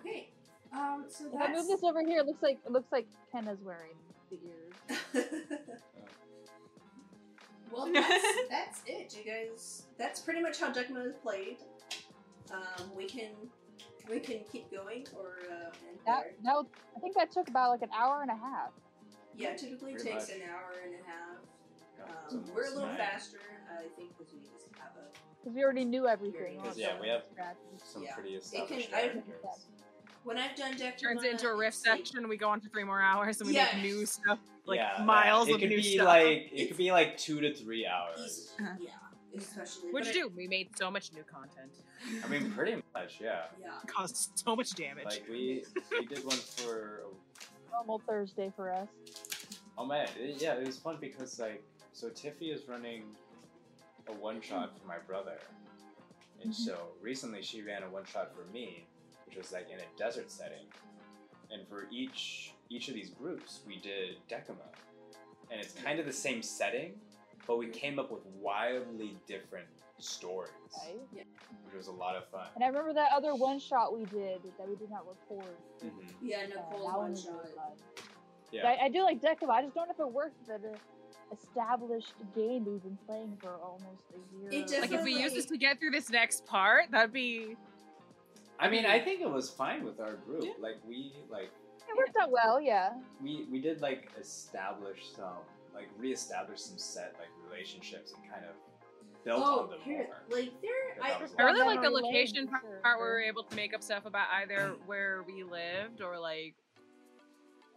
[0.00, 0.30] Okay.
[0.72, 3.60] Um, so If I move this over here, it looks like it looks like Kenna's
[3.62, 3.92] wearing
[4.32, 4.72] the ears.
[7.72, 9.84] well, that's, that's it, you guys.
[9.98, 11.58] That's pretty much how Decima is played.
[12.52, 13.30] Um, we can
[14.10, 16.32] we can keep going or uh, end That there.
[16.44, 18.70] that was, I think that took about like an hour and a half.
[19.36, 20.36] Yeah, typically Pretty takes much.
[20.36, 21.38] an hour and a half.
[21.98, 22.96] Yeah, Um, we're a little nine.
[22.98, 23.38] faster,
[23.72, 25.08] I think, because we just have a.
[25.40, 26.60] Because we already knew everything.
[26.76, 27.22] Yeah, we have-
[27.82, 28.14] Some Yeah.
[28.14, 29.66] pretty can- established I- characters.
[30.24, 32.28] When I've done Decima, Turns into a riff it's like- section.
[32.28, 33.68] We go on for three more hours and we Yeah.
[33.74, 36.06] make new stuff, like yeah, miles it of could new be stuff.
[36.06, 38.20] like it could be like two to three hours.
[38.24, 38.64] Easy.
[38.64, 38.76] Uh-huh.
[38.80, 39.90] Yeah, especially.
[39.90, 40.34] What'd but you do?
[40.36, 41.72] We made so much new content.
[42.24, 43.46] I mean, pretty much, yeah.
[43.60, 43.70] Yeah.
[43.86, 45.04] Caused so much damage.
[45.06, 47.02] Like we we did one for
[47.72, 48.88] Normal Thursday for us.
[49.78, 51.62] oh man, it- yeah, it was fun because like
[51.92, 53.04] so Tiffy is running
[54.08, 55.38] a one shot for my brother,
[56.42, 56.54] and Mhm.
[56.54, 58.86] so recently she ran a one shot for me,
[59.32, 60.66] which was like in a desert setting,
[61.50, 64.60] and for each each of these groups we did Decima,
[65.50, 66.92] and it's kind of the same setting,
[67.46, 69.66] but we came up with wildly different
[69.98, 70.50] stories,
[70.86, 71.24] Right?
[71.64, 72.46] which was a lot of fun.
[72.56, 75.54] And I remember that other one shot we did that we did not record.
[75.82, 76.12] Mhm.
[76.20, 77.48] Yeah, Uh, Nicole's that one shot.
[78.50, 78.68] Yeah.
[78.68, 79.52] I, I do like Decima.
[79.52, 80.76] I just don't know if it worked with the,
[81.32, 84.62] established game we've been playing for almost a year.
[84.66, 87.56] It Like if we use this to get through this next part, that'd be
[88.62, 89.04] I mean, I hmm.
[89.04, 90.44] think it was fine with our group.
[90.44, 90.52] Yeah.
[90.60, 91.50] Like we like
[91.88, 92.92] it worked out well, yeah.
[93.20, 95.42] we we did like establish some
[95.74, 98.54] like reestablish some set like relationships and kind of
[99.24, 100.38] built oh, on them here, more.
[100.38, 103.56] like there, I, I really like the location part, part where we were able to
[103.56, 106.54] make up stuff about either where we lived or like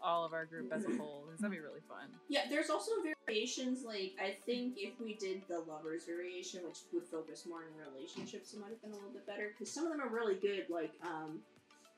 [0.03, 1.25] all of our group as a whole.
[1.31, 2.09] This would be really fun.
[2.29, 2.91] Yeah, there's also
[3.25, 3.83] variations.
[3.83, 8.53] Like I think if we did the lovers variation, which would focus more on relationships,
[8.53, 10.65] it might have been a little bit better because some of them are really good.
[10.69, 11.39] Like, um,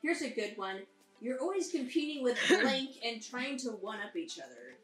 [0.01, 0.81] here's a good one:
[1.21, 4.75] you're always competing with blank and trying to one up each other.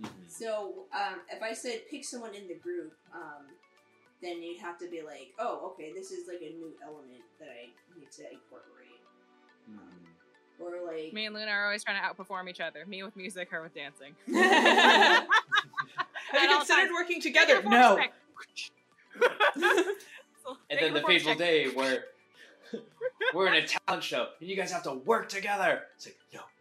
[0.00, 0.28] Mhm.
[0.30, 3.46] So, um, if I said pick someone in the group, um,
[4.22, 7.48] then you'd have to be like, oh, okay, this is like a new element that
[7.48, 7.68] I
[7.98, 9.00] need to incorporate,
[9.70, 10.05] Mhm.
[10.60, 12.84] Or like, Me and Luna are always trying to outperform each other.
[12.86, 14.14] Me with music, her with dancing.
[14.34, 15.26] Have
[16.42, 16.90] you considered times.
[16.92, 17.62] working together?
[17.62, 17.98] No.
[20.70, 22.04] And then the performance fateful day where
[23.34, 25.82] we're in a talent show and you guys have to work together.
[25.96, 26.55] It's like no, never.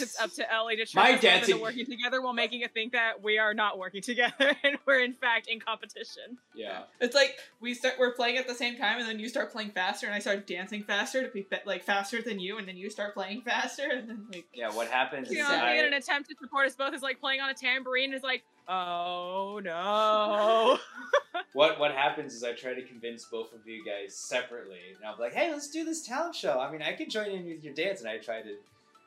[0.00, 2.72] It's up to Ellie to My trick us both dancing- working together while making it
[2.74, 6.38] think that we are not working together and we're in fact in competition.
[6.54, 6.82] Yeah.
[7.00, 9.70] It's like we start we're playing at the same time, and then you start playing
[9.70, 12.76] faster, and I start dancing faster to be be- like faster than you, and then
[12.76, 14.70] you start playing faster, and then like Yeah.
[14.72, 17.20] What happens You is know, I, in an attempt to support us both is like
[17.20, 20.78] playing on a tambourine is like, oh no.
[21.52, 25.18] what what happens is I try to convince both of you guys separately, and I'm
[25.18, 26.58] like, hey, let's do this talent show.
[26.60, 28.54] I mean, I can join in with your dance, and I try to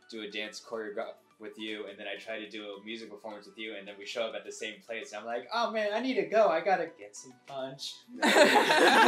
[0.09, 3.45] do a dance choreograph with you, and then I try to do a music performance
[3.45, 5.71] with you, and then we show up at the same place, and I'm like, oh
[5.71, 6.47] man, I need to go.
[6.47, 7.95] I gotta get some punch.
[8.15, 9.01] is that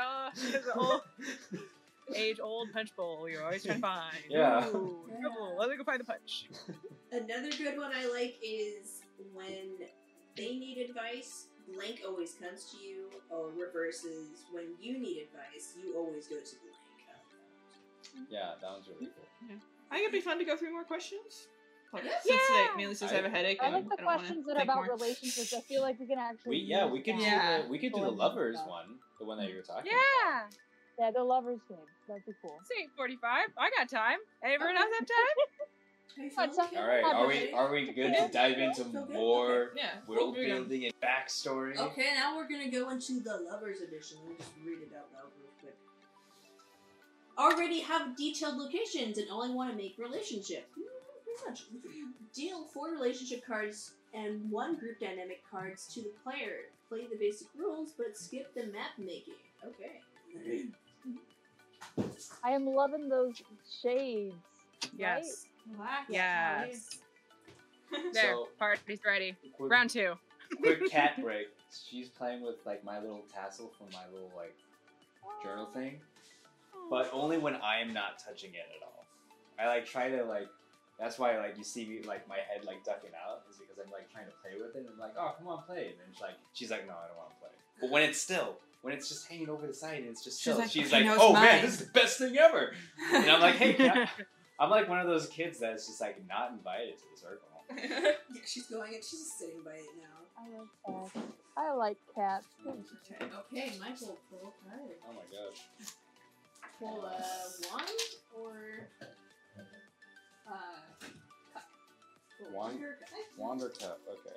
[0.00, 0.30] all?
[0.34, 1.02] Is it old,
[2.14, 4.16] age old punch bowl you're always trying to find?
[4.28, 4.66] Yeah.
[4.68, 5.56] Ooh, trouble.
[5.58, 6.46] Let me go find the punch.
[7.10, 9.02] Another good one I like is
[9.34, 9.86] when
[10.36, 15.94] they need advice, blank always comes to you, or reverses when you need advice, you
[15.96, 16.71] always go to blank.
[18.14, 18.32] Mm-hmm.
[18.32, 19.16] yeah, that one's really mm-hmm.
[19.16, 19.48] cool.
[19.48, 19.56] Yeah.
[19.90, 21.48] I think it'd be fun to go through more questions.
[21.92, 22.10] Like, Yeah.
[22.22, 22.60] since Yeah.
[22.60, 24.62] like, mainly since I have a headache, I and like the don't questions that are
[24.62, 24.96] about more.
[24.96, 25.52] relationships.
[25.52, 26.50] I feel like we can actually.
[26.50, 27.22] We yeah, we could do.
[27.22, 27.62] Yeah.
[27.62, 28.68] the, we could do the lovers stuff.
[28.68, 29.92] one, the one that you were talking.
[29.92, 30.00] About.
[30.24, 30.42] Yeah.
[30.98, 31.78] Yeah, the lovers game.
[32.08, 32.56] That'd be cool.
[32.60, 33.48] It's 845.
[33.58, 34.18] I got time.
[34.42, 35.36] Everyone else have time?
[36.14, 36.72] Hey, What's Phil, up?
[36.72, 36.82] About.
[36.82, 39.12] All right, are we are we good to dive into Okay.
[39.14, 41.74] more Yeah, world building and backstory?
[41.78, 44.18] Okay, now we're gonna go into the lovers edition.
[44.20, 45.41] Let me just read it out loud real quick.
[47.38, 50.68] Already have detailed locations and only want to make relationship.
[50.78, 50.82] Mm,
[51.24, 51.64] Pretty much.
[52.34, 56.68] Deal four relationship cards and one group dynamic cards to the player.
[56.88, 59.34] Play the basic rules, but skip the map making.
[59.66, 60.66] Okay.
[62.44, 63.42] I am loving those
[63.82, 64.34] shades.
[64.96, 65.46] Yes.
[65.72, 66.98] Relax, Yes.
[68.12, 68.32] There.
[68.34, 69.36] So- Party's ready.
[69.56, 70.14] Quick, Round two.
[70.60, 71.48] quick cat break.
[71.88, 74.54] She's playing with like my little tassel from my little like
[75.42, 76.00] journal thing,
[76.90, 79.04] but only when I'm not touching it at all.
[79.58, 80.48] I like try to like.
[80.98, 83.90] That's why like you see me like my head like ducking out is because I'm
[83.90, 84.80] like trying to play with it.
[84.80, 87.08] and I'm like, oh come on play, and then she's like, she's like, no, I
[87.08, 87.50] don't want to play.
[87.80, 90.52] But when it's still, when it's just hanging over the side and it's just She's
[90.52, 92.72] still, like, she's like, now it's oh man, this is the best thing ever.
[93.12, 94.10] And I'm like, hey, cat.
[94.60, 97.48] I'm like one of those kids that's just like not invited to the circle.
[98.34, 100.20] Yeah, she's going and she's just sitting by it now.
[100.36, 100.68] I like
[101.14, 101.24] cats.
[101.56, 102.46] I like cats.
[102.66, 103.24] okay.
[103.24, 104.90] Okay, Michael, pull a card.
[105.08, 105.62] Oh my gosh.
[106.82, 107.14] Pull a
[107.70, 107.90] wand
[108.36, 108.88] or
[110.48, 110.52] uh,
[111.54, 111.62] cup.
[112.40, 112.82] Pull Wand?
[112.82, 113.38] or cup.
[113.38, 114.00] Wander cup.
[114.10, 114.34] Okay.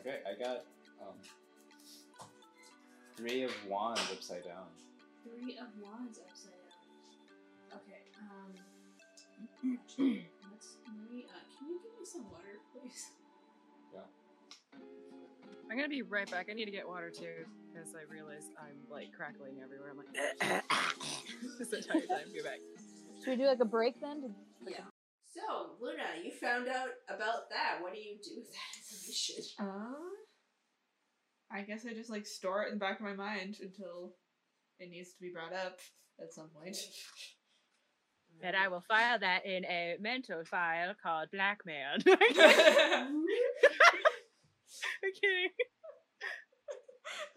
[0.00, 0.66] Okay, I got
[1.00, 1.16] um
[3.16, 4.66] three of wands upside down.
[5.24, 6.52] Three of wands upside
[7.72, 7.80] down.
[7.80, 8.02] Okay.
[8.20, 8.52] Um.
[10.52, 10.76] let's.
[10.94, 13.12] Marie, uh, can you give me some water, please?
[15.70, 16.48] I'm gonna be right back.
[16.50, 19.90] I need to get water too because I realize I'm like crackling everywhere.
[19.90, 20.62] I'm like
[21.58, 22.26] this entire time.
[22.34, 22.58] Go back.
[23.22, 24.22] Should we do like a break then?
[24.22, 24.28] To,
[24.66, 24.84] Yeah.
[25.34, 27.78] So, Luna, you found out about that.
[27.80, 29.44] What do you do with that information?
[29.60, 29.96] Um,
[31.52, 34.14] I guess I just like store it in the back of my mind until
[34.80, 35.78] it needs to be brought up
[36.20, 36.76] at some point.
[38.42, 41.98] And I will file that in a mental file called blackmail.
[42.06, 43.24] I'm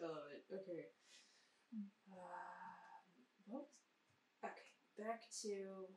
[0.01, 0.43] love it.
[0.51, 0.85] Okay.
[2.11, 3.03] Um,
[3.47, 3.67] what?
[4.43, 5.87] Okay, back to.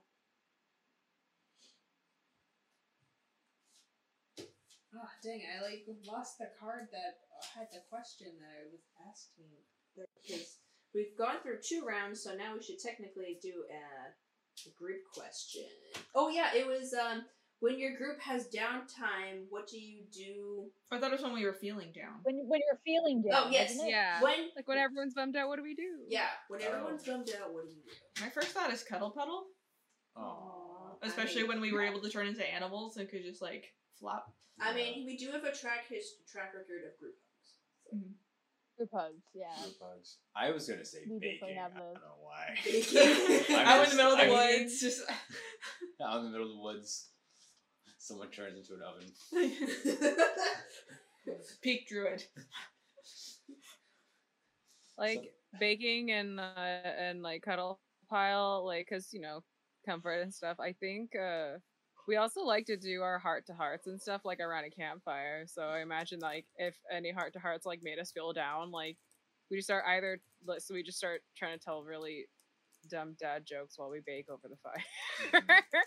[4.95, 5.43] Oh dang!
[5.43, 9.51] I like lost the card that uh, had the question that I was asking.
[10.23, 10.59] Because
[10.95, 14.15] we've gone through two rounds, so now we should technically do a,
[14.69, 15.67] a group question.
[16.15, 17.25] Oh yeah, it was um
[17.65, 20.66] when your group has downtime, what do you do?
[20.93, 22.20] I thought it was when we were feeling down.
[22.23, 23.43] When when you're feeling oh, down.
[23.47, 23.78] Oh, yes.
[23.82, 24.20] Yeah.
[24.20, 26.05] When Like when everyone's bummed out, what do we do?
[26.09, 26.66] yeah, when Oh.
[26.69, 28.23] everyone's bummed out, what do you do?
[28.23, 29.45] My first thought is cuddle puddle,
[30.16, 30.97] Aw.
[31.03, 33.73] especially I mean, when we were able to turn into animals and could just like
[33.99, 34.27] flop.
[34.61, 37.51] I mean, we do have a track his track record of group hugs.
[37.89, 37.97] So.
[37.97, 38.12] Mm-hmm.
[38.77, 39.24] Group hugs.
[39.32, 39.62] Yeah.
[39.62, 40.19] Group hugs.
[40.36, 41.59] I was gonna say We definitely baking.
[41.59, 42.59] I don't know why.
[42.62, 43.57] Bacon.
[43.57, 45.01] I'm Out in the middle of the I'm- woods, just
[46.05, 47.09] Out in the middle of the woods,
[48.05, 49.11] someone turns into an oven.
[51.63, 52.25] peak druid.
[54.99, 56.43] like baking and uh,
[56.99, 59.41] and like cuddle pile like because you know
[59.87, 61.53] comfort and stuff i think uh
[62.07, 65.45] we also like to do our heart to hearts and stuff like around a campfire
[65.47, 68.97] so i imagine like if any heart to hearts like made us feel down like
[69.51, 72.27] we just start either like, so we just start trying to tell really
[72.91, 75.61] dumb dad jokes while we bake over the fire Mhm.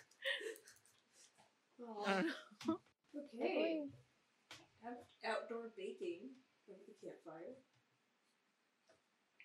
[1.81, 2.27] Aw, I don't
[2.67, 2.79] know.
[3.35, 3.83] okay.
[4.83, 6.29] Have outdoor baking
[6.69, 7.55] over the campfire.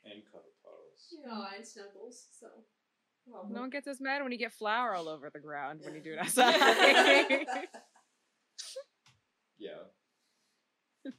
[0.04, 1.08] And cuddle puddles.
[1.12, 2.26] Yeah, and snuggles.
[2.38, 2.46] So.
[3.26, 5.94] Well, no one gets as mad when you get flour all over the ground when
[5.94, 6.56] you do it outside
[9.58, 9.70] Yeah.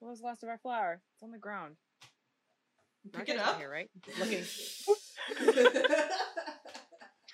[0.00, 1.76] what was the last of our flour it's on the ground
[3.12, 3.58] Pick Not it up.
[3.58, 3.88] here right
[4.18, 4.44] looking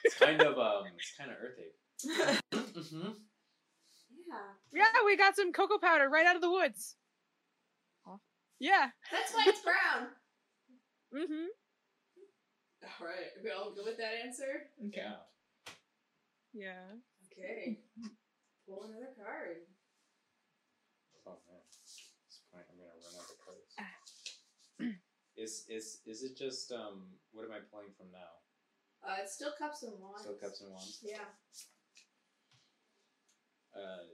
[0.05, 0.85] It's kind of um.
[0.99, 1.73] It's kind of earthy.
[2.53, 3.11] mm-hmm.
[4.27, 4.35] yeah.
[4.73, 6.97] Yeah, we got some cocoa powder right out of the woods.
[8.61, 8.89] Yeah.
[9.13, 10.09] That's why it's brown.
[11.15, 11.47] Mm-hmm.
[12.83, 14.67] All right, we all good with that answer.
[14.83, 14.99] Okay.
[14.99, 15.23] Yeah.
[16.51, 16.99] Yeah.
[17.31, 17.79] Okay.
[18.67, 19.63] Pull another card.
[21.23, 21.63] Oh man.
[21.63, 21.71] At
[22.27, 23.71] this point, I'm gonna run out of cards.
[25.39, 27.15] is is is it just um?
[27.31, 28.43] What am I pulling from now?
[29.07, 30.23] Uh, it's still cups and wands.
[30.23, 30.99] Still cups and wands.
[31.05, 31.31] Yeah.
[33.75, 34.07] Uh,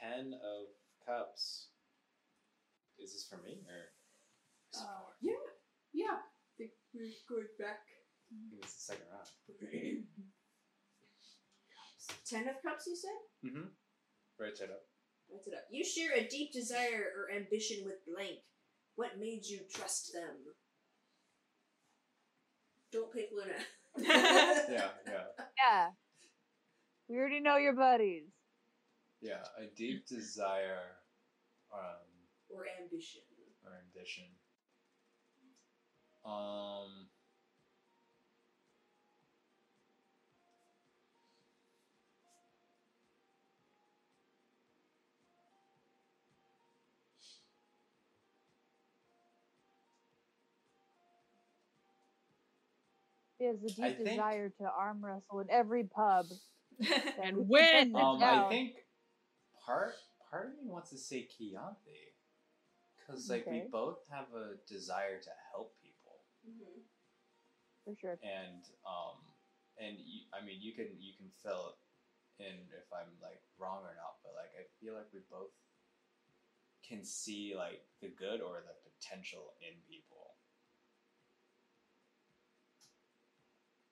[0.00, 0.66] ten of
[1.06, 1.68] cups.
[2.98, 3.92] Is this for me or?
[4.72, 5.44] is it Uh, for- yeah.
[5.92, 6.18] Yeah.
[6.18, 7.82] I think we're going back.
[8.30, 9.28] I think it's the second round.
[12.26, 13.48] Ten of cups, you said?
[13.50, 13.68] Mm-hmm.
[14.40, 14.82] Right side up.
[15.28, 15.64] What's it up?
[15.70, 18.38] You share a deep desire or ambition with blank.
[18.96, 20.36] What made you trust them?
[22.92, 23.54] Don't pick Luna.
[23.96, 24.64] Yeah,
[25.06, 25.24] yeah,
[25.56, 25.86] Yeah.
[27.08, 28.24] We already know your buddies.
[29.24, 29.42] Yeah.
[29.58, 31.00] A deep desire,
[31.72, 32.04] um,
[32.50, 33.22] Or ambition.
[33.64, 34.24] or ambition.
[36.24, 37.08] Um.
[53.38, 56.26] He has a deep I think- desire to arm wrestle in every pub.
[57.22, 57.94] And win!
[57.94, 58.22] Um.
[58.22, 58.83] I think
[59.64, 59.94] part
[60.30, 62.14] part of me wants to say Chianti,
[62.96, 66.84] because like we both have a desire to help people, Mm-hmm.
[67.84, 68.18] for sure.
[68.22, 69.16] and um,
[69.80, 71.76] and you, I mean you can you can fill
[72.38, 75.52] in if I'm like wrong or not, but like I feel like we both
[76.86, 80.36] can see like the good or the potential in people.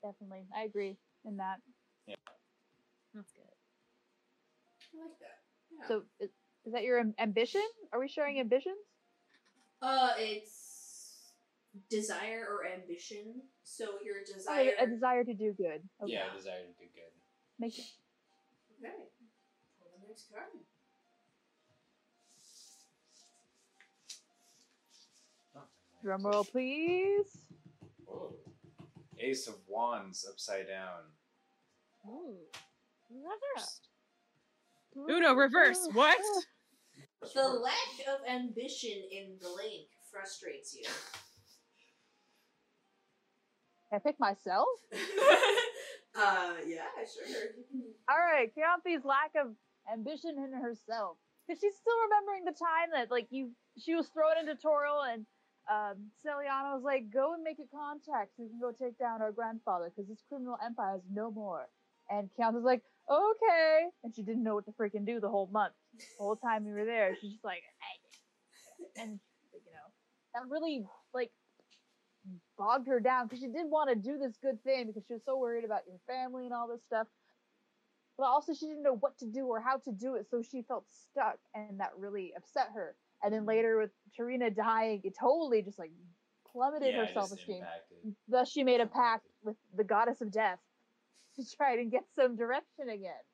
[0.03, 1.61] Definitely, I agree in that.
[2.07, 2.17] Yeah,
[3.15, 3.45] that's good.
[4.95, 5.42] I like that.
[5.81, 5.89] Yeah.
[5.89, 6.31] So, is,
[6.65, 7.63] is that your ambition?
[7.93, 8.77] Are we sharing ambitions?
[9.83, 11.33] uh, it's
[11.91, 13.43] desire or ambition.
[13.65, 14.73] So your Oh, desire.
[14.81, 15.83] a desire to do good.
[16.03, 16.13] Okay.
[16.13, 17.11] Yeah, desire to do good.
[17.59, 17.85] Make it.
[18.81, 18.93] Okay.
[19.81, 20.45] Pull the next card.
[25.57, 25.61] Oh,
[26.03, 27.27] Drum roll, please.
[28.07, 28.35] Whoa.
[29.19, 31.01] Ace of Wands upside down.
[32.07, 32.37] Ooh.
[33.11, 33.89] Reversed.
[34.97, 35.89] Uno reverse.
[35.93, 36.19] What?
[37.35, 37.75] The lack
[38.09, 40.85] of ambition in blank frustrates you.
[43.89, 44.69] Can I pick myself?
[44.93, 47.37] uh, yeah, sure.
[48.09, 49.55] All right, Chianti's lack of
[49.93, 51.17] ambition in herself,
[51.47, 55.27] because she's still remembering the time that like you, she was thrown into Toril and
[55.71, 59.23] um, Celiana was like, "Go and make a contact so we can go take down
[59.23, 61.69] our grandfather because this criminal empire is no more."
[62.11, 65.75] And Chianti's like, "Okay," and she didn't know what to freaking do the whole month.
[65.97, 67.63] The whole time we were there, she's just like,
[68.97, 69.21] and
[69.53, 69.93] you know,
[70.35, 71.31] that really like
[72.57, 75.25] bogged her down because she did want to do this good thing because she was
[75.25, 77.07] so worried about your family and all this stuff.
[78.19, 80.63] But also, she didn't know what to do or how to do it, so she
[80.63, 82.95] felt stuck, and that really upset her.
[83.23, 85.91] And then later, with Tarina dying, it totally just like
[86.53, 87.65] plummeted her self-esteem.
[88.29, 90.59] Thus, she made a pact with the goddess of death
[91.37, 93.25] to try and get some direction again.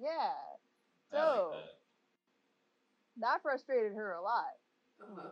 [0.00, 0.32] Yeah,
[1.12, 1.64] I like So- that.
[3.20, 4.54] that frustrated her a lot.
[5.02, 5.30] Uh-huh.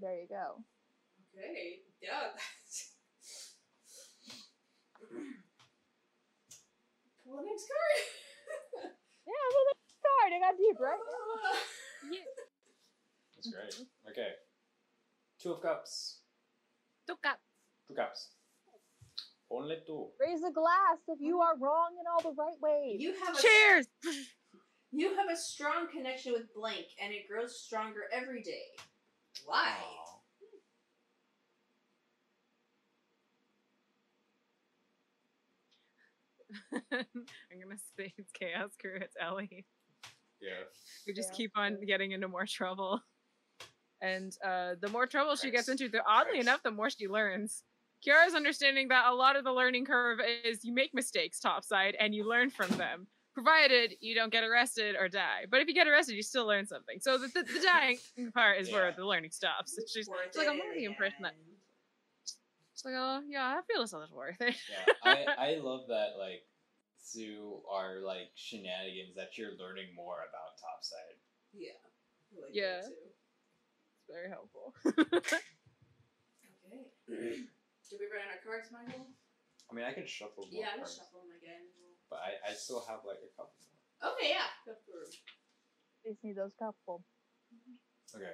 [0.00, 0.62] There you go.
[1.36, 1.80] Okay.
[2.00, 2.30] Yeah.
[7.24, 8.92] Pull the next card.
[9.28, 10.32] Yeah, well, that's hard.
[10.32, 10.96] I got deep, right?
[13.36, 13.76] That's great.
[14.10, 14.32] Okay.
[15.38, 16.22] Two of cups.
[17.06, 17.44] Two cups.
[17.86, 18.32] Two cups.
[19.50, 20.08] Only two.
[20.20, 23.00] Raise a glass if you are wrong in all the right ways.
[23.00, 23.86] you have a Cheers!
[24.90, 28.64] You have a strong connection with blank, and it grows stronger every day.
[29.44, 29.74] Why?
[29.82, 30.18] Aw.
[36.92, 39.66] I'm gonna say it's Chaos Crew, it's Ellie.
[40.40, 40.64] Yeah.
[41.06, 41.36] We just Yeah.
[41.36, 43.02] keep on getting into more trouble.
[44.00, 46.46] And uh, the more trouble she gets into, the oddly Thanks.
[46.46, 47.64] enough, the more she learns.
[48.04, 52.14] Kiara's understanding that a lot of the learning curve is you make mistakes topside and
[52.14, 55.46] you learn from them, provided you don't get arrested or die.
[55.50, 57.00] But if you get arrested, you still learn something.
[57.00, 57.98] So the, the, the dying
[58.34, 59.74] part is where the learning stops.
[59.78, 60.18] She's, she's like,
[60.48, 61.34] I'm in already the impressed that.
[62.74, 64.54] She's like, oh, yeah, I feel it's a little worth it.
[64.70, 64.92] Yeah.
[65.36, 66.42] I, I love that like
[67.12, 71.18] through our like shenanigans that you're learning more about topside.
[71.52, 71.70] Yeah.
[72.36, 72.80] I like Yeah.
[72.82, 72.94] that too.
[73.98, 74.74] It's very helpful.
[77.10, 77.36] Okay.
[77.88, 79.08] Did we run out of cards, Michael?
[79.68, 81.64] I mean I can shuffle more Yeah, I'll cards, shuffle them again.
[82.08, 84.12] but I, I still have like a couple more.
[84.14, 84.48] Okay, yeah.
[84.64, 85.12] Go through 'em.
[86.04, 87.04] Just need those couple.
[88.14, 88.32] Okay.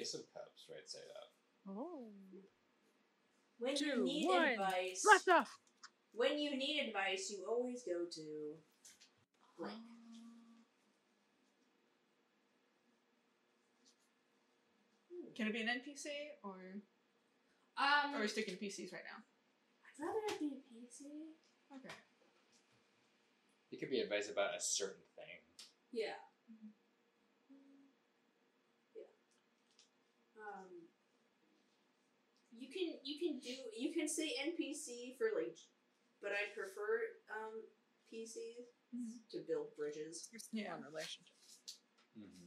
[0.00, 1.30] Ace of Cups, right side up.
[1.68, 2.08] Oh.
[3.58, 4.42] When you need one.
[4.58, 5.50] advice, Blast off!
[6.12, 8.24] when you need advice, you always go to
[9.58, 9.74] blank.
[15.36, 16.06] Can it be an NPC
[16.42, 16.80] or
[17.76, 19.18] Um, or are we sticking to PCs right now?
[19.20, 21.34] I'd rather it be a PC.
[21.74, 21.94] Okay.
[23.72, 25.42] It could be advice about a certain thing.
[25.92, 26.14] Yeah.
[28.94, 29.10] Yeah.
[30.38, 30.70] Um.
[32.54, 35.58] You can you can do you can say NPC for like,
[36.22, 37.62] but I prefer um
[38.12, 39.18] PCs Mhm.
[39.32, 40.28] to build bridges.
[40.52, 40.78] Yeah.
[40.78, 41.74] relationships.
[42.16, 42.43] Mm-hmm.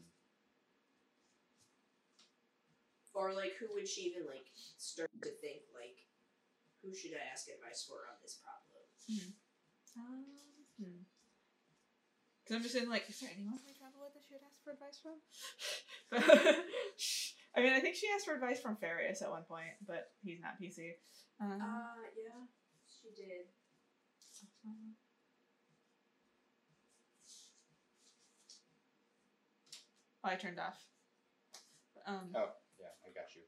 [3.18, 4.45] Or like, who would she even like
[4.77, 6.06] start to think like,
[6.85, 9.34] who should I ask advice for on this problem?
[9.98, 10.26] Um,
[10.77, 11.02] hmm.
[12.45, 14.61] Cause I'm just in like, is there anyone we travel with that she would ask
[14.61, 15.18] for advice from?
[17.57, 20.39] I mean, I think she asked for advice from Farius at one point, but he's
[20.39, 20.94] not PC.
[21.41, 22.45] Um, Uh, yeah,
[22.85, 23.49] she did.
[30.23, 30.77] oh, I turned off.
[32.06, 32.66] Um, Oh, yeah, I
[33.18, 33.41] got you.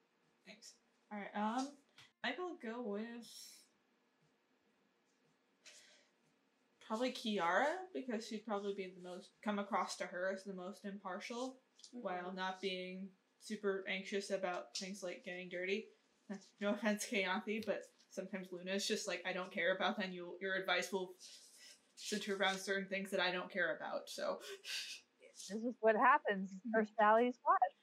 [0.46, 0.74] Thanks.
[1.12, 1.36] All right.
[1.36, 1.70] Um,
[2.24, 3.28] I will go with
[6.88, 10.86] probably Kiara because she'd probably be the most come across to her as the most
[10.86, 11.60] impartial
[11.92, 13.08] while not being
[13.40, 15.86] super anxious about things like getting dirty.
[16.62, 17.82] No offense, Kayanthi, but
[18.12, 20.06] sometimes Luna is just like I don't care about that.
[20.06, 21.14] And you your advice will
[21.96, 24.02] center around certain things that I don't care about.
[24.08, 24.38] So
[25.50, 26.52] This is what happens.
[26.72, 27.79] First Sally's watch.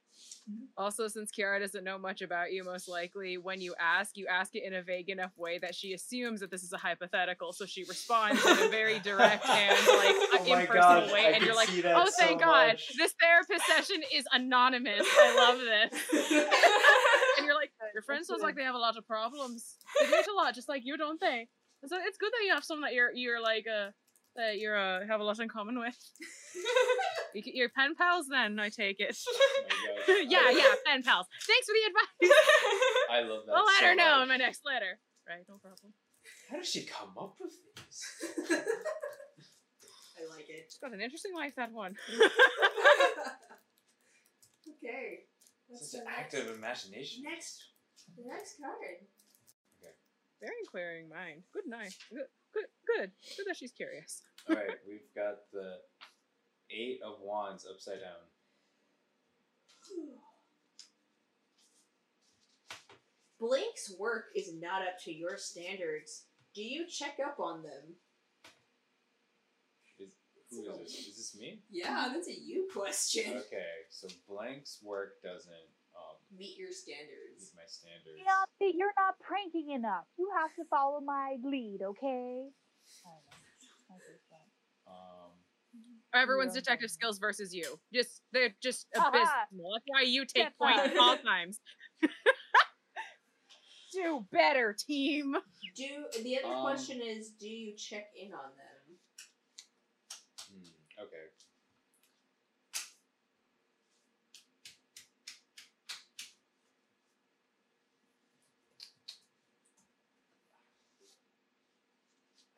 [0.77, 4.55] Also, since Kiara doesn't know much about you, most likely when you ask, you ask
[4.55, 7.67] it in a vague enough way that she assumes that this is a hypothetical, so
[7.67, 11.55] she responds in a very direct and like Oh impersonal God, way, I and you're
[11.55, 15.05] like, "Oh, so thank God, much." this therapist session is anonymous.
[15.05, 16.01] I love this."
[17.39, 19.77] and you're like, "Your friend sounds like they have a lot of problems.
[20.01, 21.49] They date a lot, just like you, don't they?"
[21.83, 23.91] And so it's good that you have someone that you're you're like uh
[24.37, 25.97] that you're uh have a lot in common with.
[27.35, 29.15] You, c- you're pen pals, then I take it.
[30.09, 31.27] Oh yeah, yeah, pen pals.
[31.47, 32.39] Thanks for the advice.
[33.11, 33.53] I love that.
[33.55, 34.23] I'll let so her know much.
[34.23, 34.99] in my next letter.
[35.29, 35.93] Right, no problem.
[36.51, 38.05] How does she come up with these?
[40.17, 40.67] I like it.
[40.71, 41.95] She's got an interesting life, that one.
[44.69, 45.27] okay.
[45.69, 47.23] What's Such an next- active imagination.
[47.25, 47.63] Next,
[48.17, 49.07] the next card.
[50.41, 51.43] Very inquiring mind.
[51.53, 51.95] Good night.
[52.11, 52.27] Good,
[52.57, 53.11] good, good.
[53.37, 54.23] Good that she's curious.
[54.49, 55.77] All right, we've got the
[56.71, 58.23] eight of wands upside down.
[63.39, 66.25] Blake's work is not up to your standards.
[66.55, 67.97] Do you check up on them?
[70.01, 70.15] Is
[70.51, 71.07] who is this?
[71.09, 71.61] Is this me?
[71.71, 73.35] Yeah, that's a you question.
[73.37, 75.53] Okay, so blank's work doesn't
[76.35, 77.39] Meet your standards.
[77.39, 78.19] meet my standards.
[78.19, 80.05] Beyonce, you're not pranking enough.
[80.19, 82.49] You have to follow my lead, okay?
[83.05, 83.95] I don't know.
[83.95, 84.37] I think so.
[84.91, 85.33] Um,
[86.15, 86.61] Everyone's Yeah.
[86.61, 87.79] detective skills versus you.
[87.93, 89.07] Just they're just Aha.
[89.51, 89.73] abysmal.
[89.75, 90.91] That's why you take Get points that.
[90.93, 91.61] at all times.
[93.93, 95.37] Do better, team.
[95.75, 98.99] Do the other Um, question is, do you check in on them?
[100.51, 101.31] Hmm, okay.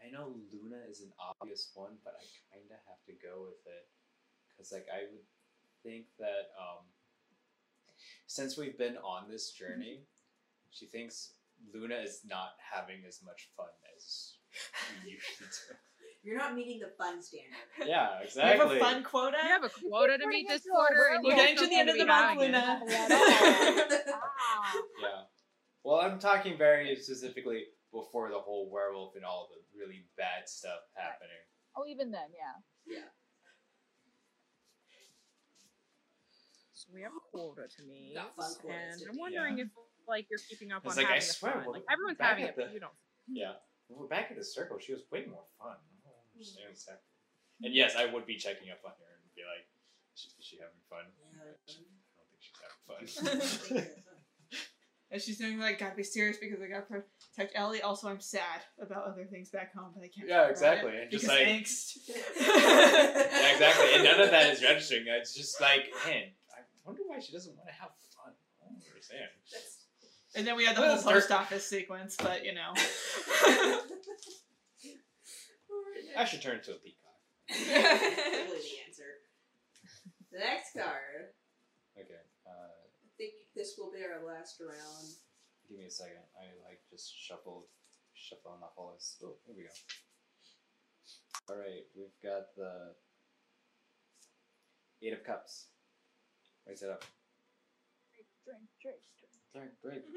[0.09, 3.61] I know Luna is an obvious one, but I kind of have to go with
[3.67, 3.85] it
[4.49, 5.27] because, like, I would
[5.83, 6.85] think that um,
[8.27, 10.05] since we've been on this journey,
[10.71, 11.33] she thinks
[11.75, 13.67] Luna is not having as much fun
[13.97, 14.37] as
[15.05, 15.75] we usually do.
[16.25, 17.87] You're not meeting the fun standard.
[17.87, 18.59] Yeah, You exactly.
[18.59, 19.37] have a fun quota.
[19.43, 21.71] You have a quota to meet this much all quarter, and we're getting don't to
[21.71, 22.41] the end of the month.
[22.41, 22.81] Luna.
[24.51, 24.73] Ah.
[25.03, 25.23] Yeah.
[25.85, 30.81] Well, I'm talking very specifically before the whole werewolf and all the really bad stuff
[30.95, 31.41] happening.
[31.77, 32.57] Oh, even then, yeah.
[32.87, 33.09] Yeah.
[36.75, 39.21] So we have a quota to meet, Got fun quotas and I'm meet.
[39.21, 39.69] wondering if
[40.07, 41.65] like you're keeping up It's on like, I having the swear, fun.
[41.67, 42.95] we're Like everyone's back having at it, but the- you don't.
[43.29, 43.55] Yeah.
[43.89, 45.77] When we're back in the circle, she was way more fun.
[46.05, 47.09] I don't understand exactly.
[47.65, 49.67] And yes, I would be checking up on her and be like,
[50.15, 51.41] "Is she having fun?" Yeah.
[51.41, 54.05] I don't think she's having fun.
[55.11, 57.81] And she's doing like, gotta be serious because I gotta protect Ellie.
[57.81, 60.29] Also, I'm sad about other things back home, but I can't.
[60.29, 61.97] Yeah, exactly, and just like- angst.
[62.09, 63.89] yeah, exactly.
[63.95, 65.05] And none of that is registering.
[65.09, 66.25] It's just like, man,
[66.55, 68.35] I wonder why she doesn't want to have fun.
[68.63, 69.31] I don't understand.
[69.51, 69.77] That's-
[70.35, 72.75] And then we had the Well, whole it's post office sequence, but you know.
[76.17, 77.17] I should turn into a peacock.
[77.49, 79.09] Totally the answer.
[80.33, 81.33] The next card.
[81.97, 82.21] Okay.
[82.47, 85.11] Uh, I think this will be our last round.
[85.69, 86.23] Give me a second.
[86.39, 87.65] I like just shuffled,
[88.15, 89.19] shuffling off all this.
[89.23, 89.75] Oh, here we go.
[91.51, 92.95] All right, we've got the
[95.03, 95.67] eight of cups.
[96.69, 97.05] Raise it up.
[98.45, 99.03] Drink, drink,
[99.53, 99.73] drink.
[99.83, 100.05] Drink, drink.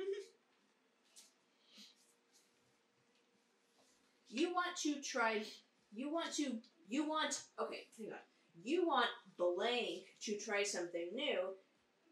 [4.34, 5.44] You want to try.
[5.92, 6.56] You want to.
[6.88, 7.42] You want.
[7.60, 8.20] Okay, hang on.
[8.64, 9.08] You want
[9.38, 11.50] blank to try something new.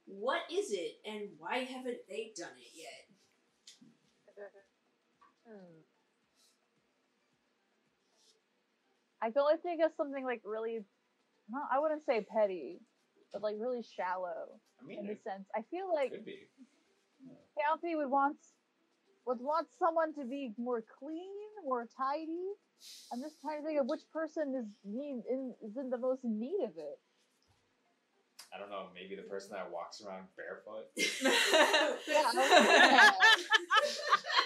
[0.09, 3.05] What is it, and why haven't they done it yet?
[5.47, 5.81] Hmm.
[9.21, 10.79] I can only think of something like really,
[11.49, 12.79] no, I wouldn't say petty,
[13.31, 15.45] but like really shallow I mean, in the it sense.
[15.55, 16.47] I feel like could be.
[17.61, 18.37] County would want
[19.27, 21.29] would want someone to be more clean,
[21.65, 22.49] more tidy.
[23.11, 26.23] I'm just trying to think of which person is need in is in the most
[26.23, 26.99] need of it.
[28.53, 28.87] I don't know.
[28.95, 30.87] Maybe the person that walks around barefoot.
[30.95, 33.15] Yeah, I was thinking that.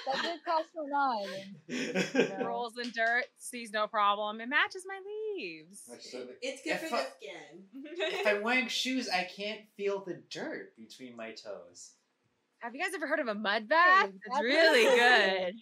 [0.06, 2.36] that did cost me nine.
[2.40, 2.44] Yeah.
[2.48, 4.42] Rolls in dirt, sees no problem.
[4.42, 5.00] It matches my
[5.38, 5.82] leaves.
[5.90, 7.64] It's good If for I- the skin.
[7.98, 11.92] if I'm wearing shoes, I can't feel the dirt between my toes.
[12.60, 14.10] Have you guys ever heard of a mud bath?
[14.26, 15.54] It's really good.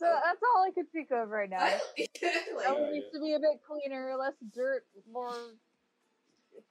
[0.00, 1.58] So that's all I could think of right now.
[1.62, 5.34] I, like, It needs to be a bit cleaner, less dirt, more.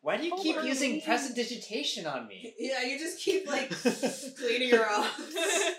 [0.01, 1.01] Why do you keep Over using me.
[1.05, 2.55] prestidigitation on me?
[2.59, 3.69] yeah, you just keep like
[4.37, 5.19] cleaning her off.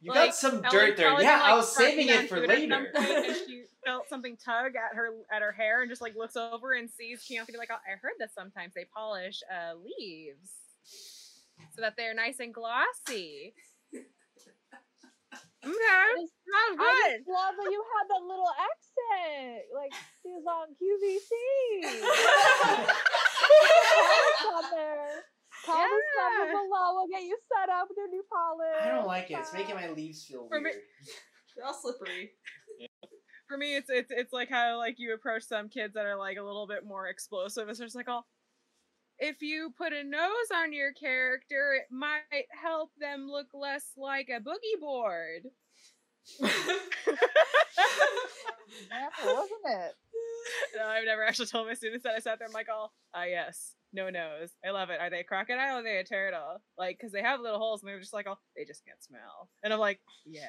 [0.00, 1.08] You Like, got some Ellie's dirt there.
[1.08, 2.92] probably Yeah, like, I was saving it for food at some later.
[2.94, 6.36] point, and she felt something tug at her at her hair and just like looks
[6.36, 10.50] over and sees Keontae be like, "Oh, I heard that sometimes they polish uh, leaves
[11.74, 13.54] so that they're nice and glossy.
[15.64, 19.90] Okay, I just, smells I just love that you had that little accent, like
[20.22, 21.32] she was on QVC.
[23.18, 25.24] Polish on there.
[25.66, 26.44] Comment Yeah.
[26.46, 26.52] yeah.
[26.52, 26.94] below.
[26.94, 28.82] We'll get you set up with your new polish.
[28.82, 29.38] I don't like it.
[29.38, 30.82] It's making my leaves feel For me- weird.
[31.56, 32.30] They're all slippery.
[33.48, 36.36] For me, it's it's it's like how like you approach some kids that are like
[36.36, 37.68] a little bit more explosive.
[37.68, 38.22] It's just like, oh,
[39.18, 44.28] if you put a nose on your character, it might help them look less like
[44.28, 45.42] a boogie board.
[48.90, 49.94] Yeah, wasn't it?
[50.76, 52.14] No, I've never actually told my students that.
[52.14, 54.50] I sat there, I'm like, oh, ah, yes, no nose.
[54.64, 55.00] I love it.
[55.00, 56.62] Are they a crocodile or are they a turtle?
[56.76, 59.48] Like, because they have little holes and they're just like, oh, they just can't smell.
[59.62, 60.42] And I'm like, yeah,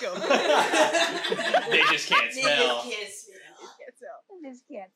[0.00, 0.14] go.
[1.70, 2.44] they just can't smell.
[2.44, 2.82] They smell.
[2.82, 3.70] just can't smell.
[3.78, 4.20] Can't smell.
[4.30, 4.90] I just can't.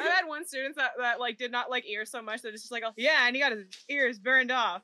[0.00, 2.62] I've had one student that, that like did not like ears so much that it's
[2.62, 4.82] just like, oh, yeah, and he got his ears burned off.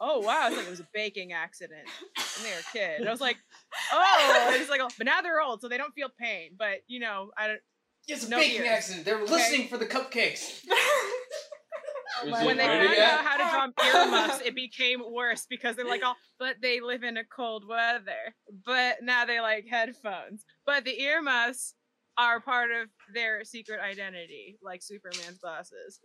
[0.00, 3.00] Oh wow, it's like it was a baking accident when they were a kid.
[3.00, 3.36] And I was like,
[3.92, 6.50] oh, and he's like, oh, but now they're old, so they don't feel pain.
[6.56, 7.60] But you know, I don't.
[8.06, 8.68] It's a No baking ears.
[8.68, 9.04] accident.
[9.04, 10.64] They were listening for the cupcakes.
[12.24, 13.12] Is when they found yet?
[13.12, 17.04] out how to draw earmuffs, it became worse because they're like, oh, but they live
[17.04, 18.34] in a cold weather.
[18.64, 20.44] But now they like headphones.
[20.66, 21.74] But the earmuffs
[22.18, 26.00] are part of their secret identity, like Superman's bosses.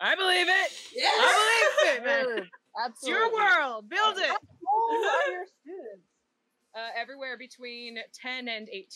[0.00, 0.72] I believe it.
[0.94, 1.08] Yeah.
[1.08, 2.36] I believe it, man.
[2.36, 2.48] Dude,
[2.90, 3.88] It's your world.
[3.88, 4.28] Build it.
[4.28, 6.06] How old your students?
[6.74, 8.86] Uh, everywhere between 10 and 18.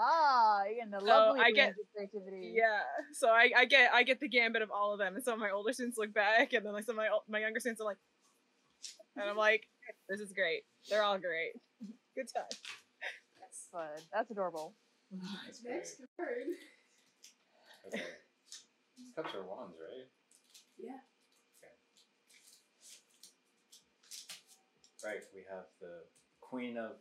[0.00, 2.54] Ah, you're getting the So, lovely I range get- of creativity.
[2.56, 2.80] Yeah,
[3.12, 5.40] so I, I get I get the gambit of all of them, and some of
[5.40, 7.84] my older students look back, and then like some of my my younger students are
[7.84, 7.98] like,
[9.16, 9.68] and I'm like,
[10.08, 10.62] this is great.
[10.88, 11.52] They're all great.
[12.16, 12.46] Good time.
[13.72, 14.06] That's fun.
[14.12, 14.74] That's adorable.
[15.46, 15.74] That's great.
[15.74, 16.46] Next card.
[17.88, 18.02] Okay.
[19.16, 20.06] Cups are wands, right?
[20.78, 21.00] Yeah.
[25.04, 26.04] Right, we have the
[26.40, 26.92] Queen of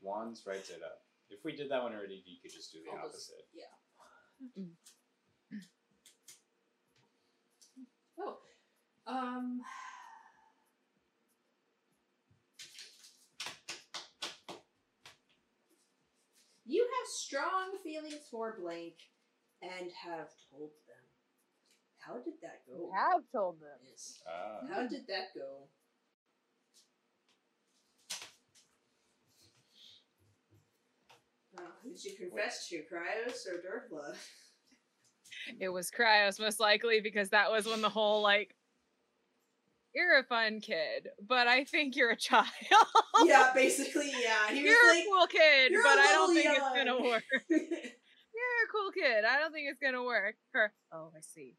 [0.00, 0.98] Wands writes it up.
[1.30, 3.38] If we did that one already, you could just do the I'll just- opposite.
[8.18, 8.38] Oh.
[9.06, 9.60] Um.
[16.64, 18.94] You have strong feelings for blank
[19.62, 21.02] and have told them.
[21.98, 22.74] How did that go?
[22.78, 23.78] You have told them.
[23.88, 24.22] Yes.
[24.26, 24.66] Ah.
[24.72, 25.68] How did that go?
[31.58, 34.16] Uh, did you confess to, Cryos or Dirtla?
[35.60, 38.54] It was Cryos most likely because that was when the whole like,
[39.94, 42.46] you're a fun kid, but I think you're a child.
[43.24, 44.48] yeah, basically, yeah.
[44.50, 47.24] He you're a cool kid, but I don't think it's gonna work.
[48.34, 49.24] You're a cool kid.
[49.24, 50.36] I don't think it's gonna work.
[50.52, 50.72] Her.
[50.90, 51.54] Oh, I see.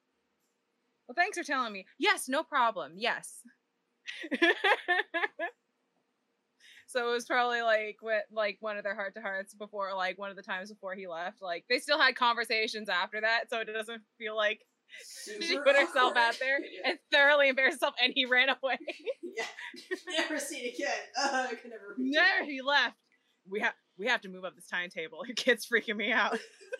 [1.07, 1.85] Well, thanks for telling me.
[1.99, 2.93] Yes, no problem.
[2.95, 3.41] Yes.
[6.87, 10.17] so it was probably like what like one of their heart to hearts before like
[10.17, 11.41] one of the times before he left.
[11.41, 14.65] Like they still had conversations after that, so it doesn't feel like
[15.25, 16.17] she Super put herself awkward.
[16.19, 16.89] out there Yeah.
[16.91, 18.77] and thoroughly embarrassed herself and he ran away.
[19.37, 19.45] yeah.
[20.17, 20.89] Never seen again.
[21.19, 22.95] Uh, I can never there he left.
[23.49, 25.25] We have we have to move up this timetable.
[25.27, 26.37] Your kid's freaking me out.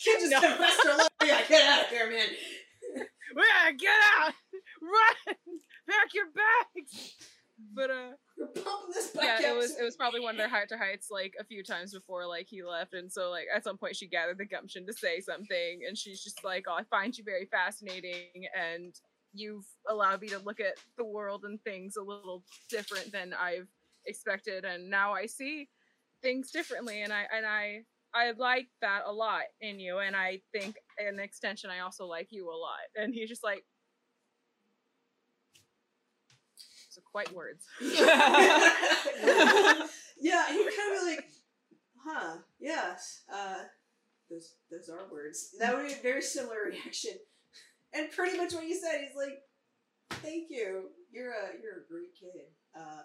[0.00, 0.40] Kid just No.
[0.40, 1.08] confessed to love.
[1.24, 2.28] Yeah, get out of here, man.
[2.96, 4.32] Yeah, get out!
[4.80, 5.36] Run!
[5.88, 7.14] Pack your bags!
[7.74, 10.48] But uh We're pumping this back yeah, it was it was probably one of their
[10.48, 12.94] heart to hearts like a few times before like he left.
[12.94, 16.22] And so like at some point she gathered the gumption to say something and she's
[16.22, 18.94] just like, Oh, I find you very fascinating and
[19.32, 23.68] you've allowed me to look at the world and things a little different than I've
[24.06, 24.64] expected.
[24.64, 25.68] And now I see
[26.22, 27.82] things differently and I and I
[28.14, 29.98] I like that a lot in you.
[29.98, 32.86] And I think an extension I also like you a lot.
[32.96, 33.64] And he's just like
[36.98, 37.64] so quite words.
[37.80, 37.92] yeah,
[40.52, 41.24] he was kind of like,
[42.04, 43.62] huh, yes, uh,
[44.30, 45.50] those those are words.
[45.58, 47.12] That would be a very similar reaction,
[47.94, 49.00] and pretty much what you said.
[49.00, 49.38] He's like,
[50.22, 50.90] thank you.
[51.12, 52.50] You're a you're a great kid.
[52.76, 53.02] Uh,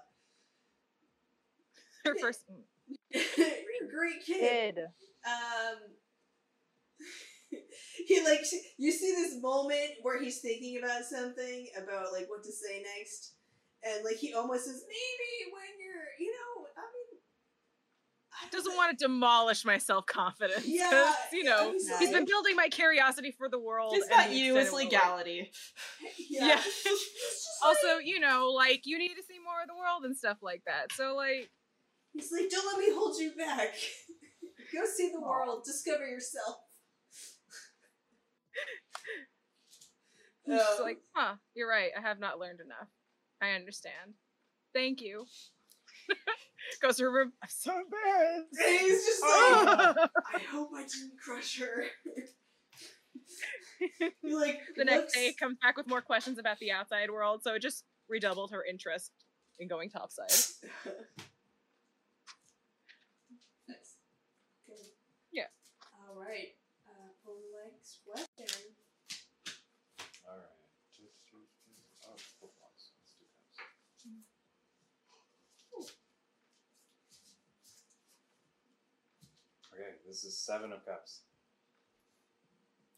[2.05, 2.41] Her first
[3.13, 4.75] you're a great kid.
[4.75, 4.79] Kid.
[5.25, 5.77] Um,
[8.07, 8.41] he like
[8.77, 13.33] you see this moment where he's thinking about something about like what to say next,
[13.85, 17.19] and like he almost says maybe when you're you know I mean
[18.41, 18.77] I doesn't know.
[18.77, 20.65] want to demolish my self confidence.
[20.65, 23.93] Yeah, you know, he's he's been building my curiosity for the world.
[23.95, 25.51] It's and not you, it's extent like- legality.
[26.30, 26.47] yeah.
[26.47, 26.61] Yeah.
[26.85, 30.18] It's Also, like- you know, like you need to see more of the world and
[30.18, 30.91] stuff like that.
[30.93, 31.49] So, like,
[32.11, 33.76] he's like don't let me hold you back.
[34.73, 36.57] Go see the world, discover yourself.
[40.45, 41.91] he's Um, like, huh, you're right.
[41.97, 42.89] I have not learned enough.
[43.43, 44.13] I understand.
[44.73, 45.25] Thank you.
[46.81, 47.33] Goes to her room.
[47.43, 48.47] I'm so embarrassed.
[48.65, 49.97] and he's just like,
[50.33, 51.83] I hope I didn't crush her.
[54.21, 57.55] he like the next day comes back with more questions about the outside world, so
[57.55, 59.11] it just redoubled her interest
[59.59, 60.31] in going topside.
[63.67, 63.95] Nice.
[64.69, 64.81] Okay.
[65.31, 65.47] Yeah.
[65.95, 66.51] All right.
[66.85, 68.51] Uh, pull the next weapon.
[70.27, 70.59] Alright.
[70.91, 71.87] Just, just, just.
[72.03, 72.11] Oh,
[72.41, 72.91] both wands.
[72.99, 73.23] Let's do
[73.55, 74.03] cups.
[79.73, 81.22] Okay, this is seven of cups.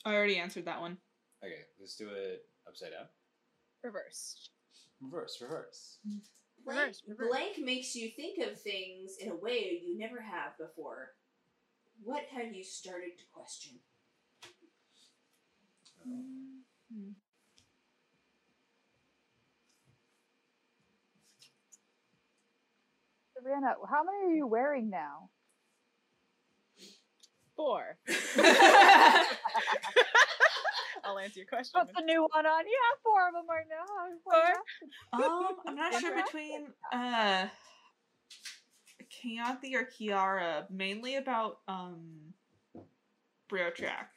[0.04, 0.98] I already answered that one.
[1.42, 3.06] Okay, let's do it upside down.
[3.84, 4.50] Reversed.
[5.00, 6.00] Reverse, reverse.
[6.66, 7.28] Blank, Reverse, reverse.
[7.30, 11.12] blank makes you think of things in a way you never have before.
[12.04, 13.80] What have you started to question?
[16.06, 16.98] Mm-hmm.
[17.00, 17.12] Hmm.
[23.38, 25.30] Savannah, how many are you wearing now?
[27.56, 27.98] Four.
[31.03, 31.80] I'll answer your question.
[31.80, 32.65] Put the new one on.
[32.65, 33.86] You have four of them right now.
[34.23, 34.53] Why
[35.14, 35.22] Four?
[35.23, 37.48] Um, I'm not sure between uh
[39.23, 42.34] Keonthi or Kiara, mainly about um
[43.52, 44.07] Briotrack.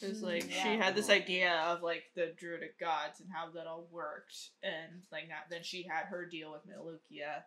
[0.00, 3.88] Because like she had this idea of like the druidic gods and how that all
[3.90, 7.42] worked, and like that, then she had her deal with Melukia,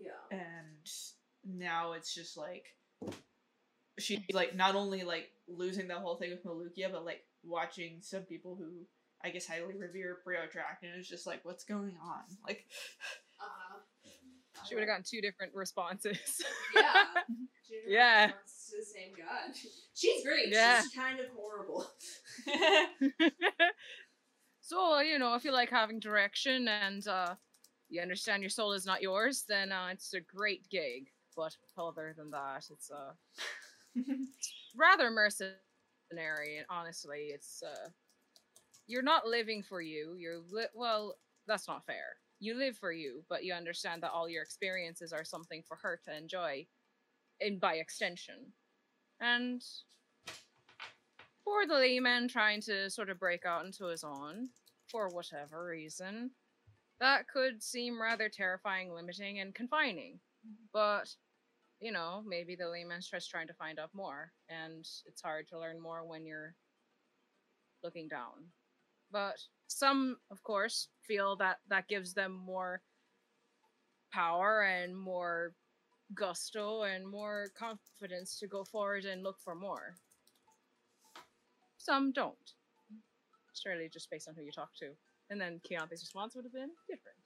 [0.00, 0.10] Yeah.
[0.30, 0.86] and
[1.44, 2.64] now it's just like
[3.98, 8.22] she's like not only like losing the whole thing with Malukia, but like watching some
[8.22, 8.86] people who
[9.24, 12.22] I guess highly revere Briotrack, and it's just like, what's going on?
[12.46, 12.66] Like,
[13.40, 13.78] Uh-huh.
[14.68, 16.18] She would have gotten two different responses.
[16.74, 17.04] Yeah.
[17.86, 18.30] Yeah.
[18.44, 19.54] It's the same god.
[19.94, 20.48] She's great.
[20.48, 20.80] Yeah.
[20.80, 21.86] She's kind of horrible.
[24.60, 27.34] so you know, if you like having direction and uh,
[27.88, 31.08] you understand your soul is not yours, then uh, it's a great gig.
[31.36, 33.12] But other than that, it's uh,
[34.76, 36.58] rather mercenary.
[36.58, 37.88] And honestly, it's uh,
[38.86, 40.14] you're not living for you.
[40.18, 41.16] You're li- well,
[41.46, 42.16] that's not fair.
[42.40, 46.00] You live for you, but you understand that all your experiences are something for her
[46.04, 46.66] to enjoy,
[47.40, 48.52] and by extension,
[49.20, 49.62] and
[51.44, 54.50] for the layman trying to sort of break out into his own
[54.90, 56.30] for whatever reason,
[57.00, 60.20] that could seem rather terrifying, limiting, and confining.
[60.72, 61.14] But,
[61.80, 65.58] you know, maybe the layman's just trying to find out more, and it's hard to
[65.58, 66.54] learn more when you're
[67.84, 68.50] looking down.
[69.12, 69.36] But
[69.68, 72.82] some, of course, feel that that gives them more
[74.12, 75.52] power and more
[76.14, 79.94] gusto and more confidence to go forward and look for more.
[81.76, 82.36] Some don't.
[83.50, 84.90] It's really just based on who you talk to.
[85.30, 87.18] And then Keonthe's response would have been different.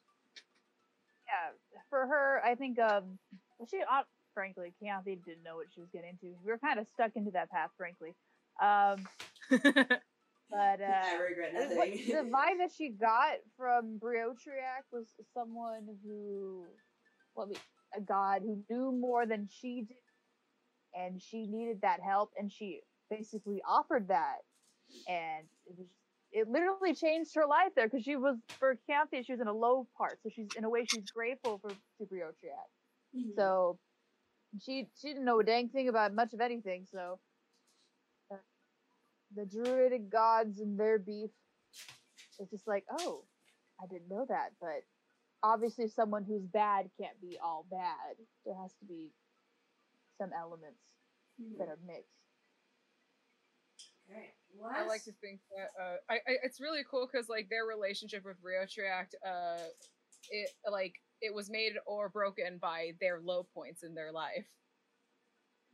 [1.26, 1.52] yeah,
[1.88, 3.18] for her, I think um,
[3.68, 4.02] she uh,
[4.34, 6.36] frankly, Keonthi didn't know what she was getting into.
[6.44, 8.14] We were kind of stuck into that path, frankly.
[8.60, 9.08] Um,
[9.50, 9.62] but
[10.80, 11.76] uh, I regret nothing.
[11.78, 16.66] what- the vibe that she got from Briotriac was someone who,
[17.34, 19.96] well, I a god who knew more than she did,
[20.94, 24.38] and she needed that help, and she basically offered that,
[25.08, 25.86] and it was,
[26.32, 29.52] it literally changed her life there because she was for Canthea, she was in a
[29.52, 32.68] low part, so she's in a way she's grateful for to Briotriac.
[33.14, 33.34] Mhm.
[33.36, 33.78] So
[34.60, 36.86] she she didn't know a dang thing about much of anything.
[36.92, 37.18] So
[38.30, 38.36] uh,
[39.34, 41.30] the druidic gods and their beef
[42.40, 43.24] is just like, oh,
[43.82, 44.50] I didn't know that.
[44.60, 44.84] But
[45.42, 48.16] obviously, someone who's bad can't be all bad.
[48.44, 49.10] There has to be
[50.18, 50.80] some elements
[51.58, 52.12] that are mixed.
[54.10, 54.28] Okay.
[54.54, 54.76] What?
[54.76, 58.24] I like to think that uh, I, I it's really cool because like their relationship
[58.24, 59.62] with Rio Triact, uh,
[60.30, 64.46] it like it was made or broken by their low points in their life.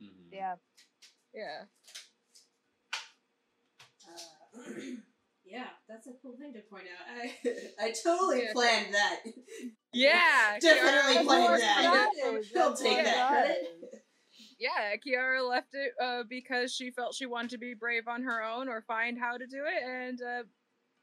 [0.01, 0.31] Mhm.
[0.31, 0.55] Yeah.
[1.33, 1.63] Yeah.
[4.07, 4.61] Uh,
[5.45, 7.05] yeah, that's a cool thing to point out.
[7.09, 7.35] I
[7.87, 8.53] I totally Yeah.
[8.53, 9.21] planned that.
[9.93, 10.57] Yeah.
[10.61, 12.13] Definitely Kiara- planned course that.
[12.13, 12.47] it does.
[12.53, 14.05] He'll take what that credit.
[14.59, 18.41] Yeah, Kiara left it uh, because she felt she wanted to be brave on her
[18.43, 20.43] own or find how to do it, and uh,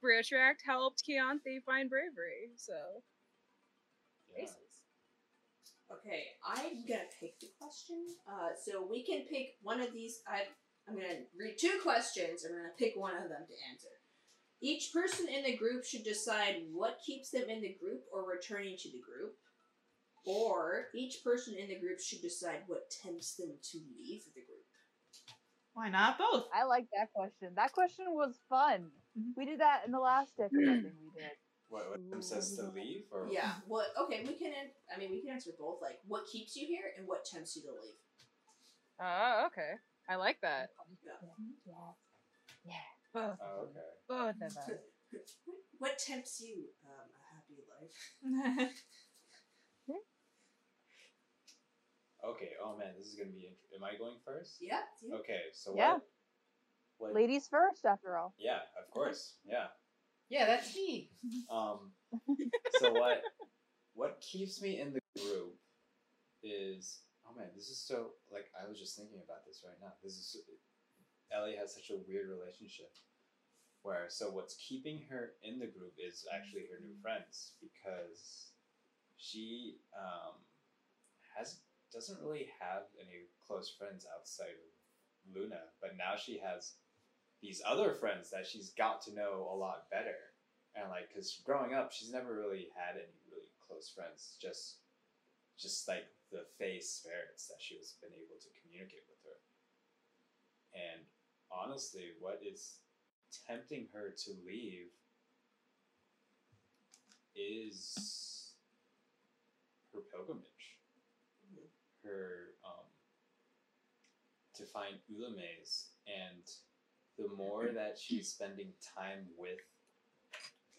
[0.05, 2.53] Briotract helped Keonthi find bravery.
[2.57, 2.75] So,
[4.37, 4.45] Yeah.
[4.45, 4.63] aces.
[5.91, 8.05] Okay, I'm gonna pick the question.
[8.27, 10.21] Uh, so we can pick one of these.
[10.27, 10.43] I,
[10.89, 13.89] I'm gonna read two questions, and we're gonna pick one of them to answer.
[14.61, 18.77] Each person in the group should decide what keeps them in the group or returning
[18.79, 19.37] to the group,
[20.25, 24.67] or each person in the group should decide what tempts them to leave the group.
[25.75, 26.47] Why not both?
[26.55, 27.53] I like that question.
[27.55, 28.91] That question was fun.
[29.17, 29.35] Mhm.
[29.37, 31.37] We did that in the last deck of that thing we did.
[31.69, 33.05] What, what Tim says to leave?
[33.13, 33.53] Or Yeah.
[33.67, 33.89] What?
[34.01, 34.53] Okay, we can.
[34.95, 35.79] I mean, we can answer both.
[35.83, 37.99] Like, what keeps you here, and what tempts you to leave.
[39.01, 39.73] Oh, okay.
[40.09, 40.71] I like that.
[42.65, 42.75] Yeah.
[43.13, 43.81] Both, Oh, okay.
[44.09, 44.79] both of them.
[45.79, 46.65] What tempts you?
[46.85, 48.73] Um, a happy life.
[52.25, 52.51] Okay.
[52.63, 53.47] Oh man, this is gonna be.
[53.47, 54.57] Int- Am I going first?
[54.61, 54.81] Yeah.
[54.95, 55.15] it's you.
[55.17, 55.43] Okay.
[55.53, 55.93] So Yeah.
[55.95, 56.03] what?
[56.99, 57.15] What?
[57.15, 58.35] Ladies first, after all.
[58.39, 59.37] Yeah, of course.
[59.45, 59.67] Yeah.
[60.29, 61.11] Yeah, that's me.
[61.51, 61.93] Um.
[62.81, 63.23] so what?
[63.95, 65.57] What keeps me in the group
[66.43, 69.93] is oh man, this is so like I was just thinking about this right now.
[70.03, 70.37] This is
[71.33, 72.93] Ellie has such a weird relationship
[73.83, 78.51] where so what's keeping her in the group is actually her new friends because
[79.17, 80.35] she um
[81.37, 81.61] has
[81.93, 84.71] doesn't really have any close friends outside of
[85.35, 86.75] Luna, but now she has
[87.47, 90.35] these other friends that she's got to know a lot better.
[90.75, 94.83] And like because growing up she's never really had any really close friends just
[95.57, 99.39] just like the face spirits that she was been able to communicate with her.
[100.75, 101.07] And
[101.55, 102.83] honestly what is
[103.47, 104.91] tempting her to leave
[107.37, 108.51] is
[109.95, 110.45] her pilgrimage.
[112.05, 112.87] Her um,
[114.55, 116.45] to find Ulame's, and
[117.19, 119.61] the more that she's spending time with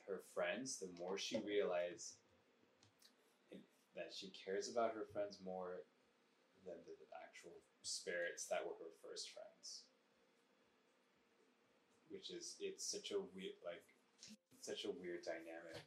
[0.07, 2.15] her friends, the more she realizes
[3.95, 5.81] that she cares about her friends more
[6.65, 6.95] than the
[7.26, 9.84] actual spirits that were her first friends.
[12.09, 13.84] Which is it's such a weird like
[14.61, 15.84] such a weird dynamic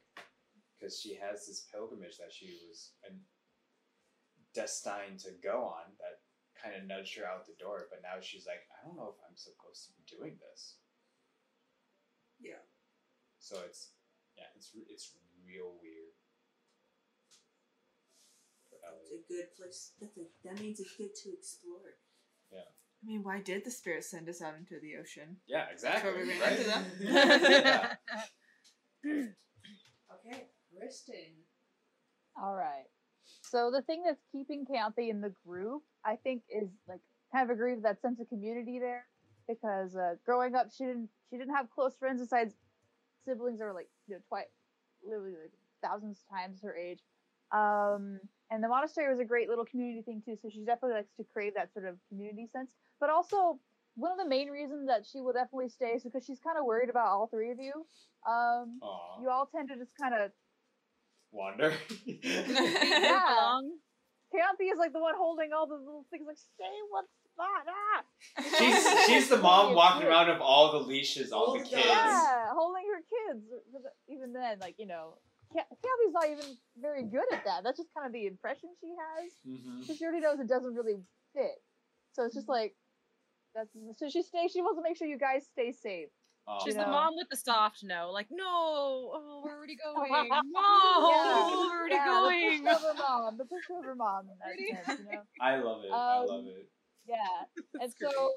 [0.77, 3.12] because she has this pilgrimage that she was uh,
[4.55, 6.20] destined to go on that
[6.61, 9.20] kind of nudged her out the door, but now she's like, I don't know if
[9.24, 10.77] I'm supposed to be doing this.
[12.41, 12.62] Yeah.
[13.41, 13.97] So it's
[14.37, 16.15] yeah, it's it's real weird.
[19.03, 19.93] It's a good place.
[20.01, 21.99] That's a, that means it's good to explore.
[22.53, 22.61] Yeah.
[22.61, 25.37] I mean, why did the spirit send us out into the ocean?
[25.47, 26.12] Yeah, exactly.
[26.12, 26.53] we ran right?
[26.53, 26.85] into them.
[27.01, 27.95] yeah.
[29.05, 30.47] Okay,
[30.77, 31.45] Kristen.
[32.41, 32.87] All right.
[33.43, 37.01] So the thing that's keeping Kathy in the group, I think, is like
[37.32, 39.06] kind of agree with that sense of community there,
[39.48, 42.55] because uh, growing up, she didn't she didn't have close friends besides
[43.24, 44.47] siblings that were like you know twice,
[45.05, 45.52] literally like
[45.82, 47.01] thousands times her age.
[47.52, 48.20] Um,
[48.51, 50.36] and the monastery was a great little community thing too.
[50.40, 52.72] So she definitely likes to crave that sort of community sense.
[53.01, 53.59] But also,
[53.94, 56.64] one of the main reasons that she will definitely stay is because she's kind of
[56.64, 57.86] worried about all three of you.
[58.27, 58.81] Um,
[59.22, 60.31] you all tend to just kind of
[61.32, 61.72] Wander.
[62.05, 63.52] Yeah.
[64.32, 67.66] Kathy is like the one holding all the little things, like stay in one spot.
[67.66, 68.02] Ah.
[68.59, 71.85] she's she's the mom walking around of all the leashes, all the kids.
[71.85, 73.44] Yeah, holding her kids.
[74.09, 75.15] Even then, like you know,
[75.52, 77.65] Ka- Kathy's not even very good at that.
[77.65, 79.32] That's just kind of the impression she has.
[79.44, 80.97] hmm she already knows it doesn't really
[81.35, 81.59] fit.
[82.12, 82.74] So it's just like
[83.55, 84.52] that's so she stays.
[84.52, 86.09] She wants to make sure you guys stay safe.
[86.65, 90.11] She's You the mom with the soft no, like no, oh, we're already going.
[90.12, 91.47] No, Yeah.
[91.51, 92.65] we're already yeah, going.
[92.65, 94.71] The pushover mom, the pushover mom in that Pretty.
[94.73, 95.23] sense, you know.
[95.41, 95.91] I love it.
[95.93, 96.69] I Um, love it.
[97.07, 97.17] Yeah,
[97.81, 98.33] and That's so.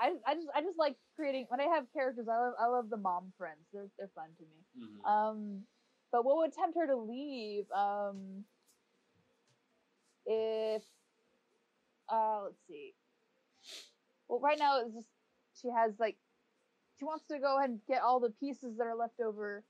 [0.00, 2.26] I, I just I just like creating when I have characters.
[2.28, 3.60] I love I love the mom friends.
[3.72, 4.88] They're they're fun to me.
[5.04, 5.08] Mhm.
[5.10, 5.62] Um,
[6.10, 7.64] but what would tempt her to leave?
[7.70, 8.44] Um,
[10.26, 10.82] if
[12.08, 12.94] uh, let's see.
[14.28, 15.08] Well, right now it's just
[15.60, 16.16] she has like
[16.98, 19.64] she wants to go ahead and get all the pieces that are left over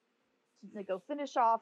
[0.77, 1.61] to go finish off.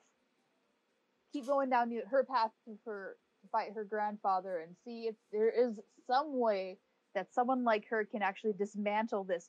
[1.32, 5.48] Keep going down her path to her to fight her grandfather and see if there
[5.50, 6.78] is some way
[7.14, 9.48] that someone like her can actually dismantle this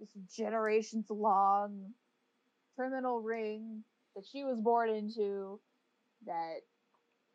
[0.00, 1.92] this generations long
[2.76, 3.82] criminal ring
[4.14, 5.60] that she was born into
[6.26, 6.60] that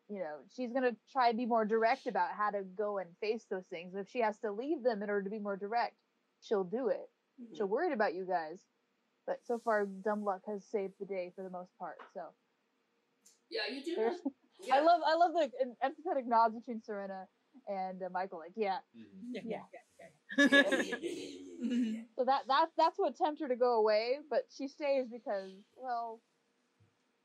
[0.08, 3.08] you know she's going to try to be more direct about how to go and
[3.20, 5.94] face those things if she has to leave them in order to be more direct
[6.46, 7.08] she'll do it
[7.42, 7.56] Mm-hmm.
[7.56, 8.60] she'll worried about you guys
[9.26, 12.20] but so far dumb luck has saved the day for the most part so
[13.50, 13.96] Yeah, you do.
[13.96, 14.20] there's
[14.60, 14.76] Yeah.
[14.76, 17.26] i love i love the em- empathetic nods between serena
[17.66, 19.42] and uh, michael like yeah Mhm.
[19.44, 19.58] Yeah,
[20.38, 20.46] yeah.
[22.16, 26.20] so that that's that's what tempts her to go away but she stays because well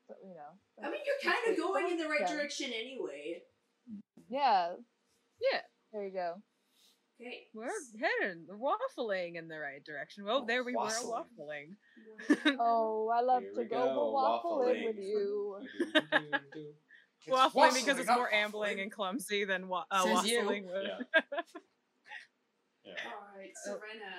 [0.07, 2.33] so, you know I mean, you're kind of going in the right Yeah.
[2.33, 3.43] direction anyway.
[4.27, 4.73] yeah
[5.39, 5.61] Yeah,
[5.93, 6.41] there you go
[7.21, 7.47] Okay.
[7.53, 7.67] we're
[7.99, 10.25] heading, waffling in the right direction.
[10.27, 11.05] Oh, there we Waffling.
[11.05, 12.55] were waffling.
[12.59, 15.57] Oh, I love Here to go, go, waffling with you.
[15.93, 16.67] Do-do-do-do.
[17.29, 20.39] Waffling because it's not more ambling and clumsy than wa- uh, Says you.
[20.41, 20.65] waffling.
[20.65, 20.83] With.
[20.87, 21.21] Yeah.
[22.85, 22.93] Yeah.
[23.05, 24.15] All right, Serena.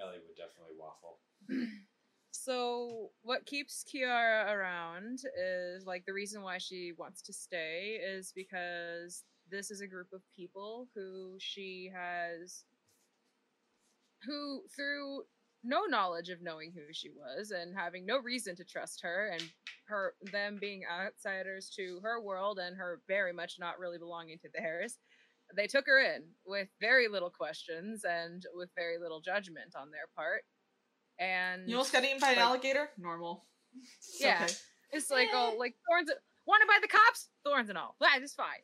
[0.00, 1.20] Ellie would definitely waffle.
[2.34, 8.32] So, what keeps Kiara around is like the reason why she wants to stay is
[8.34, 9.22] because
[9.52, 12.64] this is a group of people who she has,
[14.26, 15.22] who through
[15.62, 19.42] no knowledge of knowing who she was and having no reason to trust her and
[19.86, 24.48] her them being outsiders to her world and her very much not really belonging to
[24.54, 24.96] theirs
[25.54, 30.08] they took her in with very little questions and with very little judgment on their
[30.16, 30.42] part
[31.20, 32.90] and You almost got eaten by an Like- alligator?
[32.98, 33.44] Normal.
[33.98, 34.42] It's Yeah.
[34.44, 34.54] okay.
[34.92, 36.10] it's like oh, like thorns.
[36.46, 37.94] Wanted by the cops, thorns and all.
[38.00, 38.62] That is fine.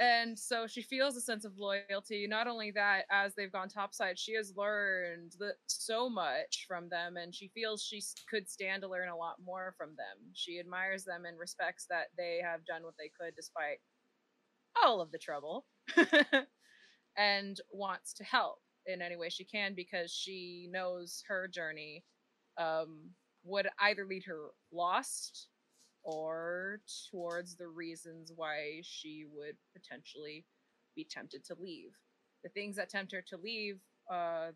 [0.00, 2.26] And so she feels a sense of loyalty.
[2.26, 7.18] Not only that, as they've gone topside, she has learned the, so much from them,
[7.18, 10.32] and she feels she could stand to learn a lot more from them.
[10.32, 13.80] She admires them and respects that they have done what they could despite
[14.82, 15.66] all of the trouble,
[17.18, 22.04] and wants to help in any way she can because she knows her journey
[22.56, 23.10] um,
[23.44, 25.48] would either lead her lost
[26.02, 30.44] or towards the reasons why she would potentially
[30.94, 31.92] be tempted to leave.
[32.42, 34.52] The things that tempt her to leave, uh,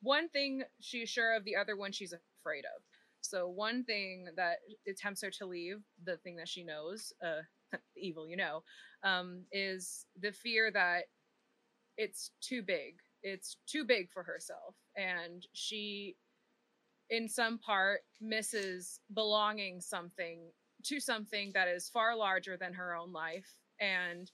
[0.00, 2.82] one thing she's sure of, the other one she's afraid of.
[3.20, 7.42] So one thing that it tempts her to leave, the thing that she knows, uh,
[7.96, 8.62] evil you know,
[9.02, 11.04] um, is the fear that
[11.96, 12.94] it's too big.
[13.22, 16.16] It's too big for herself, and she,
[17.10, 20.40] in some part, misses belonging something
[20.84, 24.30] to something that is far larger than her own life, and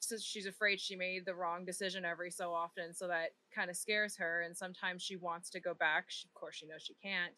[0.00, 3.76] so she's afraid she made the wrong decision every so often, so that kind of
[3.76, 4.42] scares her.
[4.42, 6.06] And sometimes she wants to go back.
[6.08, 7.32] She, of course, she knows she can't.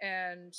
[0.00, 0.54] And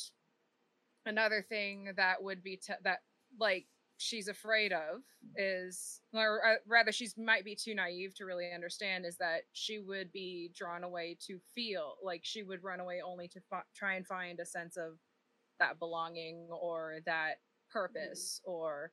[1.06, 3.00] another thing that would be t- that
[3.40, 3.66] like
[4.02, 5.02] she's afraid of
[5.38, 9.78] is or uh, rather she's might be too naive to really understand is that she
[9.78, 13.94] would be drawn away to feel like she would run away only to fi- try
[13.94, 14.94] and find a sense of
[15.60, 17.36] that belonging or that
[17.72, 18.92] purpose or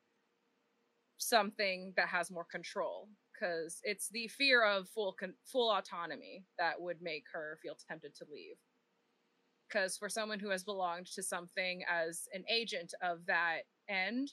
[1.17, 6.79] something that has more control because it's the fear of full con- full autonomy that
[6.79, 8.57] would make her feel tempted to leave.
[9.67, 14.33] Because for someone who has belonged to something as an agent of that end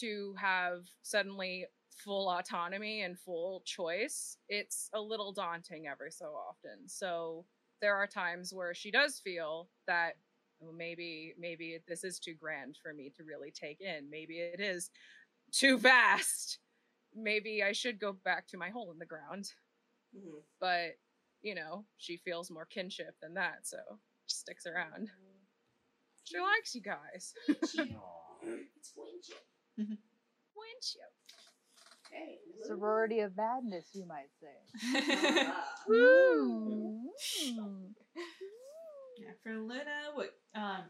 [0.00, 1.66] to have suddenly
[2.04, 6.86] full autonomy and full choice it's a little daunting every so often.
[6.88, 7.46] So
[7.80, 10.16] there are times where she does feel that
[10.62, 14.08] oh, maybe maybe this is too grand for me to really take in.
[14.10, 14.90] Maybe it is
[15.52, 16.58] too vast.
[17.14, 19.52] Maybe i should go back to my hole in the ground.
[20.16, 20.42] Mhm.
[20.60, 20.92] but
[21.42, 23.78] you know she feels more kinship than that so
[24.26, 25.10] she sticks around.
[26.24, 27.34] She likes you guys.
[27.48, 27.52] Aw.
[28.76, 29.40] It's windshield.
[29.76, 31.12] Windshield.
[32.10, 35.06] Hey, Sorority of madness, you might say.
[35.50, 35.64] Ah.
[35.88, 37.02] Mm.
[39.18, 40.82] Yeah, for Luna, what um,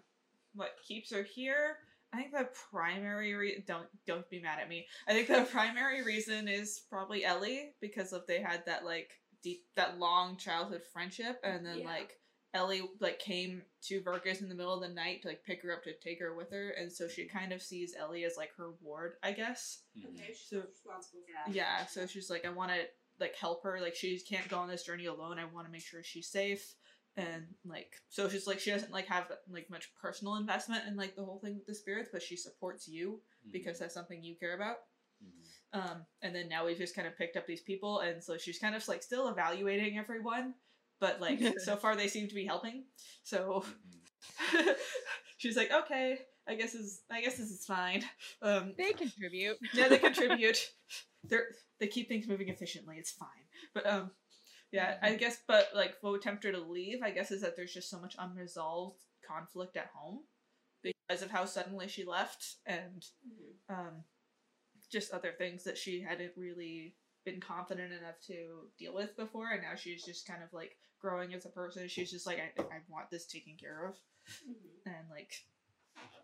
[0.54, 1.76] what keeps her here?
[2.12, 4.86] I think the primary re- don't don't be mad at me.
[5.06, 9.10] I think the primary reason is probably Ellie because of they had that like
[9.44, 11.86] deep that long childhood friendship, and then Yeah.
[11.86, 12.18] like
[12.54, 15.72] Ellie like came to Furcus in the middle of the night to like pick her
[15.72, 18.50] up to take her with her, and so she kind of sees Ellie as like
[18.56, 19.82] her ward, I guess.
[19.98, 20.14] Mhm.
[20.14, 21.54] Okay, she's So- responsible for that.
[21.54, 22.88] Yeah, so she's like, I want to
[23.20, 23.80] like help her.
[23.80, 25.38] Like she can't go on this journey alone.
[25.38, 26.74] I want to make sure she's safe.
[27.18, 31.16] And like, so she's like, she doesn't like have like much personal investment in like
[31.16, 34.54] the whole thing with the spirits, but she supports you because that's something you care
[34.54, 34.76] about.
[35.24, 35.46] Mhm.
[35.72, 38.58] Um, and then now we've just kind of picked up these people, and so she's
[38.58, 40.54] kind of like still evaluating everyone,
[41.00, 42.84] but like so far they seem to be helping.
[43.22, 43.64] So
[44.52, 44.74] Mhm.
[45.38, 46.18] she's like, okay,
[46.48, 48.02] I guess is I guess this is fine.
[48.42, 49.56] Um, They contribute.
[49.74, 50.58] yeah, they contribute.
[51.24, 51.48] They're
[51.80, 52.96] they keep things moving efficiently.
[52.98, 53.46] It's fine.
[53.74, 54.10] But um,
[54.72, 55.38] yeah, I guess.
[55.46, 57.02] But like, what would tempt her to leave?
[57.02, 60.20] I guess is that there's just so much unresolved conflict at home
[60.82, 63.74] because of how suddenly she left, and Mhm.
[63.74, 64.04] um,
[64.90, 66.94] just other things that she hadn't really
[67.26, 71.34] been confident enough to deal with before, and now she's just kind of like growing
[71.34, 71.88] as a person.
[71.88, 73.94] She's just like, I, I want this taken care of
[74.48, 74.86] Mhm.
[74.86, 75.44] and like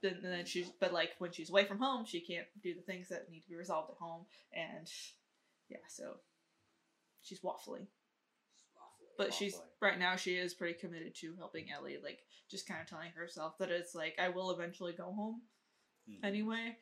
[0.03, 2.81] then, and then she's but like when she's away from home she can't do the
[2.83, 4.91] things that need to be resolved at home and
[5.69, 6.17] yeah so
[7.23, 7.87] she's waffling
[9.17, 12.89] but she's right now she is pretty committed to helping ellie like just kind of
[12.89, 15.41] telling herself that it's like i will eventually go home
[16.11, 16.25] Mhm.
[16.25, 16.77] anyway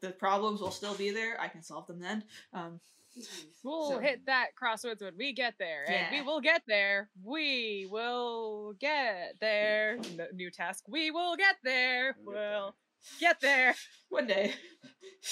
[0.00, 2.80] the problems will still be there i can solve them then um.
[3.62, 7.10] We'll So- hit that crossroads when we get there, and we will get there.
[7.22, 9.98] We will get there.
[10.16, 10.84] No, new task.
[10.88, 12.16] We will get there.
[12.24, 12.74] We'll get We'll
[13.20, 13.74] get there
[14.08, 14.54] one day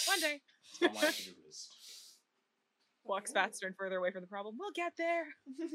[0.06, 0.40] one day.
[0.80, 1.74] It's on my to-do list.
[3.04, 4.56] Walks faster and further away from the problem.
[4.58, 5.26] We'll get there.
[5.58, 5.68] you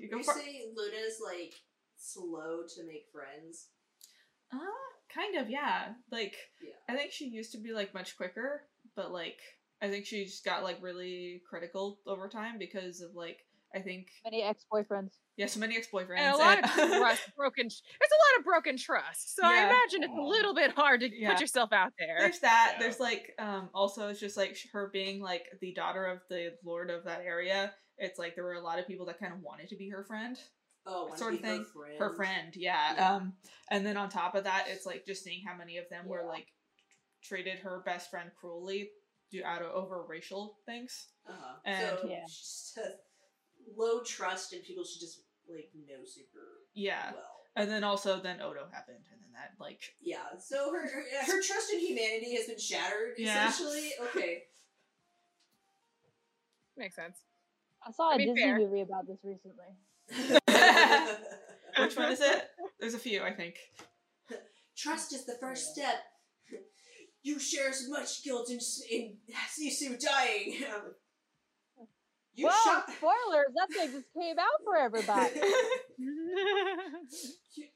[0.00, 1.52] Would go you say Luna's like
[1.96, 3.68] slow to make friends?
[4.52, 4.58] uh
[5.14, 6.72] kind of yeah like Yeah.
[6.88, 9.38] I think she used to be like much quicker, but like
[9.82, 13.38] I think she just got like really critical over time because of like
[13.74, 15.12] I think Many ex-boyfriends.
[15.38, 17.64] yeah, so many ex boyfriends And a lot of trust broken.
[17.68, 19.34] There's a lot of broken trust.
[19.34, 21.32] So I imagine it's a little bit hard to Yeah.
[21.32, 22.16] put yourself out there.
[22.20, 22.72] There's that.
[22.74, 22.82] Yeah.
[22.82, 26.90] There's like um also it's just like her being like the daughter of the lord
[26.90, 27.72] of that area.
[27.98, 30.04] It's like there were a lot of people that kind of wanted to be her
[30.04, 30.38] friend.
[30.84, 31.64] Oh, Sort of be her thing.
[31.74, 31.98] friend.
[31.98, 32.94] Her friend, yeah.
[32.94, 33.14] Yeah.
[33.16, 33.32] Um
[33.70, 36.24] and then on top of that, it's like just seeing how many of them were
[36.26, 36.46] like
[37.22, 38.90] treated her best friend cruelly
[39.32, 41.08] due out of over racial things.
[41.28, 41.56] Uh-huh.
[41.64, 42.24] And- so Yeah.
[42.26, 42.78] just
[43.76, 47.12] low trust in people she just like know super Yeah.
[47.14, 47.40] well.
[47.56, 50.38] And then also then Odo happened and then that like Yeah.
[50.38, 53.14] So her her, her trust in humanity has been shattered.
[53.18, 53.48] Yeah.
[53.48, 53.90] Essentially.
[54.02, 54.44] Okay.
[56.76, 57.18] Makes sense.
[57.86, 58.58] I saw To a Disney fair.
[58.58, 59.66] movie about this recently.
[61.78, 62.50] Which one is it?
[62.78, 63.56] There's a few, I think.
[64.76, 65.96] Trust is the first step.
[67.22, 68.58] You share as much guilt in,
[68.90, 69.16] in
[69.58, 70.56] you see dying.
[72.34, 72.86] You well, shot.
[72.96, 73.52] spoilers.
[73.54, 75.38] That thing just came out for everybody.
[75.98, 76.34] You,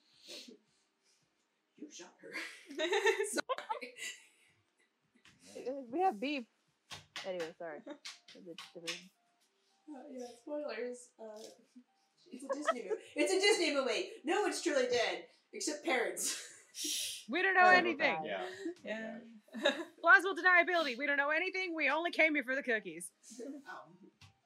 [1.78, 2.32] you shot her.
[5.93, 6.44] We have beef.
[7.27, 7.81] Anyway, sorry.
[7.86, 8.81] It's a
[9.89, 11.09] Uh, yeah, spoilers.
[11.20, 11.43] Uh,
[12.32, 13.02] it's a Disney movie.
[13.14, 14.09] It's a Disney movie.
[14.24, 16.43] No one's truly dead except parents.
[17.28, 18.14] We don't know Oh, anything.
[18.16, 18.27] God.
[18.27, 18.43] Yeah.
[18.85, 19.18] Yeah.
[20.01, 20.98] Plausible deniability.
[20.98, 21.74] We don't know anything.
[21.74, 23.10] We only came here for the cookies.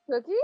[0.08, 0.36] Cookies?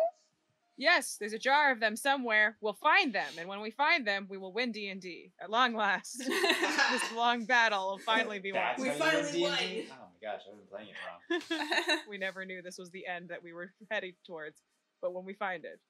[0.78, 2.58] Yes, there's a jar of them somewhere.
[2.60, 5.48] We'll find them, and when we find them, we will win D and D at
[5.50, 6.18] long last.
[6.18, 8.62] this long battle will finally be won.
[8.62, 9.58] That's We how you finally won.
[9.58, 9.88] D&D?
[9.90, 11.98] Oh my gosh, I've been playing it wrong.
[12.10, 14.60] we never knew this was the end that we were heading towards,
[15.00, 15.80] but when we find it.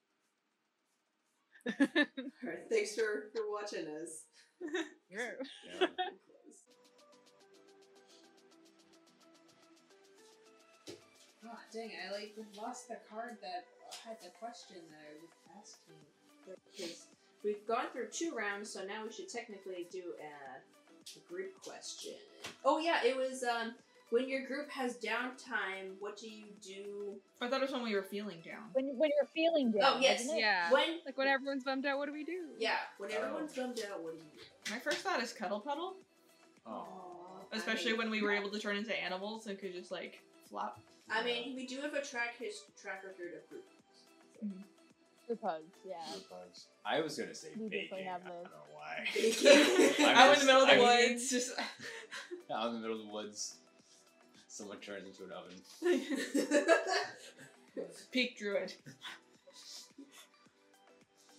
[1.81, 4.23] alright, thanks for, for watching us.
[5.11, 5.87] Yeah.
[11.49, 13.65] Oh, dang it, I like lost the card that
[14.05, 15.31] had the question that I was
[15.63, 16.57] asking.
[16.77, 17.07] Because
[17.45, 20.59] we've gone through two rounds, so now we should technically do a,
[21.19, 22.15] a group question.
[22.65, 23.75] Oh yeah, it was um
[24.11, 27.17] when your group has downtime, what do you do?
[27.41, 28.63] I thought it was when we were feeling down.
[28.73, 29.95] When when you're feeling down.
[29.97, 30.29] Oh, yes.
[30.33, 30.71] Yeah.
[30.73, 32.47] When Like when everyone's bummed out, what do we do?
[32.59, 33.17] yeah, when Oh.
[33.23, 34.73] everyone's bummed out, what do you do?
[34.73, 35.95] My first thought is cuddle puddle,
[36.67, 36.87] Oh.
[37.53, 40.21] Especially I mean, when we were able to turn into animals and could just like
[40.49, 40.79] flop.
[41.11, 43.65] I mean, we do have a track his track record of group.
[45.27, 45.95] Group hugs, yeah.
[46.13, 46.67] Group hugs.
[46.85, 48.07] I was gonna say We definitely baking.
[48.07, 48.51] have I don't those.
[48.51, 49.07] know why.
[49.15, 50.07] Baking.
[50.17, 51.53] I'm in the middle of the I- woods, just.
[52.51, 53.57] Out in the middle of the woods,
[54.47, 55.61] someone turns into an oven.
[58.13, 58.73] Peak druid.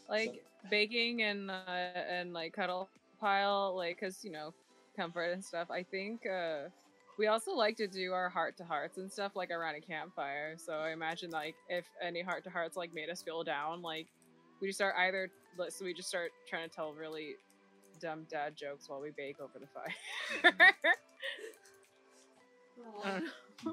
[0.10, 2.90] Like baking and uh, and like cuddle
[3.20, 4.54] pile, like because you know
[4.96, 5.70] comfort and stuff.
[5.72, 6.70] I think uh,
[7.18, 10.56] we also like to do our heart to hearts and stuff like around a campfire.
[10.58, 14.08] So I imagine like if any heart to hearts like made us feel down, like
[14.62, 15.30] we just start either
[15.70, 17.36] so we just start trying to tell really
[18.00, 19.96] dumb dad jokes while we bake over the fire.
[23.04, 23.10] I.
[23.10, 23.70] Mm-hmm.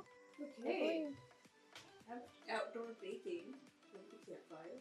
[0.67, 1.07] Okay.
[2.51, 3.53] Outdoor baking
[3.93, 4.81] with the campfire.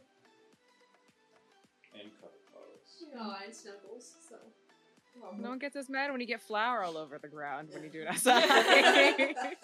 [1.93, 3.03] And cuddle pose.
[3.17, 4.15] Oh, and snuggles.
[4.29, 4.35] So.
[5.39, 7.89] No one gets as mad when you get flour all over the ground when you
[7.89, 8.43] do it outside.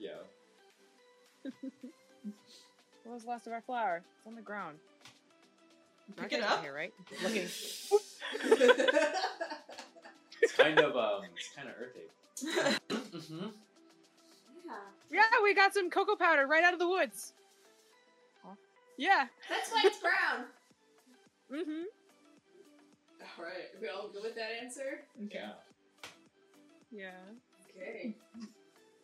[0.00, 0.10] Yeah.
[3.04, 4.02] what was the last of our flour?
[4.18, 4.76] It's on the ground.
[6.16, 6.62] Pick Not it up.
[6.62, 6.92] here, right?
[7.22, 7.48] Looking.
[10.42, 12.10] It's kind of um, it's kind of earthy.
[12.90, 13.46] mm-hmm.
[14.66, 14.74] yeah.
[15.10, 17.32] Yeah, we got some cocoa powder right out of the woods.
[18.96, 19.26] Yeah.
[19.48, 20.44] That's why it's brown.
[21.50, 21.84] Mm-hmm.
[23.38, 25.02] Alright, we all good with that answer?
[25.30, 25.52] Yeah.
[26.90, 27.16] Yeah.
[27.70, 28.14] Okay.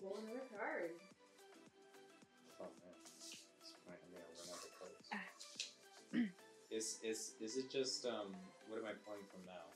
[0.01, 0.91] Pull another card.
[2.61, 2.95] Oh man.
[3.61, 6.31] This point, I'm gonna run out of cards.
[6.71, 8.37] is is is it just um?
[8.69, 9.67] What am I pulling from now?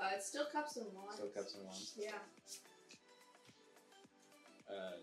[0.00, 1.16] Uh, it's still cups and wands.
[1.16, 1.92] Still cups and wands.
[1.98, 2.20] Yeah.
[4.70, 5.00] Uh,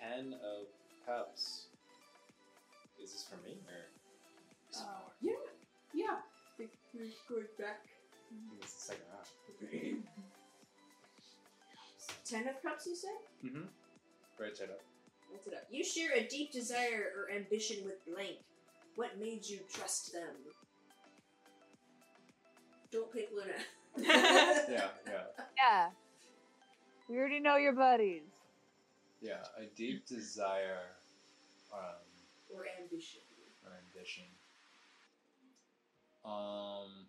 [0.00, 0.66] ten of
[1.06, 1.66] cups.
[3.02, 3.86] Is this for me or?
[4.72, 5.12] Is Uh, more?
[5.20, 5.44] yeah.
[5.94, 6.16] Yeah.
[6.56, 7.84] Think We're going back.
[8.30, 10.02] I think it's the second round.
[12.24, 13.10] Ten of cups, you said?
[13.44, 13.62] Mm-hmm.
[14.40, 14.80] Right side up.
[15.30, 15.66] What's it up?
[15.70, 18.36] You share a deep desire or ambition with blank.
[18.96, 20.34] What made you trust them?
[22.90, 23.52] Don't pick Luna.
[23.98, 25.22] Yeah, yeah,
[25.56, 25.88] Yeah.
[27.08, 28.22] We already know your buddies.
[29.22, 29.42] yeah.
[29.58, 30.80] A deep desire,
[31.72, 31.80] um,
[32.54, 33.20] Or ambition.
[33.64, 34.24] or ambition.
[36.24, 37.06] Um.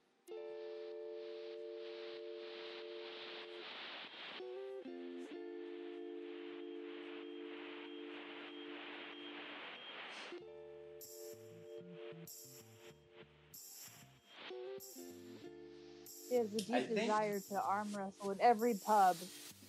[16.30, 19.16] There's a deep I think- desire to arm wrestle in every pub.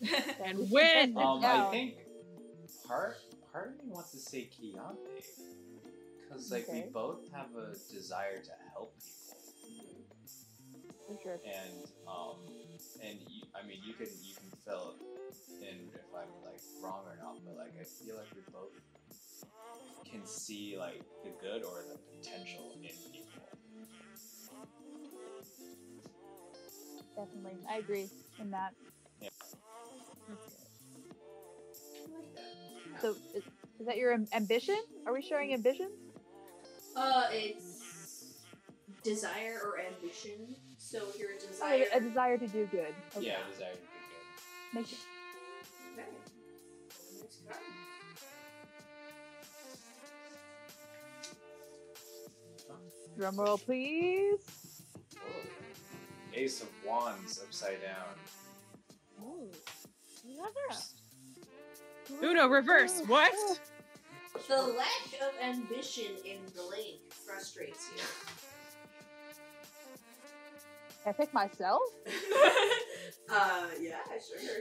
[0.44, 1.14] And win!
[1.14, 1.44] visit Um.
[1.44, 1.94] I think
[2.86, 3.16] part
[3.52, 4.96] part of me wants to say Chiante,
[6.22, 8.94] because like we both have a desire to help
[9.66, 10.06] people,
[11.08, 11.40] For sure.
[11.44, 12.36] and um,
[13.02, 14.94] and you, I mean you can you can fill
[15.62, 18.70] in if I'm like wrong or not, but like I feel like we both
[20.10, 23.42] can see like the good or the potential in people.
[27.16, 27.58] Definitely.
[27.68, 28.08] I agree
[28.40, 28.72] in that.
[29.22, 29.26] I
[32.14, 33.00] like that.
[33.00, 33.42] So, is,
[33.80, 34.76] is that your ambition?
[35.06, 35.90] Are we sharing ambition?
[36.96, 38.34] Uh, it's
[39.02, 40.54] desire or ambition.
[40.78, 41.84] So if you're a Oh, desire.
[41.94, 42.94] a desire to do good.
[43.16, 43.26] Okay.
[43.26, 43.86] Yeah, desire to be
[44.74, 44.98] Make it-
[53.18, 54.38] Drum roll, please.
[55.12, 56.40] good.
[56.40, 58.14] Ace of Wands upside down.
[59.20, 59.50] Ooh.
[60.24, 60.94] Reverse.
[62.22, 63.02] Uno reverse.
[63.08, 63.32] What?
[64.46, 68.02] The lack of ambition in Blake frustrates you.
[71.02, 71.82] Can I pick myself?
[73.30, 74.60] uh, yeah, sure.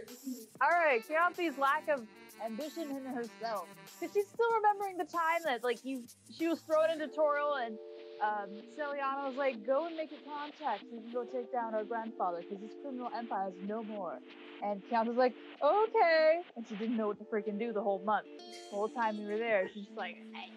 [0.62, 2.08] All right, Keonthe's lack of
[2.44, 3.68] ambition in herself.
[4.00, 6.06] Because she's still remembering the time that, like, you,
[6.36, 7.78] she was thrown into Toril and
[8.22, 11.76] um, Celiana was like, go and make a contact so you can go take down
[11.76, 14.19] our grandfather because this criminal empire is no more.
[14.64, 15.34] And Keonthe's like,
[15.64, 16.41] okay.
[16.56, 18.26] And she didn't know what to freaking do the whole month.
[18.72, 20.52] The whole time we were there, she's just like, hey.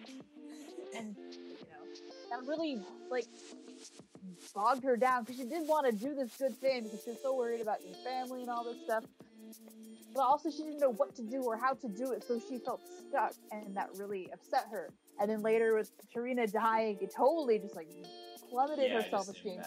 [0.97, 1.85] And, you know,
[2.31, 3.25] that really, like,
[4.53, 7.19] bogged her down because she did want to do this good thing because she was
[7.21, 9.03] so worried about your family and all this stuff.
[10.13, 12.57] But also, she didn't know what to do or how to do it, so she
[12.57, 14.89] felt stuck, and that really upset her.
[15.21, 17.87] And then later, with Tarina dying, it totally just like
[18.49, 19.61] plummeted Yeah, her self esteem.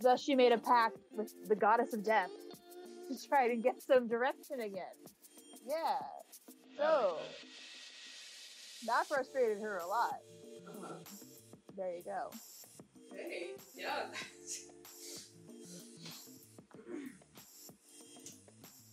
[0.00, 2.30] Thus, she made a pact with the goddess of death
[3.08, 4.86] to try and get some direction again.
[5.68, 5.98] Yeah.
[6.78, 7.18] So,
[8.86, 10.14] that frustrated her a lot.
[11.76, 12.30] There you go.
[13.14, 14.06] Hey, yeah.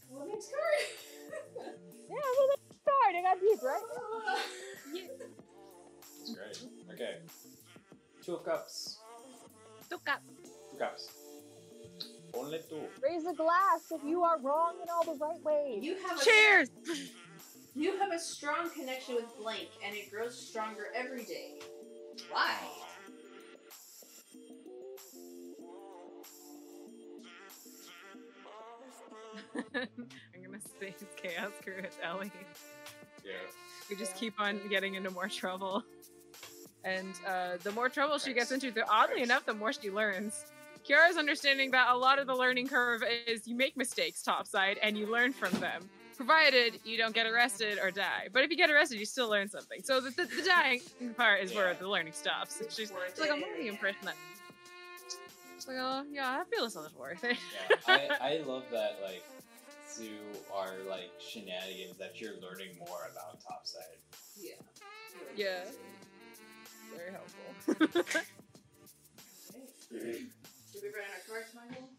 [0.09, 0.81] well, next card.
[2.09, 2.63] Yeah, well, let's.
[3.15, 3.83] I got deep, right?
[6.23, 6.71] That's great.
[6.93, 7.17] Okay.
[8.23, 8.99] Two of cups.
[9.89, 10.29] Two cups.
[10.71, 11.09] Two cups.
[12.33, 12.83] Only two.
[13.01, 15.83] Raise a glass if you are wrong in all the right ways.
[15.83, 16.69] you have a Cheers.
[17.75, 21.59] You have a strong connection with Blank, and it grows stronger every day.
[22.31, 22.55] Why?
[29.75, 32.31] I'm gonna say it's chaos crew with Ellie.
[33.25, 33.31] Yeah.
[33.89, 35.83] We just keep on getting into more trouble.
[36.83, 40.45] And uh, the more trouble she gets into, the oddly enough, the more she learns.
[40.83, 44.97] Kiara's understanding that a lot of the learning curve is you make mistakes topside and
[44.97, 48.27] you learn from them, provided you don't get arrested or die.
[48.33, 49.81] But if you get arrested, you still learn something.
[49.81, 50.81] So the, the, the dying
[51.15, 52.61] part is where the learning stops.
[52.75, 53.45] She's, she's like, I'm it.
[53.45, 54.15] under the impression that.
[55.55, 57.37] She's like, oh, yeah, I feel it's not worth it.
[57.87, 58.07] Yeah.
[58.19, 59.23] I, I love that like
[59.87, 60.07] through
[60.53, 63.83] our like shenanigans that you're learning more about topside.
[64.37, 64.55] Yeah.
[65.37, 65.63] Yeah.
[67.03, 68.15] Very helpful.
[69.91, 71.89] Did we run out of cards, Michael?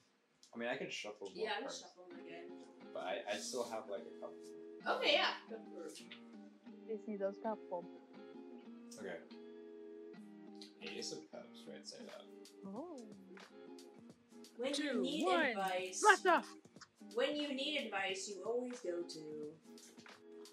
[0.54, 2.48] I mean I can shuffle more Yeah, I'm cards, shuffling again.
[2.94, 4.96] but I, I still have like a couple.
[4.98, 5.34] Okay, yeah.
[5.50, 7.84] Go for need those couple.
[8.98, 9.16] Okay.
[10.96, 12.24] Ace of Cups, right side up.
[12.66, 12.96] Oh.
[14.56, 15.40] When you Two, need one.
[15.46, 16.48] advice, Blast off!
[17.14, 19.20] when you need advice, you always go to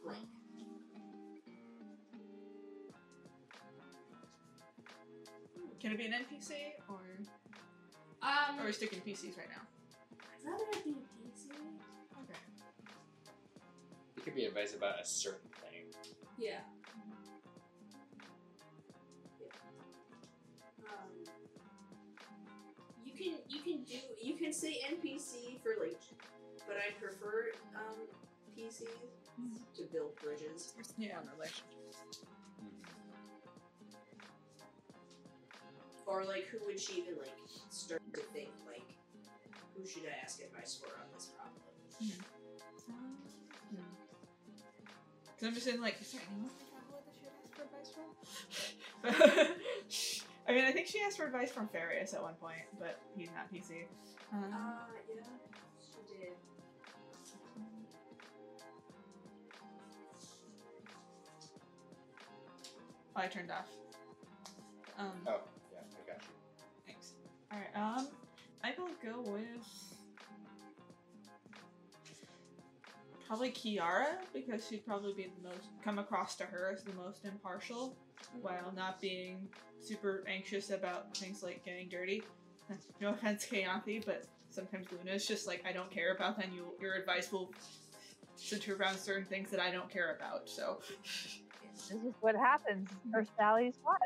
[0.03, 0.17] Blank.
[5.81, 6.51] Can it be an NPC
[6.87, 6.99] or
[8.21, 9.65] Um, or are we sticking PCs right now?
[10.29, 11.49] I'd rather it be a PC.
[11.49, 12.39] Okay.
[14.17, 15.89] It could be advice about a certain thing.
[16.37, 16.59] Yeah.
[19.39, 19.47] Yeah.
[20.85, 21.09] Um,
[23.03, 25.99] you can you can do you can say NPC for like,
[26.67, 28.05] but I prefer um
[28.55, 28.85] PCs
[29.77, 30.73] to build bridges.
[30.99, 31.17] Yeah.
[31.17, 32.29] On relationships.
[36.11, 37.31] Or like, who would she even like
[37.69, 38.83] start to think like,
[39.77, 41.61] who should I ask advice for on this problem?
[45.31, 49.55] Because I'm just in like, is there anyone that she would ask for advice from?
[50.49, 53.29] I mean, I think she asked for advice from Farius at one point, but he's
[53.33, 53.85] not PC.
[54.33, 54.73] Um, Uh,
[55.07, 55.23] yeah,
[55.79, 56.33] she did.
[63.15, 63.67] oh, I turned off.
[64.97, 65.39] Um, Oh,
[67.51, 68.07] Alright, um,
[68.63, 69.91] I will go with
[73.27, 77.25] probably Kiara because she'd probably be the most come across to her as the most
[77.25, 77.95] impartial
[78.41, 79.47] while not being
[79.79, 82.23] super anxious about things like getting dirty.
[83.01, 86.55] No offense, Kayanthi, but sometimes Luna is just like I don't care about that and
[86.55, 87.51] you your advice will
[88.35, 90.47] center around certain things that I don't care about.
[90.47, 90.79] So
[91.73, 92.89] This is what happens.
[93.11, 93.99] First Personalities what?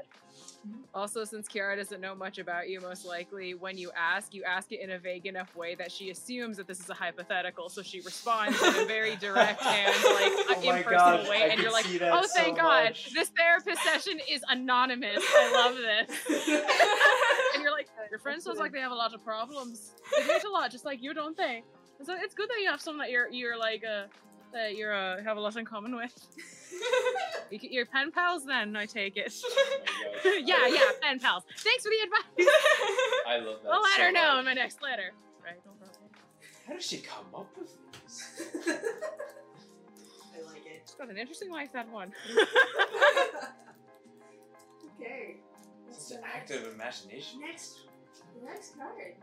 [0.94, 4.72] Also, since Kiara doesn't know much about you, most likely when you ask, you ask
[4.72, 7.82] it in a vague enough way that she assumes that this is a hypothetical, so
[7.82, 11.72] she responds in a very direct and like Oh impersonal gosh, way, I and you're
[11.72, 15.20] like, "Oh, so thank God, much." this therapist session is anonymous.
[15.22, 16.18] I love this."
[17.56, 19.92] and you're like, "Your friend sounds like they have a lot of problems.
[20.16, 21.64] They hate a lot, just like you, don't they?"
[22.00, 24.06] And so it's good that you have someone that you're you're like uh
[24.56, 26.12] that you're uh have a lot in common with.
[27.52, 29.32] You, c- you're pen pals, then I take it.
[30.26, 31.44] Oh yeah, yeah, pen pals.
[31.60, 32.54] Thanks for the advice.
[33.28, 33.70] I love that.
[33.72, 34.40] I'll let so her know much.
[34.40, 35.14] in my next letter.
[35.44, 36.10] Right, no problem.
[36.68, 37.70] How does she come up with
[38.02, 38.24] these?
[38.68, 38.72] I
[40.52, 40.82] like it.
[40.82, 42.12] It's got an interesting life, that one.
[45.00, 45.36] Okay.
[45.88, 47.40] It's an active imagination.
[47.42, 47.82] Next,
[48.44, 49.14] next card.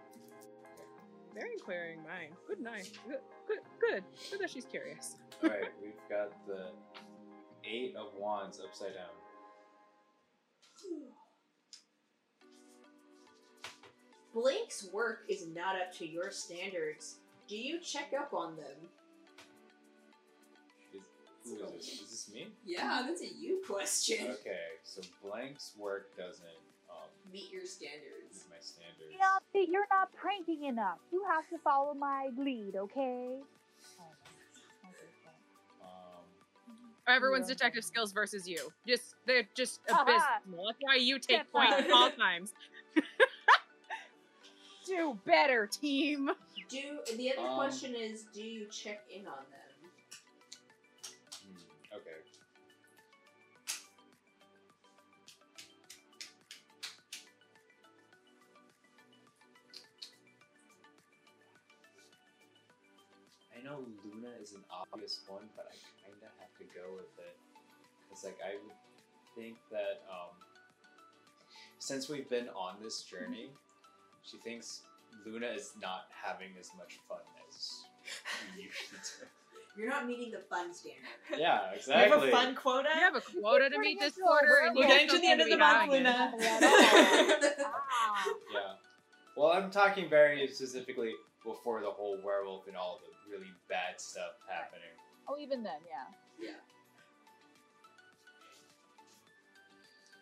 [1.35, 2.35] Very clearing mind.
[2.47, 2.91] Good night.
[3.09, 3.19] Good,
[3.53, 4.05] good, good.
[4.31, 5.17] Good that she's curious.
[5.43, 6.71] Alright, we've got the
[7.65, 9.07] Eight of Wands upside down.
[14.35, 17.17] Blake's work is not up to your standards.
[17.49, 18.89] Do you check up on them?
[20.95, 21.03] Is,
[21.45, 22.01] who is this?
[22.01, 22.47] Is this me?
[22.65, 24.29] Yeah, that's a you question.
[24.31, 26.47] Okay, so Blank's work doesn't
[26.91, 28.32] um, Meet your meet
[28.63, 29.01] standards.
[29.01, 29.53] my standards.
[29.55, 30.99] Keontae, you're not pranking enough.
[31.13, 33.37] You have to follow my lead, okay?
[35.83, 35.89] Um,
[37.07, 37.55] Everyone's Yeah.
[37.55, 38.73] detective skills versus you.
[38.87, 40.03] Just they're just Haha.
[40.03, 40.67] abysmal.
[40.67, 42.55] That's why you take Get point all times.
[44.87, 46.31] Do better, team.
[46.69, 49.72] Do the other Um, question is, do you check in on them?
[63.73, 67.37] Know Luna is an obvious one, but I kind of have to go with it.
[68.05, 68.77] Because, like I would
[69.35, 70.37] think that um,
[71.79, 73.51] since we've been on this journey,
[74.23, 74.83] she thinks
[75.25, 77.85] Luna is not having as much fun as
[78.57, 79.27] we usually do.
[79.75, 81.41] You're not meeting the fun standard.
[81.41, 82.05] Yeah, exactly.
[82.05, 82.91] You have a fun quota.
[82.95, 84.77] You have a quota to meet this turning into a quarter, and werewolf.
[84.77, 86.33] you We're getting to the end of the month, Luna.
[86.39, 87.53] Luna.
[87.65, 88.25] Ah.
[88.53, 88.61] Yeah.
[89.35, 91.13] Well, I'm talking very specifically
[91.43, 94.93] before the whole werewolf and all the really bad stuff happening.
[95.29, 96.05] Oh, even then, yeah.
[96.39, 96.61] Yeah.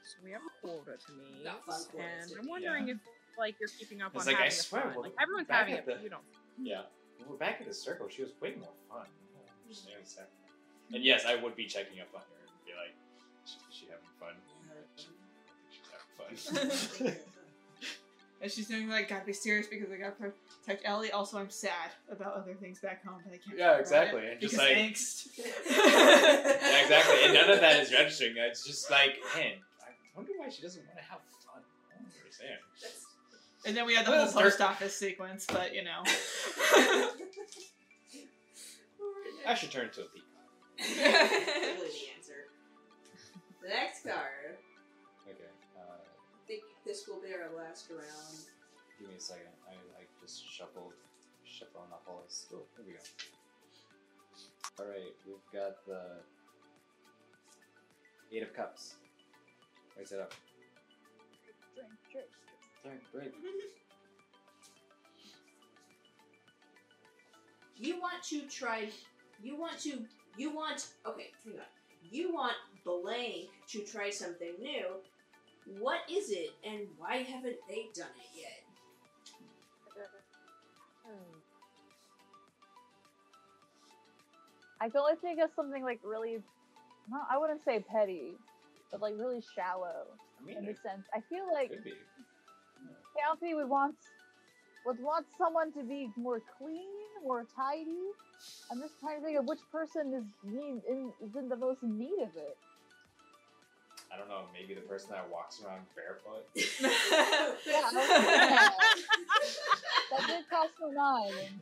[0.07, 2.51] So we have a quota to meet, Got fun quotas and I'm meet.
[2.51, 2.99] wondering if
[3.39, 4.97] like you're keeping up on like, I having swear, the fun.
[4.97, 6.23] we're Like everyone's having at it, but you don't.
[6.63, 6.83] Yeah.
[7.19, 9.07] When we're back at the circle, she was way more fun.
[9.07, 10.35] I don't understand exactly.
[10.95, 12.95] And yes, I would be checking up on her and be like,
[13.47, 14.35] is she having fun?
[14.71, 15.11] I think
[15.71, 17.17] she's having fun.
[18.43, 19.97] And she's doing like, gotta be serious because I
[20.67, 21.11] gotta Ellie.
[21.13, 23.59] Also, I'm sad about other things back home that I can't.
[23.59, 25.29] Yeah, talk exactly, and just like- angst.
[25.39, 27.17] yeah, exactly.
[27.25, 28.35] And none of that is registering.
[28.37, 31.63] It's just like, man, I wonder why she doesn't want to have fun.
[31.91, 32.59] I don't understand.
[33.67, 36.03] And then we had the Well, whole it's dark- post office sequence, but you know.
[39.47, 40.29] I should turn into a peacock.
[40.79, 42.49] really the answer.
[43.63, 44.57] The next card.
[45.27, 45.45] Okay.
[45.77, 48.45] Uh, I think this will be our last round.
[49.01, 49.49] Give me a second.
[49.67, 50.93] I like just shuffled,
[51.45, 52.45] shuffling up all this.
[52.53, 52.99] Oh, here we go.
[54.79, 56.21] All right, we've got the
[58.31, 58.97] eight of cups.
[59.97, 60.35] Raise it up.
[61.75, 62.27] Drink, drink.
[62.83, 63.33] Sorry, great.
[67.79, 68.91] You want to try.
[69.43, 69.99] You want to.
[70.37, 70.89] You want.
[71.07, 71.65] Okay, hang on.
[72.11, 72.53] You want
[72.85, 74.87] blank to try something new.
[75.79, 78.60] What is it, and why haven't they done it yet?
[84.81, 86.39] I can only think of something like really,
[87.11, 88.33] no, I wouldn't say petty,
[88.91, 90.07] but like really shallow
[90.41, 91.07] I mean, in the sense.
[91.15, 91.71] I feel like.
[93.19, 93.97] County would want
[94.87, 96.89] would want someone to be more clean,
[97.23, 98.09] more tidy.
[98.71, 101.83] I'm just trying to think of which person is need in is in the most
[101.83, 102.57] need of it.
[104.13, 104.43] I don't know.
[104.53, 106.45] Maybe the person that walks around barefoot.
[107.67, 107.91] Yeah,
[110.11, 111.61] that did cost me nine.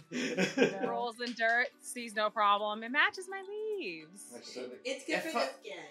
[0.57, 0.87] Yeah.
[0.87, 2.83] Rolls in dirt, sees no problem.
[2.83, 3.43] It matches my
[3.79, 4.23] leaves.
[4.35, 5.85] It's good If for I- the skin.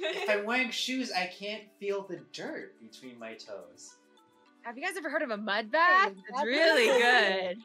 [0.00, 3.94] if I'm wearing shoes, I can't feel the dirt between my toes.
[4.62, 6.12] Have you guys ever heard of a mud bath?
[6.28, 7.58] It's really good.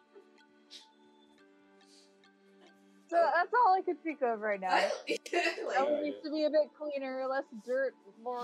[3.13, 4.69] So that's all I could think of right now.
[4.69, 5.55] I, I like That
[5.89, 8.43] Yeah, needs to be a bit cleaner, less dirt, more.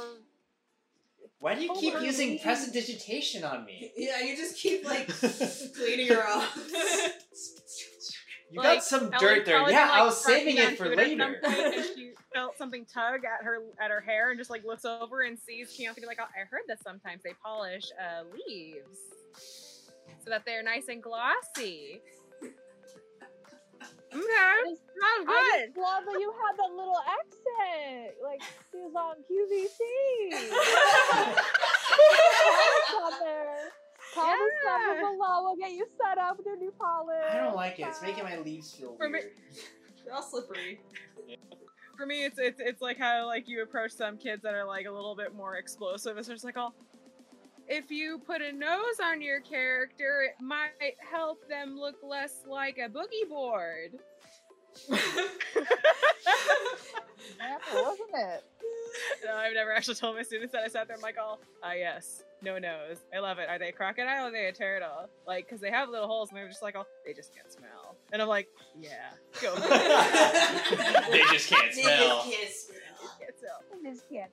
[1.40, 3.91] Why do you keep Overly- using prestidigitation on me?
[3.98, 5.08] Yeah, you just keep like
[5.76, 6.58] cleaning her off.
[8.52, 9.60] You Like, got some Ellen dirt there.
[9.70, 11.40] Yeah, like, I was saving it for at some later.
[11.44, 14.86] point, and she felt something tug at her at her hair and just like looks
[14.86, 18.98] over and sees Keontae be like, oh, I heard that sometimes they polish uh, leaves
[20.24, 22.02] so that they're nice and glossy.
[24.11, 28.41] Okay, Just- sounds I just love that you had that little accent, like
[28.72, 29.80] she was on QVC.
[31.99, 33.69] Polish on there.
[34.15, 34.94] Polish Yeah.
[34.94, 35.02] yeah.
[35.02, 35.44] below.
[35.44, 37.15] We'll get you set up with your new polish.
[37.31, 37.88] I don't like it.
[37.88, 39.31] It's making my leaves feel For me- weird.
[40.06, 40.80] They're all slippery.
[41.98, 44.86] For me, it's it's it's like how like you approach some kids that are like
[44.88, 46.18] a little bit more explosive.
[46.18, 46.73] It's just like, oh,
[47.70, 52.78] if you put a nose on your character, it might help them look less like
[52.78, 53.91] a boogie board.
[57.32, 58.44] Example, wasn't it?
[59.24, 60.64] No, I've never actually told my students that.
[60.64, 62.98] I sat there, I'm like, oh, ah, yes, no nose.
[63.16, 63.48] I love it.
[63.48, 65.08] Are they a crocodile or are they a turtle?
[65.28, 67.96] Like, because they have little holes, and they're just like, oh, they just can't smell.
[68.12, 68.48] And I'm like,
[68.80, 69.54] yeah, go.
[71.12, 72.26] they just can't They smell.
[72.26, 73.12] just can't smell.
[73.20, 73.62] Can't smell.
[73.86, 74.32] I just can't.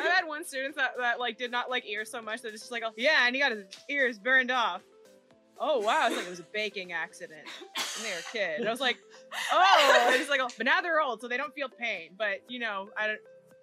[0.00, 2.60] I've had one student that, that like did not like ears so much that it's
[2.62, 4.82] just like, oh, yeah, and he got his ears burned off.
[5.58, 7.42] Oh wow, it's like it was a baking accident
[7.76, 8.60] when they were a kid.
[8.60, 8.96] And I was like,
[9.52, 12.10] oh, and it's like, oh, but now they're old, so they don't feel pain.
[12.16, 13.18] But you know, I don't.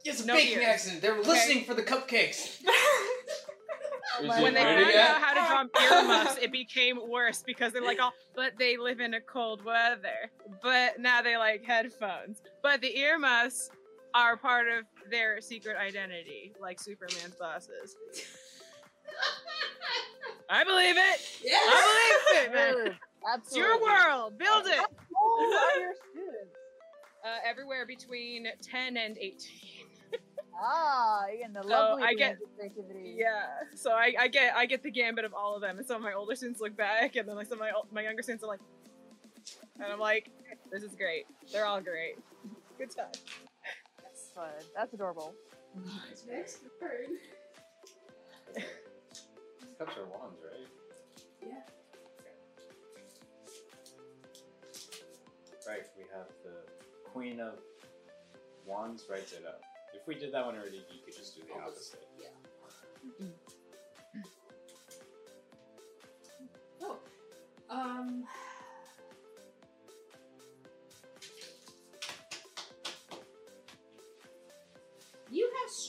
[0.06, 0.68] It's a baking ears.
[0.68, 1.02] accident.
[1.02, 1.30] They were Okay.
[1.30, 2.61] listening for the cupcakes.
[4.22, 5.10] When they ready found yet?
[5.11, 8.99] out how to draw earmuffs, it became worse because they're like, oh, but they live
[8.99, 10.31] in a cold weather.
[10.64, 12.41] But now they like headphones.
[12.64, 13.69] But the earmuffs
[14.13, 17.95] are part of their secret identity, like Superman's bosses.
[20.49, 21.21] I believe it.
[21.43, 21.61] Yes.
[21.67, 22.53] I believe it,
[22.88, 22.97] man.
[23.35, 24.38] It's your world.
[24.38, 24.77] Build it.
[24.77, 24.85] How
[25.21, 26.55] old your students?
[27.25, 29.41] Uh, everywhere between 10 and 18.
[30.59, 33.15] Ah, again, the So, lovely I get- creativity.
[33.19, 33.43] Yeah,
[33.75, 36.01] so I, I get I get the gambit of all of them, and some of
[36.01, 38.47] my older students look back, and then like some of my my younger students are
[38.47, 38.59] like,
[39.75, 40.31] and I'm like,
[40.71, 41.25] this is great.
[41.51, 42.15] They're all great.
[42.79, 43.11] Good time.
[44.38, 44.72] That's fun.
[44.76, 45.34] That's adorable.
[46.30, 47.07] Next word.
[49.80, 50.68] Cups are wands, right?
[51.41, 51.64] Yeah.
[55.68, 57.53] Right, we have the Queen of
[58.65, 59.61] Wands writes it up.
[59.93, 62.07] If we did that one already, you could just do the Almost, opposite.
[62.19, 63.27] yeah.
[66.84, 66.97] Oh,
[67.69, 68.23] um.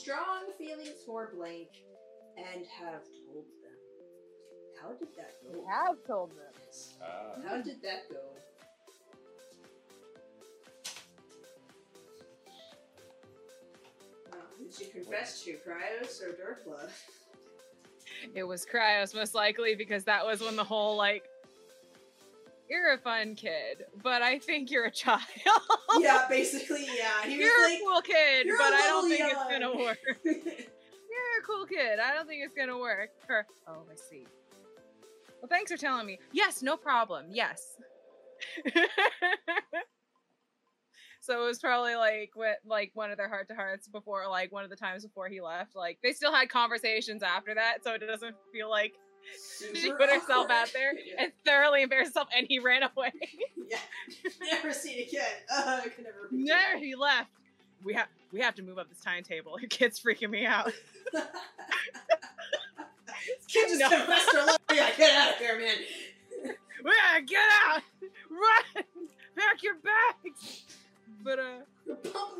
[0.09, 1.67] Strong feelings for blank
[2.35, 3.77] and have told them.
[4.81, 5.67] How did that We go?
[5.67, 6.53] have told them.
[7.03, 7.47] Ah.
[7.47, 8.17] How did that go?
[14.31, 16.89] Wow, did you confess to Cryos or Durkla?
[18.33, 21.25] It was Cryos most likely because that was when the whole like,
[22.69, 25.21] you're a fun kid, but I think you're a child.
[25.99, 27.25] yeah, basically, yeah.
[27.25, 29.97] He you're a cool kid, but I don't think it's gonna work.
[31.11, 31.99] You're a cool kid.
[31.99, 33.09] I don't think it's gonna work.
[33.27, 33.47] Her.
[33.67, 34.27] Oh, I see.
[35.41, 36.19] Well, thanks for telling me.
[36.31, 37.25] Yes, no problem.
[37.31, 37.75] Yes.
[41.19, 44.51] so it was probably like what, like one of their heart to hearts before, like
[44.51, 45.75] one of the times before he left.
[45.75, 48.93] Like they still had conversations after that, so it doesn't feel like
[49.75, 50.51] she put herself awkward.
[50.51, 51.15] out there Yeah.
[51.23, 53.11] and thoroughly embarrassed herself, and he ran away.
[53.69, 53.77] yeah.
[54.51, 55.25] Never seen again.
[55.51, 56.27] Uh, I can never.
[56.31, 57.29] no, he left.
[57.83, 59.59] We have we have to move up this timetable.
[59.59, 60.71] Your kid's freaking me out.
[63.47, 63.89] Kid just No.
[63.89, 64.57] confessed her love.
[64.73, 65.75] Yeah, get out of here, man.
[66.85, 67.81] Yeah, get out!
[68.29, 68.83] Run!
[69.35, 70.63] Pack your bags!
[71.23, 71.59] But uh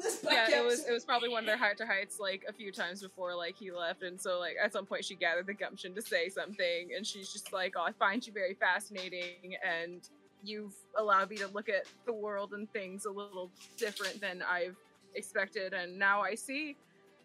[0.01, 2.53] this yeah, it was it was probably one of their heart to hearts like a
[2.53, 4.03] few times before like he left.
[4.03, 7.31] And so like at some point she gathered the gumption to say something and she's
[7.31, 10.07] just like, Oh, I find you very fascinating and
[10.43, 14.77] you've allowed me to look at the world and things a little different than I've
[15.15, 15.73] expected.
[15.73, 16.77] And now I see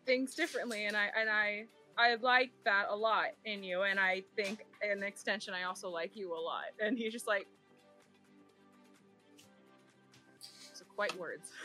[0.07, 1.65] things differently and I and I
[1.97, 3.83] I like that a lot in you.
[3.83, 6.65] And I think in extension I also like you a lot.
[6.81, 7.47] And he's just like
[10.95, 11.51] so quite words.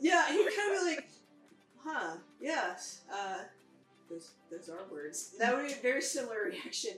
[0.00, 1.08] yeah, he kind of be like,
[1.84, 3.38] huh, yes, uh,
[4.08, 5.34] those, those are words.
[5.38, 6.92] That would be a very similar reaction.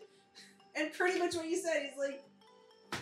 [0.74, 2.22] And pretty much what you said, he's like,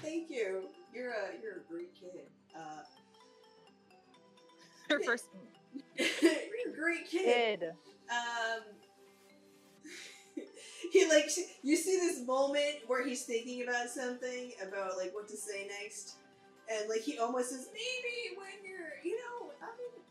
[0.03, 0.65] thank you.
[0.93, 2.27] You're a, you're a great kid.
[2.55, 2.83] Uh,
[4.89, 5.27] Her first
[5.97, 7.61] you're a great kid.
[7.61, 7.73] Kid.
[8.11, 8.63] Um,
[10.91, 11.31] he like
[11.63, 16.17] you see this moment where he's thinking about something about like what to say next,
[16.71, 20.03] and like he almost says maybe when you're you know I mean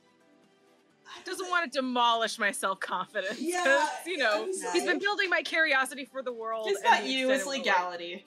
[1.07, 3.39] I doesn't don't- want to demolish my self confidence.
[3.39, 6.67] Yeah, you know, I'm he's been building my curiosity for the world.
[6.69, 7.89] It's and not you, it's extent of the world.
[7.99, 8.25] legality.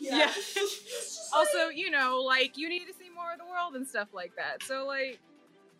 [0.00, 0.18] yeah.
[0.18, 0.30] Yeah.
[0.36, 3.86] It's Also, like, you know, like you need to see more of the world and
[3.86, 4.62] stuff like that.
[4.62, 5.18] So, like,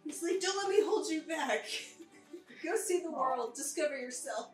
[0.04, 1.64] he's like don't let me hold you back.
[2.64, 4.48] Go see the world, discover yourself.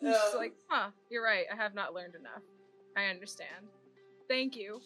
[0.00, 0.90] it's just Um, like, huh?
[1.10, 1.44] You're right.
[1.52, 2.42] I have not learned enough.
[2.96, 3.68] I understand.
[4.28, 4.80] Thank you.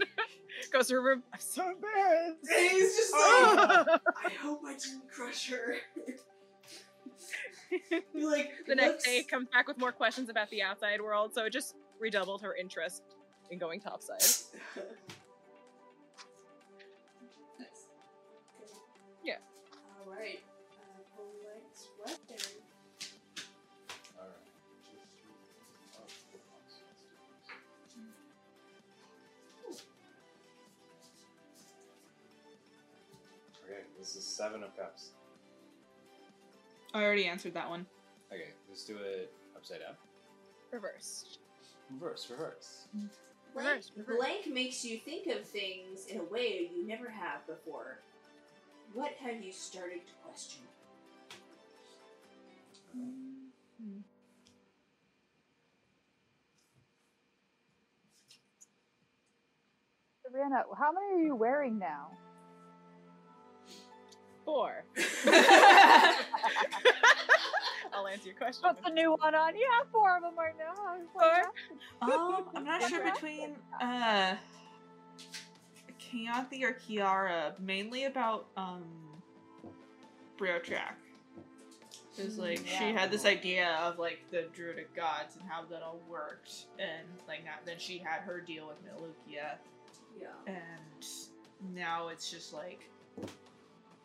[0.72, 1.22] Goes to her room.
[1.32, 2.38] I'm so embarrassed.
[2.54, 3.84] and he's just oh.
[3.86, 5.76] like, I hope I didn't crush her.
[8.14, 11.44] He like the next day comes back with more questions about the outside world, so
[11.44, 13.02] it just redoubled her interest
[13.50, 14.22] in going topside.
[34.36, 35.10] seven of cups.
[36.92, 37.86] I already answered that one.
[38.30, 39.94] Okay, let's do it upside down.
[40.70, 41.38] Reversed.
[41.90, 42.88] Reverse, reverse.
[42.92, 43.10] Blank,
[43.54, 44.16] Reverse, reverse.
[44.18, 48.00] blank makes you think of things in a way you never have before.
[48.92, 50.62] What have you started to question?
[52.96, 54.00] Mm-hmm.
[60.24, 62.10] Savannah, how many are you wearing now?
[64.46, 64.84] Four.
[67.92, 68.62] I'll answer your question.
[68.62, 69.56] Put the new one on.
[69.56, 70.72] You have four of them right now.
[70.86, 74.36] I was like, Um, I'm not sure between uh
[76.00, 78.84] Keonthi or Kiara, mainly about um
[80.38, 80.98] Brio Track.
[82.16, 86.00] Because like she had this idea of like the druidic gods and how that all
[86.08, 89.56] worked, and like that, then she had her deal with Melukia,
[90.18, 90.28] Yeah.
[90.46, 91.04] and
[91.74, 92.88] now it's just like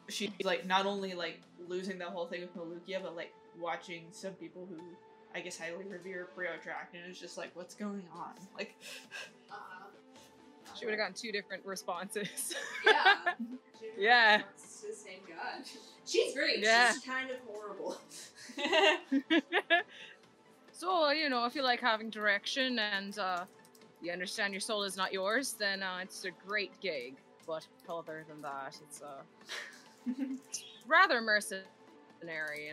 [0.09, 4.33] she's like not only like losing the whole thing with Melukia, but like watching some
[4.33, 4.77] people who
[5.33, 8.33] I guess highly revere Brio Track, and it's just like what's going on?
[8.57, 8.75] Like,
[10.77, 12.53] She would have gotten two different responses.
[12.85, 13.15] Yeah.
[13.97, 14.41] Yeah.
[14.57, 15.65] The same god.
[16.05, 16.59] She's great.
[16.59, 16.93] Yeah.
[16.93, 17.97] She's kind of horrible.
[20.71, 23.45] so, you know, if you like having direction and uh,
[24.01, 27.15] you understand your soul is not yours, then uh, it's a great gig.
[27.45, 29.21] But other than that, it's uh,
[30.87, 31.65] rather mercenary,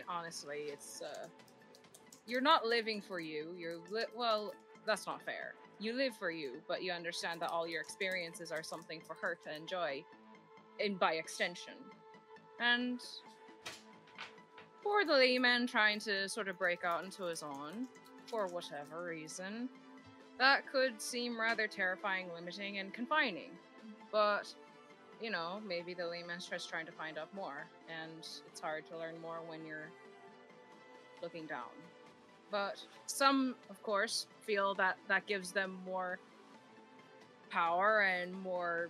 [0.07, 1.27] honestly, it's uh,
[2.25, 3.55] you're not living for you.
[3.57, 4.53] You're li- well,
[4.85, 5.55] that's not fair.
[5.79, 9.37] You live for you, but you understand that all your experiences are something for her
[9.45, 10.03] to enjoy,
[10.79, 11.73] and by extension.
[12.59, 12.99] And
[14.83, 17.87] for the layman trying to sort of break out into his own,
[18.25, 19.69] for whatever reason,
[20.37, 23.51] that could seem rather terrifying, limiting, and confining.
[24.11, 24.53] But,
[25.21, 28.97] you know, maybe the layman's just trying to find out more, and it's hard to
[28.97, 29.89] learn more when you're
[31.21, 31.75] looking down.
[32.51, 36.19] But some, of course, feel that that gives them more
[37.49, 38.89] power and more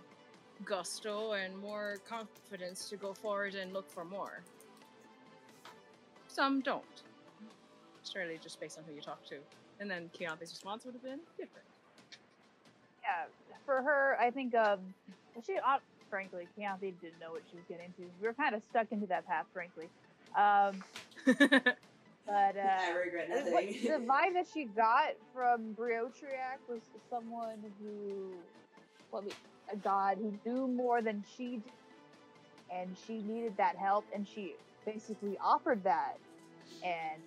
[0.64, 4.42] gusto and more confidence to go forward and look for more.
[6.28, 6.84] Some don't.
[8.00, 9.36] It's really just based on who you talk to.
[9.80, 11.66] And then Keonthe's response would have been different.
[13.02, 13.24] yeah,
[13.64, 14.80] for her, I think um,
[15.44, 15.78] she, uh,
[16.10, 18.12] frankly, Keontae didn't know what she was getting into.
[18.20, 19.90] We were kind of stuck into that path, frankly.
[20.36, 20.84] Um,
[21.26, 23.52] but uh, I regret the- nothing.
[23.54, 28.44] what- the vibe that she got from Briotriac was someone who,
[29.12, 31.72] well, I a god who knew more than she did,
[32.70, 34.56] and she needed that help, and she
[34.86, 36.18] basically offered that,
[36.82, 37.22] and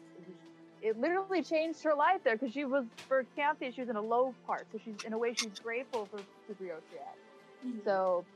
[0.82, 4.02] it literally changed her life there because she was for Keontae, she was in a
[4.02, 7.18] low part, so she's in a way she's grateful for to Briotriac.
[7.64, 7.84] Mhm.
[7.84, 8.28] So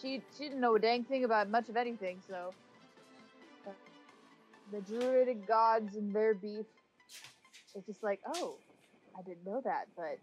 [0.00, 2.20] she she didn't know a dang thing about much of anything.
[2.28, 2.52] So
[4.72, 6.66] the druidic gods and their beef,
[7.74, 8.56] it's just like, oh,
[9.18, 9.86] I didn't know that.
[9.96, 10.18] But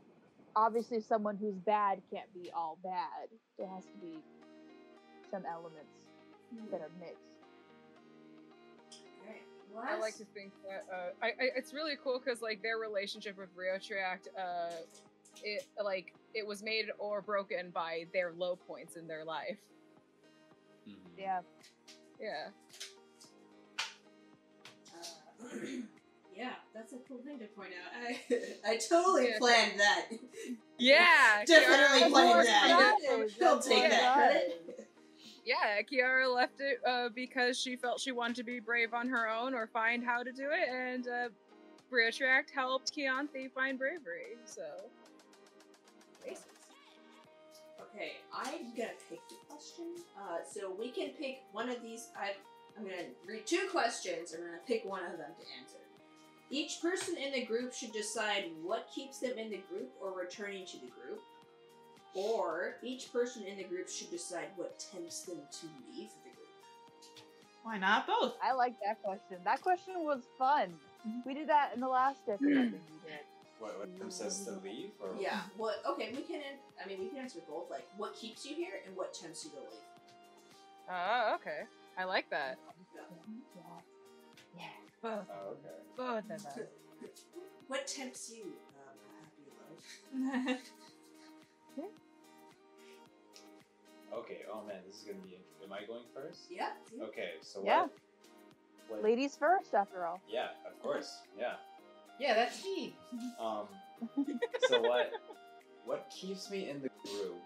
[0.56, 3.30] obviously, someone who's bad can't be all bad.
[3.58, 4.20] There has to be
[5.32, 6.08] some elements
[6.72, 7.18] that are mixed.
[9.76, 12.78] Alright, I like to think that uh, I, I, it's really cool because like their
[12.78, 14.72] relationship with Rio Triact, uh,
[15.44, 19.58] it like it was made or broken by their low points in their life.
[20.88, 20.96] Mhm.
[21.18, 21.42] Yeah.
[22.20, 22.50] Yeah.
[24.94, 25.48] Uh,
[26.36, 27.92] yeah, that's a cool thing to point out.
[28.08, 28.20] I,
[28.74, 29.40] I totally Yeah.
[29.40, 30.06] planned that.
[30.78, 31.44] Yeah.
[31.48, 32.96] Definitely Kiara- planned course, that.
[33.10, 33.24] yeah.
[33.40, 33.90] He'll take Yeah.
[33.90, 34.90] that credit.
[35.44, 39.30] Yeah, Kiara left it uh, because she felt she wanted to be brave on her
[39.30, 41.30] own or find how to do it, and uh,
[41.90, 44.36] Briotract helped Keonthi find bravery.
[44.44, 44.64] So,
[47.98, 49.86] Okay, I'm gonna pick the question.
[50.16, 52.10] Uh, so we can pick one of these.
[52.16, 52.34] I,
[52.78, 54.34] I'm gonna read two questions.
[54.34, 55.78] and I'm gonna pick one of them to answer.
[56.52, 60.66] Each person in the group should decide what keeps them in the group or returning
[60.68, 61.24] to the group.
[62.14, 66.48] Or each person in the group should decide what tempts them to leave the group.
[67.64, 68.36] Why not both?
[68.44, 69.38] I like that question.
[69.44, 70.74] That question was fun.
[71.26, 72.74] We did that in the last episode.
[73.64, 73.80] I think we did.
[73.80, 74.92] What, what Tim says to leave?
[75.02, 75.42] Or Yeah.
[75.58, 75.82] What?
[75.90, 76.42] Okay, we can.
[76.84, 77.70] I mean, we can answer both.
[77.70, 79.84] Like, what keeps you here and what tempts you to leave.
[80.90, 81.64] oh, okay,
[81.98, 82.58] I like that.
[84.56, 84.64] Yeah.
[85.02, 85.78] Both, Oh, okay.
[85.96, 86.68] both of them.
[87.68, 88.44] What tempts you?
[88.88, 90.60] Um, happy life.
[94.14, 95.38] Okay, oh man, this is gonna be.
[95.64, 96.44] Am I going first?
[96.50, 96.70] Yeah.
[97.02, 97.82] Okay, so Yeah.
[97.82, 97.92] what?
[98.88, 100.22] what Ladies first, after all.
[100.30, 101.22] Yeah, of course.
[101.38, 101.56] Yeah.
[102.20, 102.96] Yeah, that's me.
[103.40, 103.68] Um.
[104.68, 105.12] so what?
[105.86, 107.42] What keeps me in the group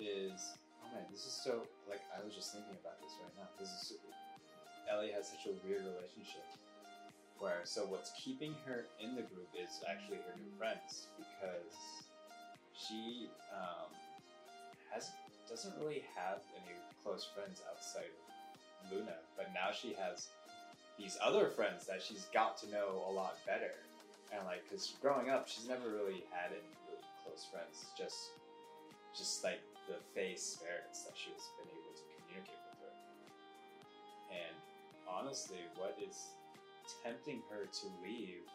[0.00, 0.56] is.
[0.82, 3.48] Oh Man, this is so like I was just thinking about this right now.
[3.58, 3.92] This is
[4.90, 6.44] Ellie has such a weird relationship.
[7.38, 11.74] Where so what's keeping her in the group is actually her new friends because
[12.74, 13.90] she um,
[14.92, 15.10] has
[15.48, 20.28] doesn't really have any close friends outside of Luna, but now she has
[20.98, 23.74] these other friends that she's got to know a lot better.
[24.32, 27.86] And like, cause growing up, she's never really had any really close friends.
[27.96, 28.32] Just,
[29.16, 32.94] just like the face spirits that she's been able to communicate with her.
[34.30, 34.56] And
[35.08, 36.30] honestly, what is
[37.02, 38.46] tempting her to leave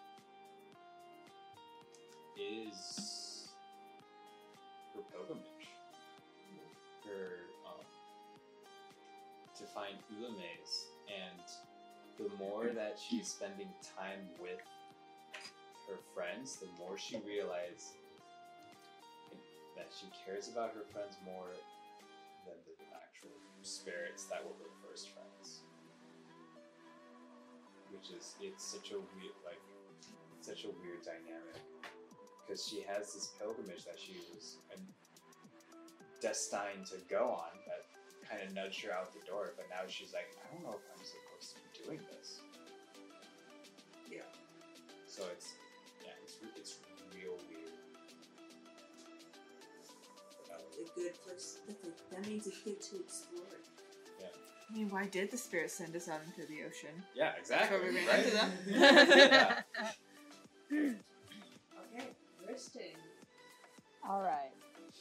[2.39, 3.49] is
[4.95, 5.45] her pilgrimage.
[7.05, 7.85] Her um,
[9.57, 11.41] to find Ulames, and
[12.19, 14.59] the more that she's spending time with
[15.87, 17.95] her friends, the more she realizes
[19.77, 21.55] that she cares about her friends more
[22.43, 23.31] than the actual
[23.63, 25.63] spirits that were her first friends.
[27.95, 29.63] Which is it's such a weird like
[30.41, 31.63] such a weird dynamic
[32.43, 34.83] because she has this pilgrimage that she was um,
[36.21, 37.87] destined to go on that
[38.27, 40.85] kind of nudged her out the door, but now she's like, I don't know if
[40.91, 41.28] I'm supposed
[41.85, 42.41] doing this.
[44.11, 44.19] Yeah.
[45.07, 45.53] So it's
[46.03, 46.79] yeah, it's it's
[47.15, 47.73] real weird.
[50.79, 51.57] A good place.
[51.67, 51.75] That,
[52.11, 53.43] that means it's good to explore.
[54.19, 54.27] Yeah.
[54.69, 57.03] I mean, why did the spirit send us out into the ocean?
[57.13, 57.77] yeah, exactly.
[57.77, 58.25] Before we ran right?
[58.25, 58.51] into them.
[60.71, 60.93] yeah.
[61.91, 62.05] Okay,
[62.47, 62.95] resting.
[64.07, 64.51] All right.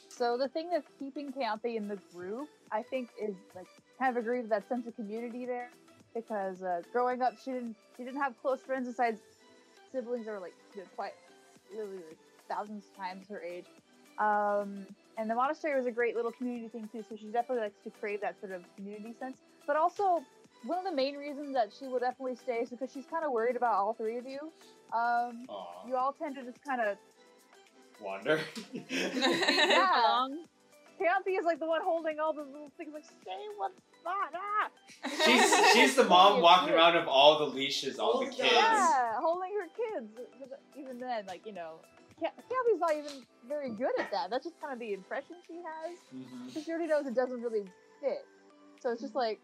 [0.09, 3.67] So the thing that's keeping Kathy in the group, I think, is like
[3.99, 5.69] kind of agree with that sense of community there,
[6.13, 9.21] because uh, growing up, she didn't she didn't have close friends besides
[9.91, 11.13] siblings that were like you know, quite
[11.71, 12.17] literally like
[12.49, 13.65] thousands of times her age.
[14.17, 14.85] Um,
[15.17, 17.89] and the monastery was a great little community thing too, so she definitely likes to
[17.89, 19.37] crave that sort of community sense.
[19.65, 20.23] But also,
[20.65, 23.31] one of the main reasons that she will definitely stay is because she's kind of
[23.31, 24.51] worried about all three of you.
[24.93, 25.47] Um,
[25.87, 26.97] you all tend to just kind of
[28.01, 28.39] Wander.
[28.73, 30.19] Yeah.
[30.99, 31.13] Belong.
[31.15, 33.71] Kathy is like the one holding all the little things, like stay with
[34.03, 34.31] that.
[34.35, 34.69] Ah!
[35.25, 38.51] she's she's the mom walking around with all the leashes, all All the the kids.
[38.53, 40.11] Yeah, holding her kids.
[40.15, 41.75] But Even then, like you know,
[42.19, 44.29] Ka- Kathy's not even very good at that.
[44.29, 45.97] That's just kind of the impression she has.
[46.13, 46.65] Mhm.
[46.65, 47.65] She already knows it doesn't really
[48.01, 48.25] fit.
[48.81, 49.39] So it's just like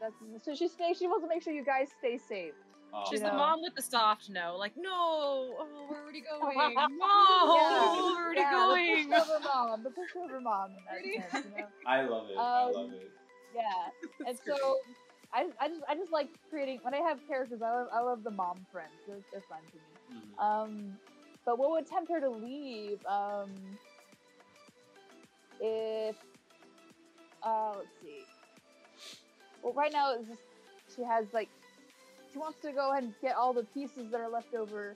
[0.00, 0.98] that's so she stays.
[0.98, 2.54] She wants to make sure you guys stay safe.
[2.92, 3.04] Aw.
[3.10, 6.56] She's the mom with the soft no, like no, oh, we're already going.
[6.56, 7.92] No, Yeah.
[7.96, 9.08] we're already yeah, going.
[9.10, 11.66] The pushover mom, the pushover mom in that sense, you know.
[11.86, 12.38] I love it.
[12.38, 13.10] I Um, love it.
[13.54, 14.76] Yeah, and so
[15.32, 17.60] I, I just I just like creating when I have characters.
[17.62, 18.92] I love I love the mom friends.
[19.06, 20.20] They're, they're fun to me.
[20.38, 20.42] Mhm.
[20.44, 20.98] Um,
[21.44, 23.04] but what would tempt her to leave?
[23.06, 23.50] Um,
[25.60, 26.16] if
[27.42, 28.24] uh, let's see.
[29.62, 30.40] Well, right now it's just
[30.94, 31.48] she has like
[32.32, 34.94] she wants to go ahead and get all the pieces that are left over.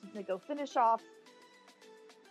[0.00, 1.02] She's gonna go finish off,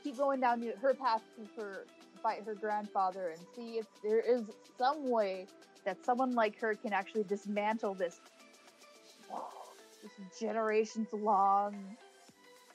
[0.03, 1.85] keep going down the- her path to her
[2.21, 4.43] fight her grandfather and see if there is
[4.77, 5.45] some way
[5.83, 8.19] that someone like her can actually dismantle this
[10.01, 11.97] this generations long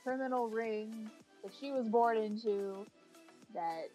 [0.03, 1.11] criminal ring
[1.43, 2.87] that she was born into
[3.55, 3.89] that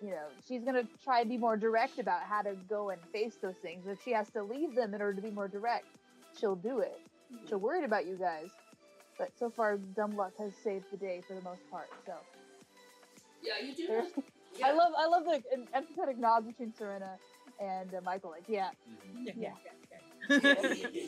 [0.00, 3.36] you know she's to try and be more direct about how to go and face
[3.42, 5.86] those things if she has to leave them in order to be more direct
[6.38, 6.98] she'll do it
[7.48, 8.48] she'll worried about you guys
[9.18, 12.12] but so far dumb luck has saved the day for the most part so
[13.42, 13.86] Yeah, you do.
[13.88, 14.06] there's
[14.58, 14.68] Yeah.
[14.68, 17.16] i love i love the em- empathetic nods between serena
[17.60, 18.70] and uh, michael like yeah
[19.26, 19.36] Mhm.
[19.36, 19.52] yeah
[20.30, 20.54] yeah.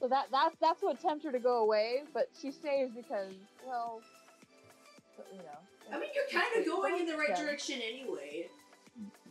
[0.00, 3.32] So that that's that's what tempts her to go away, but she stays because,
[3.66, 4.02] well,
[5.32, 5.58] you know.
[5.92, 7.42] I mean, you're kind of going in the right Yeah.
[7.42, 8.48] direction anyway.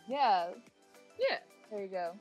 [0.08, 0.48] Yeah,
[1.30, 1.38] Yeah,
[1.70, 2.14] there you go.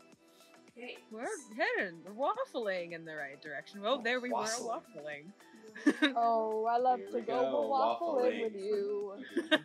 [0.78, 0.96] Okay.
[1.10, 1.26] we're
[1.56, 3.80] heading, we're waffling in the right direction.
[3.82, 4.66] Well, there we Wassailing.
[4.94, 6.12] were waffling.
[6.16, 9.12] Oh, I love Here to go, go, waffling with you.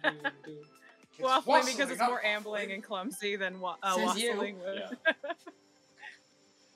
[1.15, 2.73] It's waffling because it's not more ambling waffling.
[2.73, 4.31] and clumsy than wa- uh, Says you.
[4.33, 4.79] waffling would.
[4.79, 4.89] Yeah.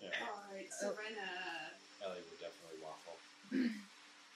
[0.01, 0.09] yeah.
[0.22, 1.27] Alright, Serena.
[2.06, 3.72] Ellie would definitely waffle.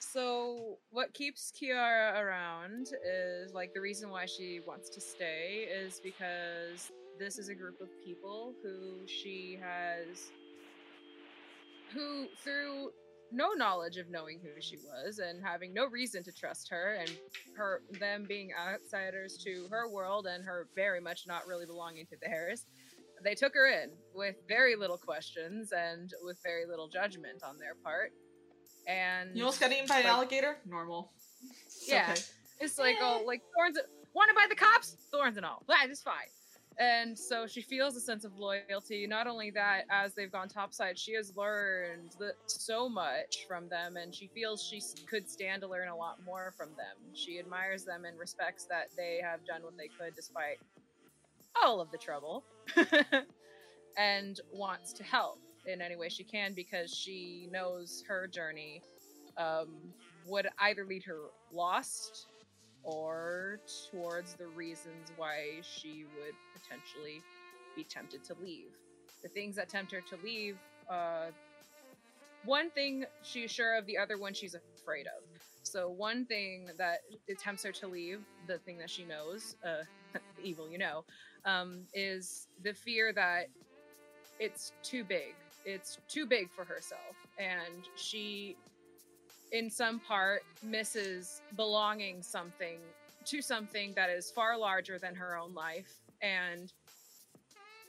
[0.00, 6.00] So, what keeps Kiara around is like the reason why she wants to stay is
[6.02, 10.30] because this is a group of people who she has,
[11.92, 12.90] who through
[13.30, 17.10] no knowledge of knowing who she was and having no reason to trust her and
[17.56, 22.16] her them being outsiders to her world and her very much not really belonging to
[22.20, 22.66] theirs
[23.24, 27.74] they took her in with very little questions and with very little judgment on their
[27.82, 28.12] part
[28.86, 30.58] and You almost got eaten by an alligator?
[30.66, 31.12] Normal.
[31.66, 32.08] It's Yeah.
[32.12, 32.20] okay.
[32.60, 33.26] it's like oh, eh.
[33.26, 33.78] like thorns.
[34.14, 35.62] Wanted by the cops, thorns and all.
[35.68, 36.28] That is fine.
[36.78, 39.06] And so she feels a sense of loyalty.
[39.06, 43.96] Not only that, as they've gone topside, she has learned the, so much from them,
[43.96, 46.96] and she feels she could stand to learn a lot more from them.
[47.14, 50.58] She admires them and respects that they have done what they could despite
[51.62, 52.44] all of the trouble,
[53.98, 58.82] and wants to help in any way she can because she knows her journey
[59.36, 59.68] um,
[60.26, 61.18] would either lead her
[61.52, 62.26] lost
[62.84, 67.22] or towards the reasons why she would potentially
[67.76, 68.70] be tempted to leave.
[69.22, 70.56] The things that tempt her to leave,
[70.90, 71.26] uh,
[72.44, 75.22] one thing she's sure of, the other one she's afraid of.
[75.62, 79.84] So, one thing that it tempts her to leave, the thing that she knows, uh,
[80.42, 81.04] evil, you know,
[81.44, 83.46] um, is the fear that
[84.40, 85.34] it's too big.
[85.64, 87.14] It's too big for herself.
[87.38, 88.56] And she
[89.52, 92.78] in some part misses belonging something
[93.26, 96.00] to something that is far larger than her own life.
[96.22, 96.72] And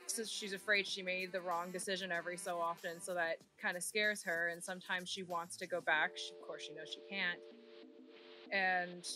[0.08, 3.83] so she's afraid she made the wrong decision every so often so that kind of
[3.83, 4.50] scares her.
[4.50, 6.11] And sometimes she wants to go back.
[6.16, 7.40] She, of course she knows she can't.
[8.51, 9.08] And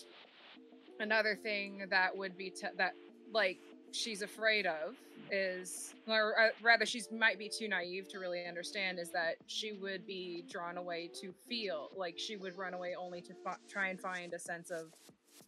[0.99, 2.93] another thing that would be t- that
[3.31, 3.59] like
[3.97, 4.95] she's afraid of
[5.31, 9.73] is or uh, rather she might be too naive to really understand is that she
[9.73, 13.87] would be drawn away to feel like she would run away only to fi- try
[13.87, 14.93] and find a sense of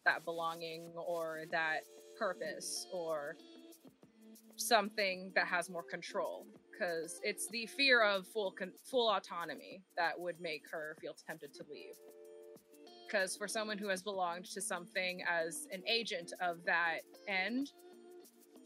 [0.03, 1.81] that belonging or that
[2.17, 3.37] purpose or
[4.57, 10.19] something that has more control because it's the fear of full con- full autonomy that
[10.19, 11.95] would make her feel tempted to leave.
[13.07, 17.71] Because for someone who has belonged to something as an agent of that end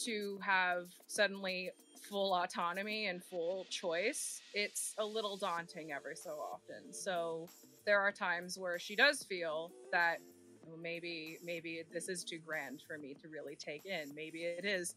[0.05, 1.71] to have suddenly
[2.09, 6.91] full autonomy and full choice, it's a little daunting every so often.
[6.93, 7.47] So
[7.85, 10.17] there are times where she does feel that
[10.65, 14.13] well, maybe maybe this is too grand for me to really take in.
[14.15, 14.95] Maybe it is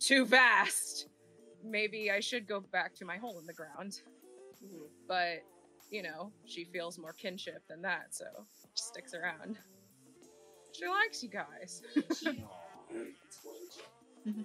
[0.00, 1.08] too vast.
[1.62, 4.00] Maybe I should go back to my hole in the ground.
[4.64, 4.88] Mhm.
[5.06, 5.42] But,
[5.90, 8.24] you know, she feels more kinship than that, so
[8.74, 9.58] she sticks around.
[10.72, 11.82] She likes you guys.
[14.26, 14.36] It's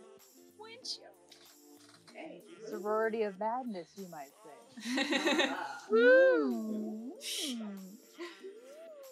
[0.60, 1.04] Winchell.
[1.10, 2.14] Winchell.
[2.14, 2.42] Hey.
[2.68, 5.50] Sorority of madness, you might say.
[5.90, 7.12] Woo!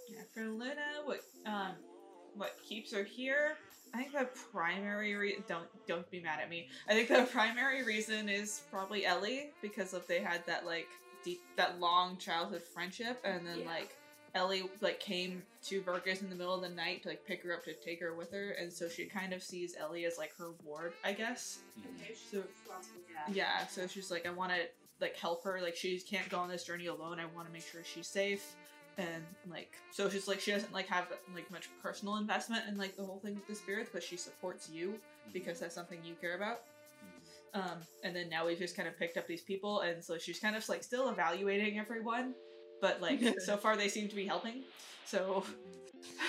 [0.10, 0.76] Yeah, for Luna,
[1.06, 1.72] what um,
[2.36, 3.58] what keeps her here?
[3.94, 6.68] I think the primary re- don't don't be mad at me.
[6.88, 10.88] I think the primary reason is probably Ellie because of they had that like
[11.24, 13.66] deep that long childhood friendship, and then Yeah.
[13.68, 13.96] like
[14.36, 17.54] Ellie like came to Burgess in the middle of the night to like pick her
[17.54, 20.36] up to take her with her, and so she kind of sees Ellie as like
[20.38, 21.60] her ward, I guess.
[21.80, 22.44] Okay, So-
[23.26, 23.36] that.
[23.36, 24.60] Yeah, so she's like, I want to
[25.02, 25.60] like help her.
[25.62, 27.20] Like she can't go on this journey alone.
[27.20, 28.56] I want to make sure she's safe,
[28.98, 32.96] and like so she's like she doesn't like have like much personal investment in like
[32.96, 34.96] the whole thing with the spirits, but she supports you
[35.34, 36.62] because that's something you care about.
[37.54, 40.40] Um, and then now we've just kind of picked up these people, and so she's
[40.40, 42.36] kind of like still evaluating everyone,
[42.82, 44.64] but like so far they seem to be helping.
[45.06, 45.44] So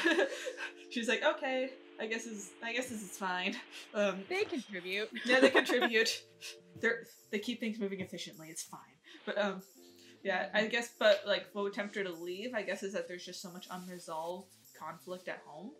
[0.91, 1.71] she's like, okay,
[2.01, 3.57] I guess is I guess this is fine.
[3.95, 5.09] Um, They contribute.
[5.25, 6.23] yeah, they contribute.
[6.81, 8.49] They're they keep things moving efficiently.
[8.51, 8.81] It's fine.
[9.27, 9.63] But um,
[10.23, 10.91] yeah, I guess.
[10.99, 12.55] But like, what would tempt her to leave?
[12.55, 14.49] I guess is that there's just so much unresolved
[14.79, 15.73] conflict at home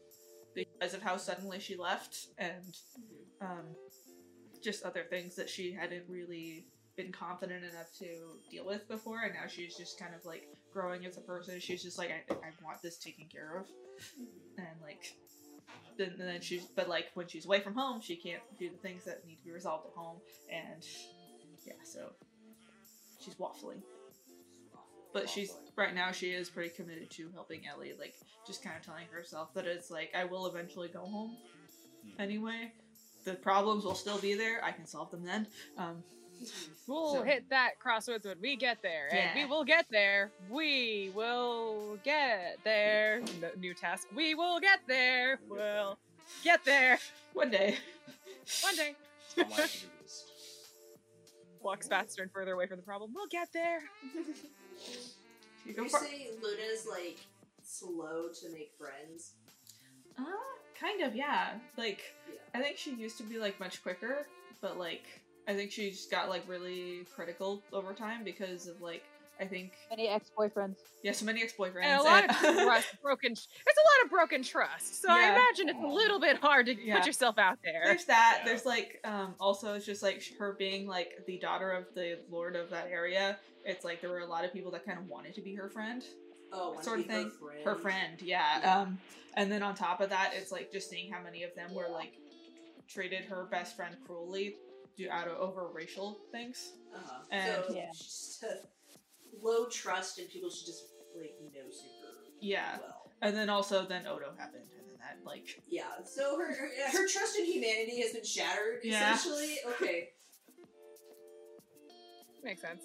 [0.55, 2.77] because of how suddenly she left, and
[3.41, 3.65] um,
[4.63, 6.67] just other things that she hadn't really
[6.97, 8.07] been confident enough to
[8.51, 11.61] deal with before, and now she's just kind of like growing as a person.
[11.61, 13.67] She's just like, I, I want this taken care of,
[14.59, 15.15] and like
[16.01, 19.05] then, then she's but like when she's away from home she can't do the things
[19.05, 20.17] that need to be resolved at home.
[20.51, 20.85] And
[21.67, 22.11] yeah so
[23.23, 23.83] she's waffling.
[25.13, 28.15] But she's right now she is pretty committed to helping ellie like
[28.47, 31.37] just kind of telling herself that it's like i will eventually go home
[32.19, 32.73] anyway.
[33.25, 34.65] The problems will still be there.
[34.65, 35.47] I can solve them then.
[35.77, 36.03] Um
[36.87, 40.31] We'll So- hit that crossroads when we get there, and we will get there.
[40.49, 43.23] We will get there.
[43.41, 44.09] No, new task.
[44.15, 45.39] We will get there.
[45.49, 45.99] We'll
[46.43, 46.99] get there
[47.33, 47.77] one day
[48.63, 48.95] one day.
[49.39, 49.63] On my to-do
[50.03, 50.27] list.
[51.63, 53.13] Walks faster and further away from the problem.
[53.15, 53.81] We'll get there.
[55.67, 57.19] you go You for say Luna's like
[57.63, 59.33] slow to make friends.
[60.19, 60.23] uh
[60.79, 62.35] kind of yeah like Yeah.
[62.55, 64.27] I think she used to be like much quicker,
[64.61, 65.05] but like
[65.51, 69.03] I think she just got like really critical over time because of like
[69.41, 70.77] I think Many ex-boyfriends.
[71.03, 73.33] yeah, so many ex boyfriends And a lot of trust broken.
[73.33, 75.01] It's a lot of broken trust.
[75.01, 76.99] So I imagine it's a little bit hard to Yeah.
[76.99, 77.81] put yourself out there.
[77.87, 78.39] There's that.
[78.41, 78.45] Yeah.
[78.45, 82.55] There's like um also it's just like her being like the daughter of the lord
[82.55, 83.39] of that area.
[83.65, 85.69] It's like there were a lot of people that kind of wanted to be her
[85.69, 86.05] friend.
[86.53, 87.31] Oh, Sort of be her thing.
[87.41, 87.65] friend.
[87.65, 88.61] Her friend, yeah.
[88.61, 88.79] Yeah.
[88.83, 88.99] Um
[89.39, 91.89] and then on top of that, it's like just seeing how many of them were
[91.91, 92.13] like
[92.89, 94.57] treated her best friend cruelly
[95.01, 96.73] due out of over racial things.
[96.95, 97.23] Uh-huh.
[97.31, 97.91] And- so Yeah.
[97.93, 98.49] just uh,
[99.43, 100.85] low trust and people should just
[101.17, 102.09] like know super
[102.41, 102.79] Yeah.
[102.81, 103.11] well.
[103.23, 107.07] And then also then Odo happened, and then that like Yeah, so her her, her
[107.09, 108.81] trust in humanity has been shattered.
[108.83, 109.15] Yeah.
[109.15, 110.09] Essentially, okay.
[112.43, 112.83] Makes sense.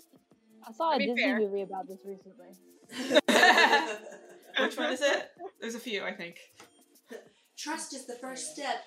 [0.67, 2.47] I saw a Disney fair- movie about this recently.
[4.59, 5.31] which one is it?
[5.61, 6.37] There's a few, I think.
[7.57, 8.83] Trust is the first step.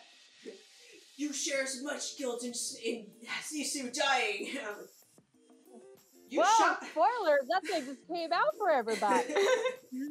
[1.18, 2.52] You share as much guilt in,
[2.84, 3.06] in
[3.42, 4.48] Sisu dying.
[6.30, 6.84] You well, shot.
[6.84, 9.24] spoilers, that thing just came out for everybody.
[9.90, 10.06] you,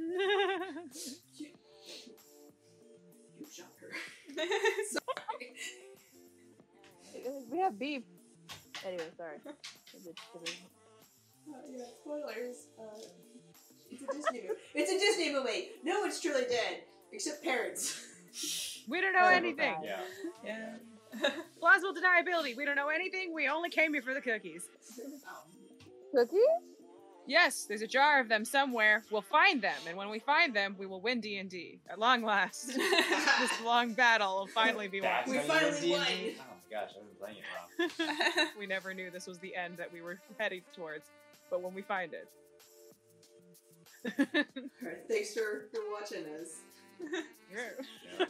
[3.37, 3.91] you shot her.
[4.89, 5.53] Sorry.
[7.51, 8.01] we have beef.
[8.83, 9.37] Anyway, sorry.
[9.93, 10.19] It's a- it's
[10.51, 12.65] a- Uh, yeah, spoilers.
[12.79, 12.83] Uh,
[13.91, 14.59] it's a Disney movie.
[14.73, 15.69] It's a Disney movie.
[15.83, 18.03] No one's truly dead, except parents.
[18.87, 19.75] we don't know Oh, anything.
[19.83, 19.99] Yeah.
[20.43, 20.75] yeah.
[21.59, 22.55] Plausible deniability.
[22.55, 23.33] We don't know anything.
[23.33, 24.63] We only came here for the cookies.
[26.13, 26.39] Cookies?
[27.27, 29.03] Yes, there's a jar of them somewhere.
[29.11, 31.99] We'll find them, and when we find them, we will win D and D at
[31.99, 32.67] long last.
[32.75, 35.11] this long battle will finally be won.
[35.11, 36.05] That's We how you finally won.
[36.07, 36.35] D&D?
[36.39, 37.37] Oh my gosh, I've been playing
[37.99, 38.47] it wrong.
[38.59, 41.09] we never knew this was the end that we were heading towards,
[41.49, 42.29] but when we find it.
[44.17, 46.61] Alright, thanks for, for watching us.
[47.53, 48.25] Yeah.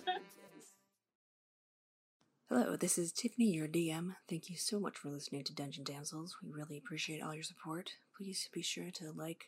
[2.49, 4.15] Hello, this is Tiffany, your DM.
[4.29, 6.37] Thank you so much for listening to Dungeon Damsels.
[6.41, 7.91] We really appreciate all your support.
[8.15, 9.47] Please be sure to like,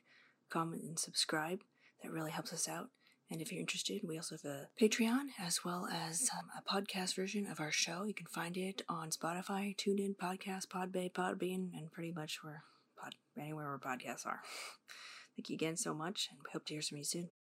[0.49, 1.61] comment, and subscribe.
[2.03, 2.89] That really helps us out.
[3.31, 7.15] And if you're interested, we also have a Patreon as well as um, a podcast
[7.15, 8.03] version of our show.
[8.03, 12.63] You can find it on Spotify, TuneIn, Podcast, Podbay, Podbean, and pretty much where
[13.01, 14.41] pod, anywhere where podcasts are.
[15.37, 17.29] Thank you again so much, and we hope to hear from you soon.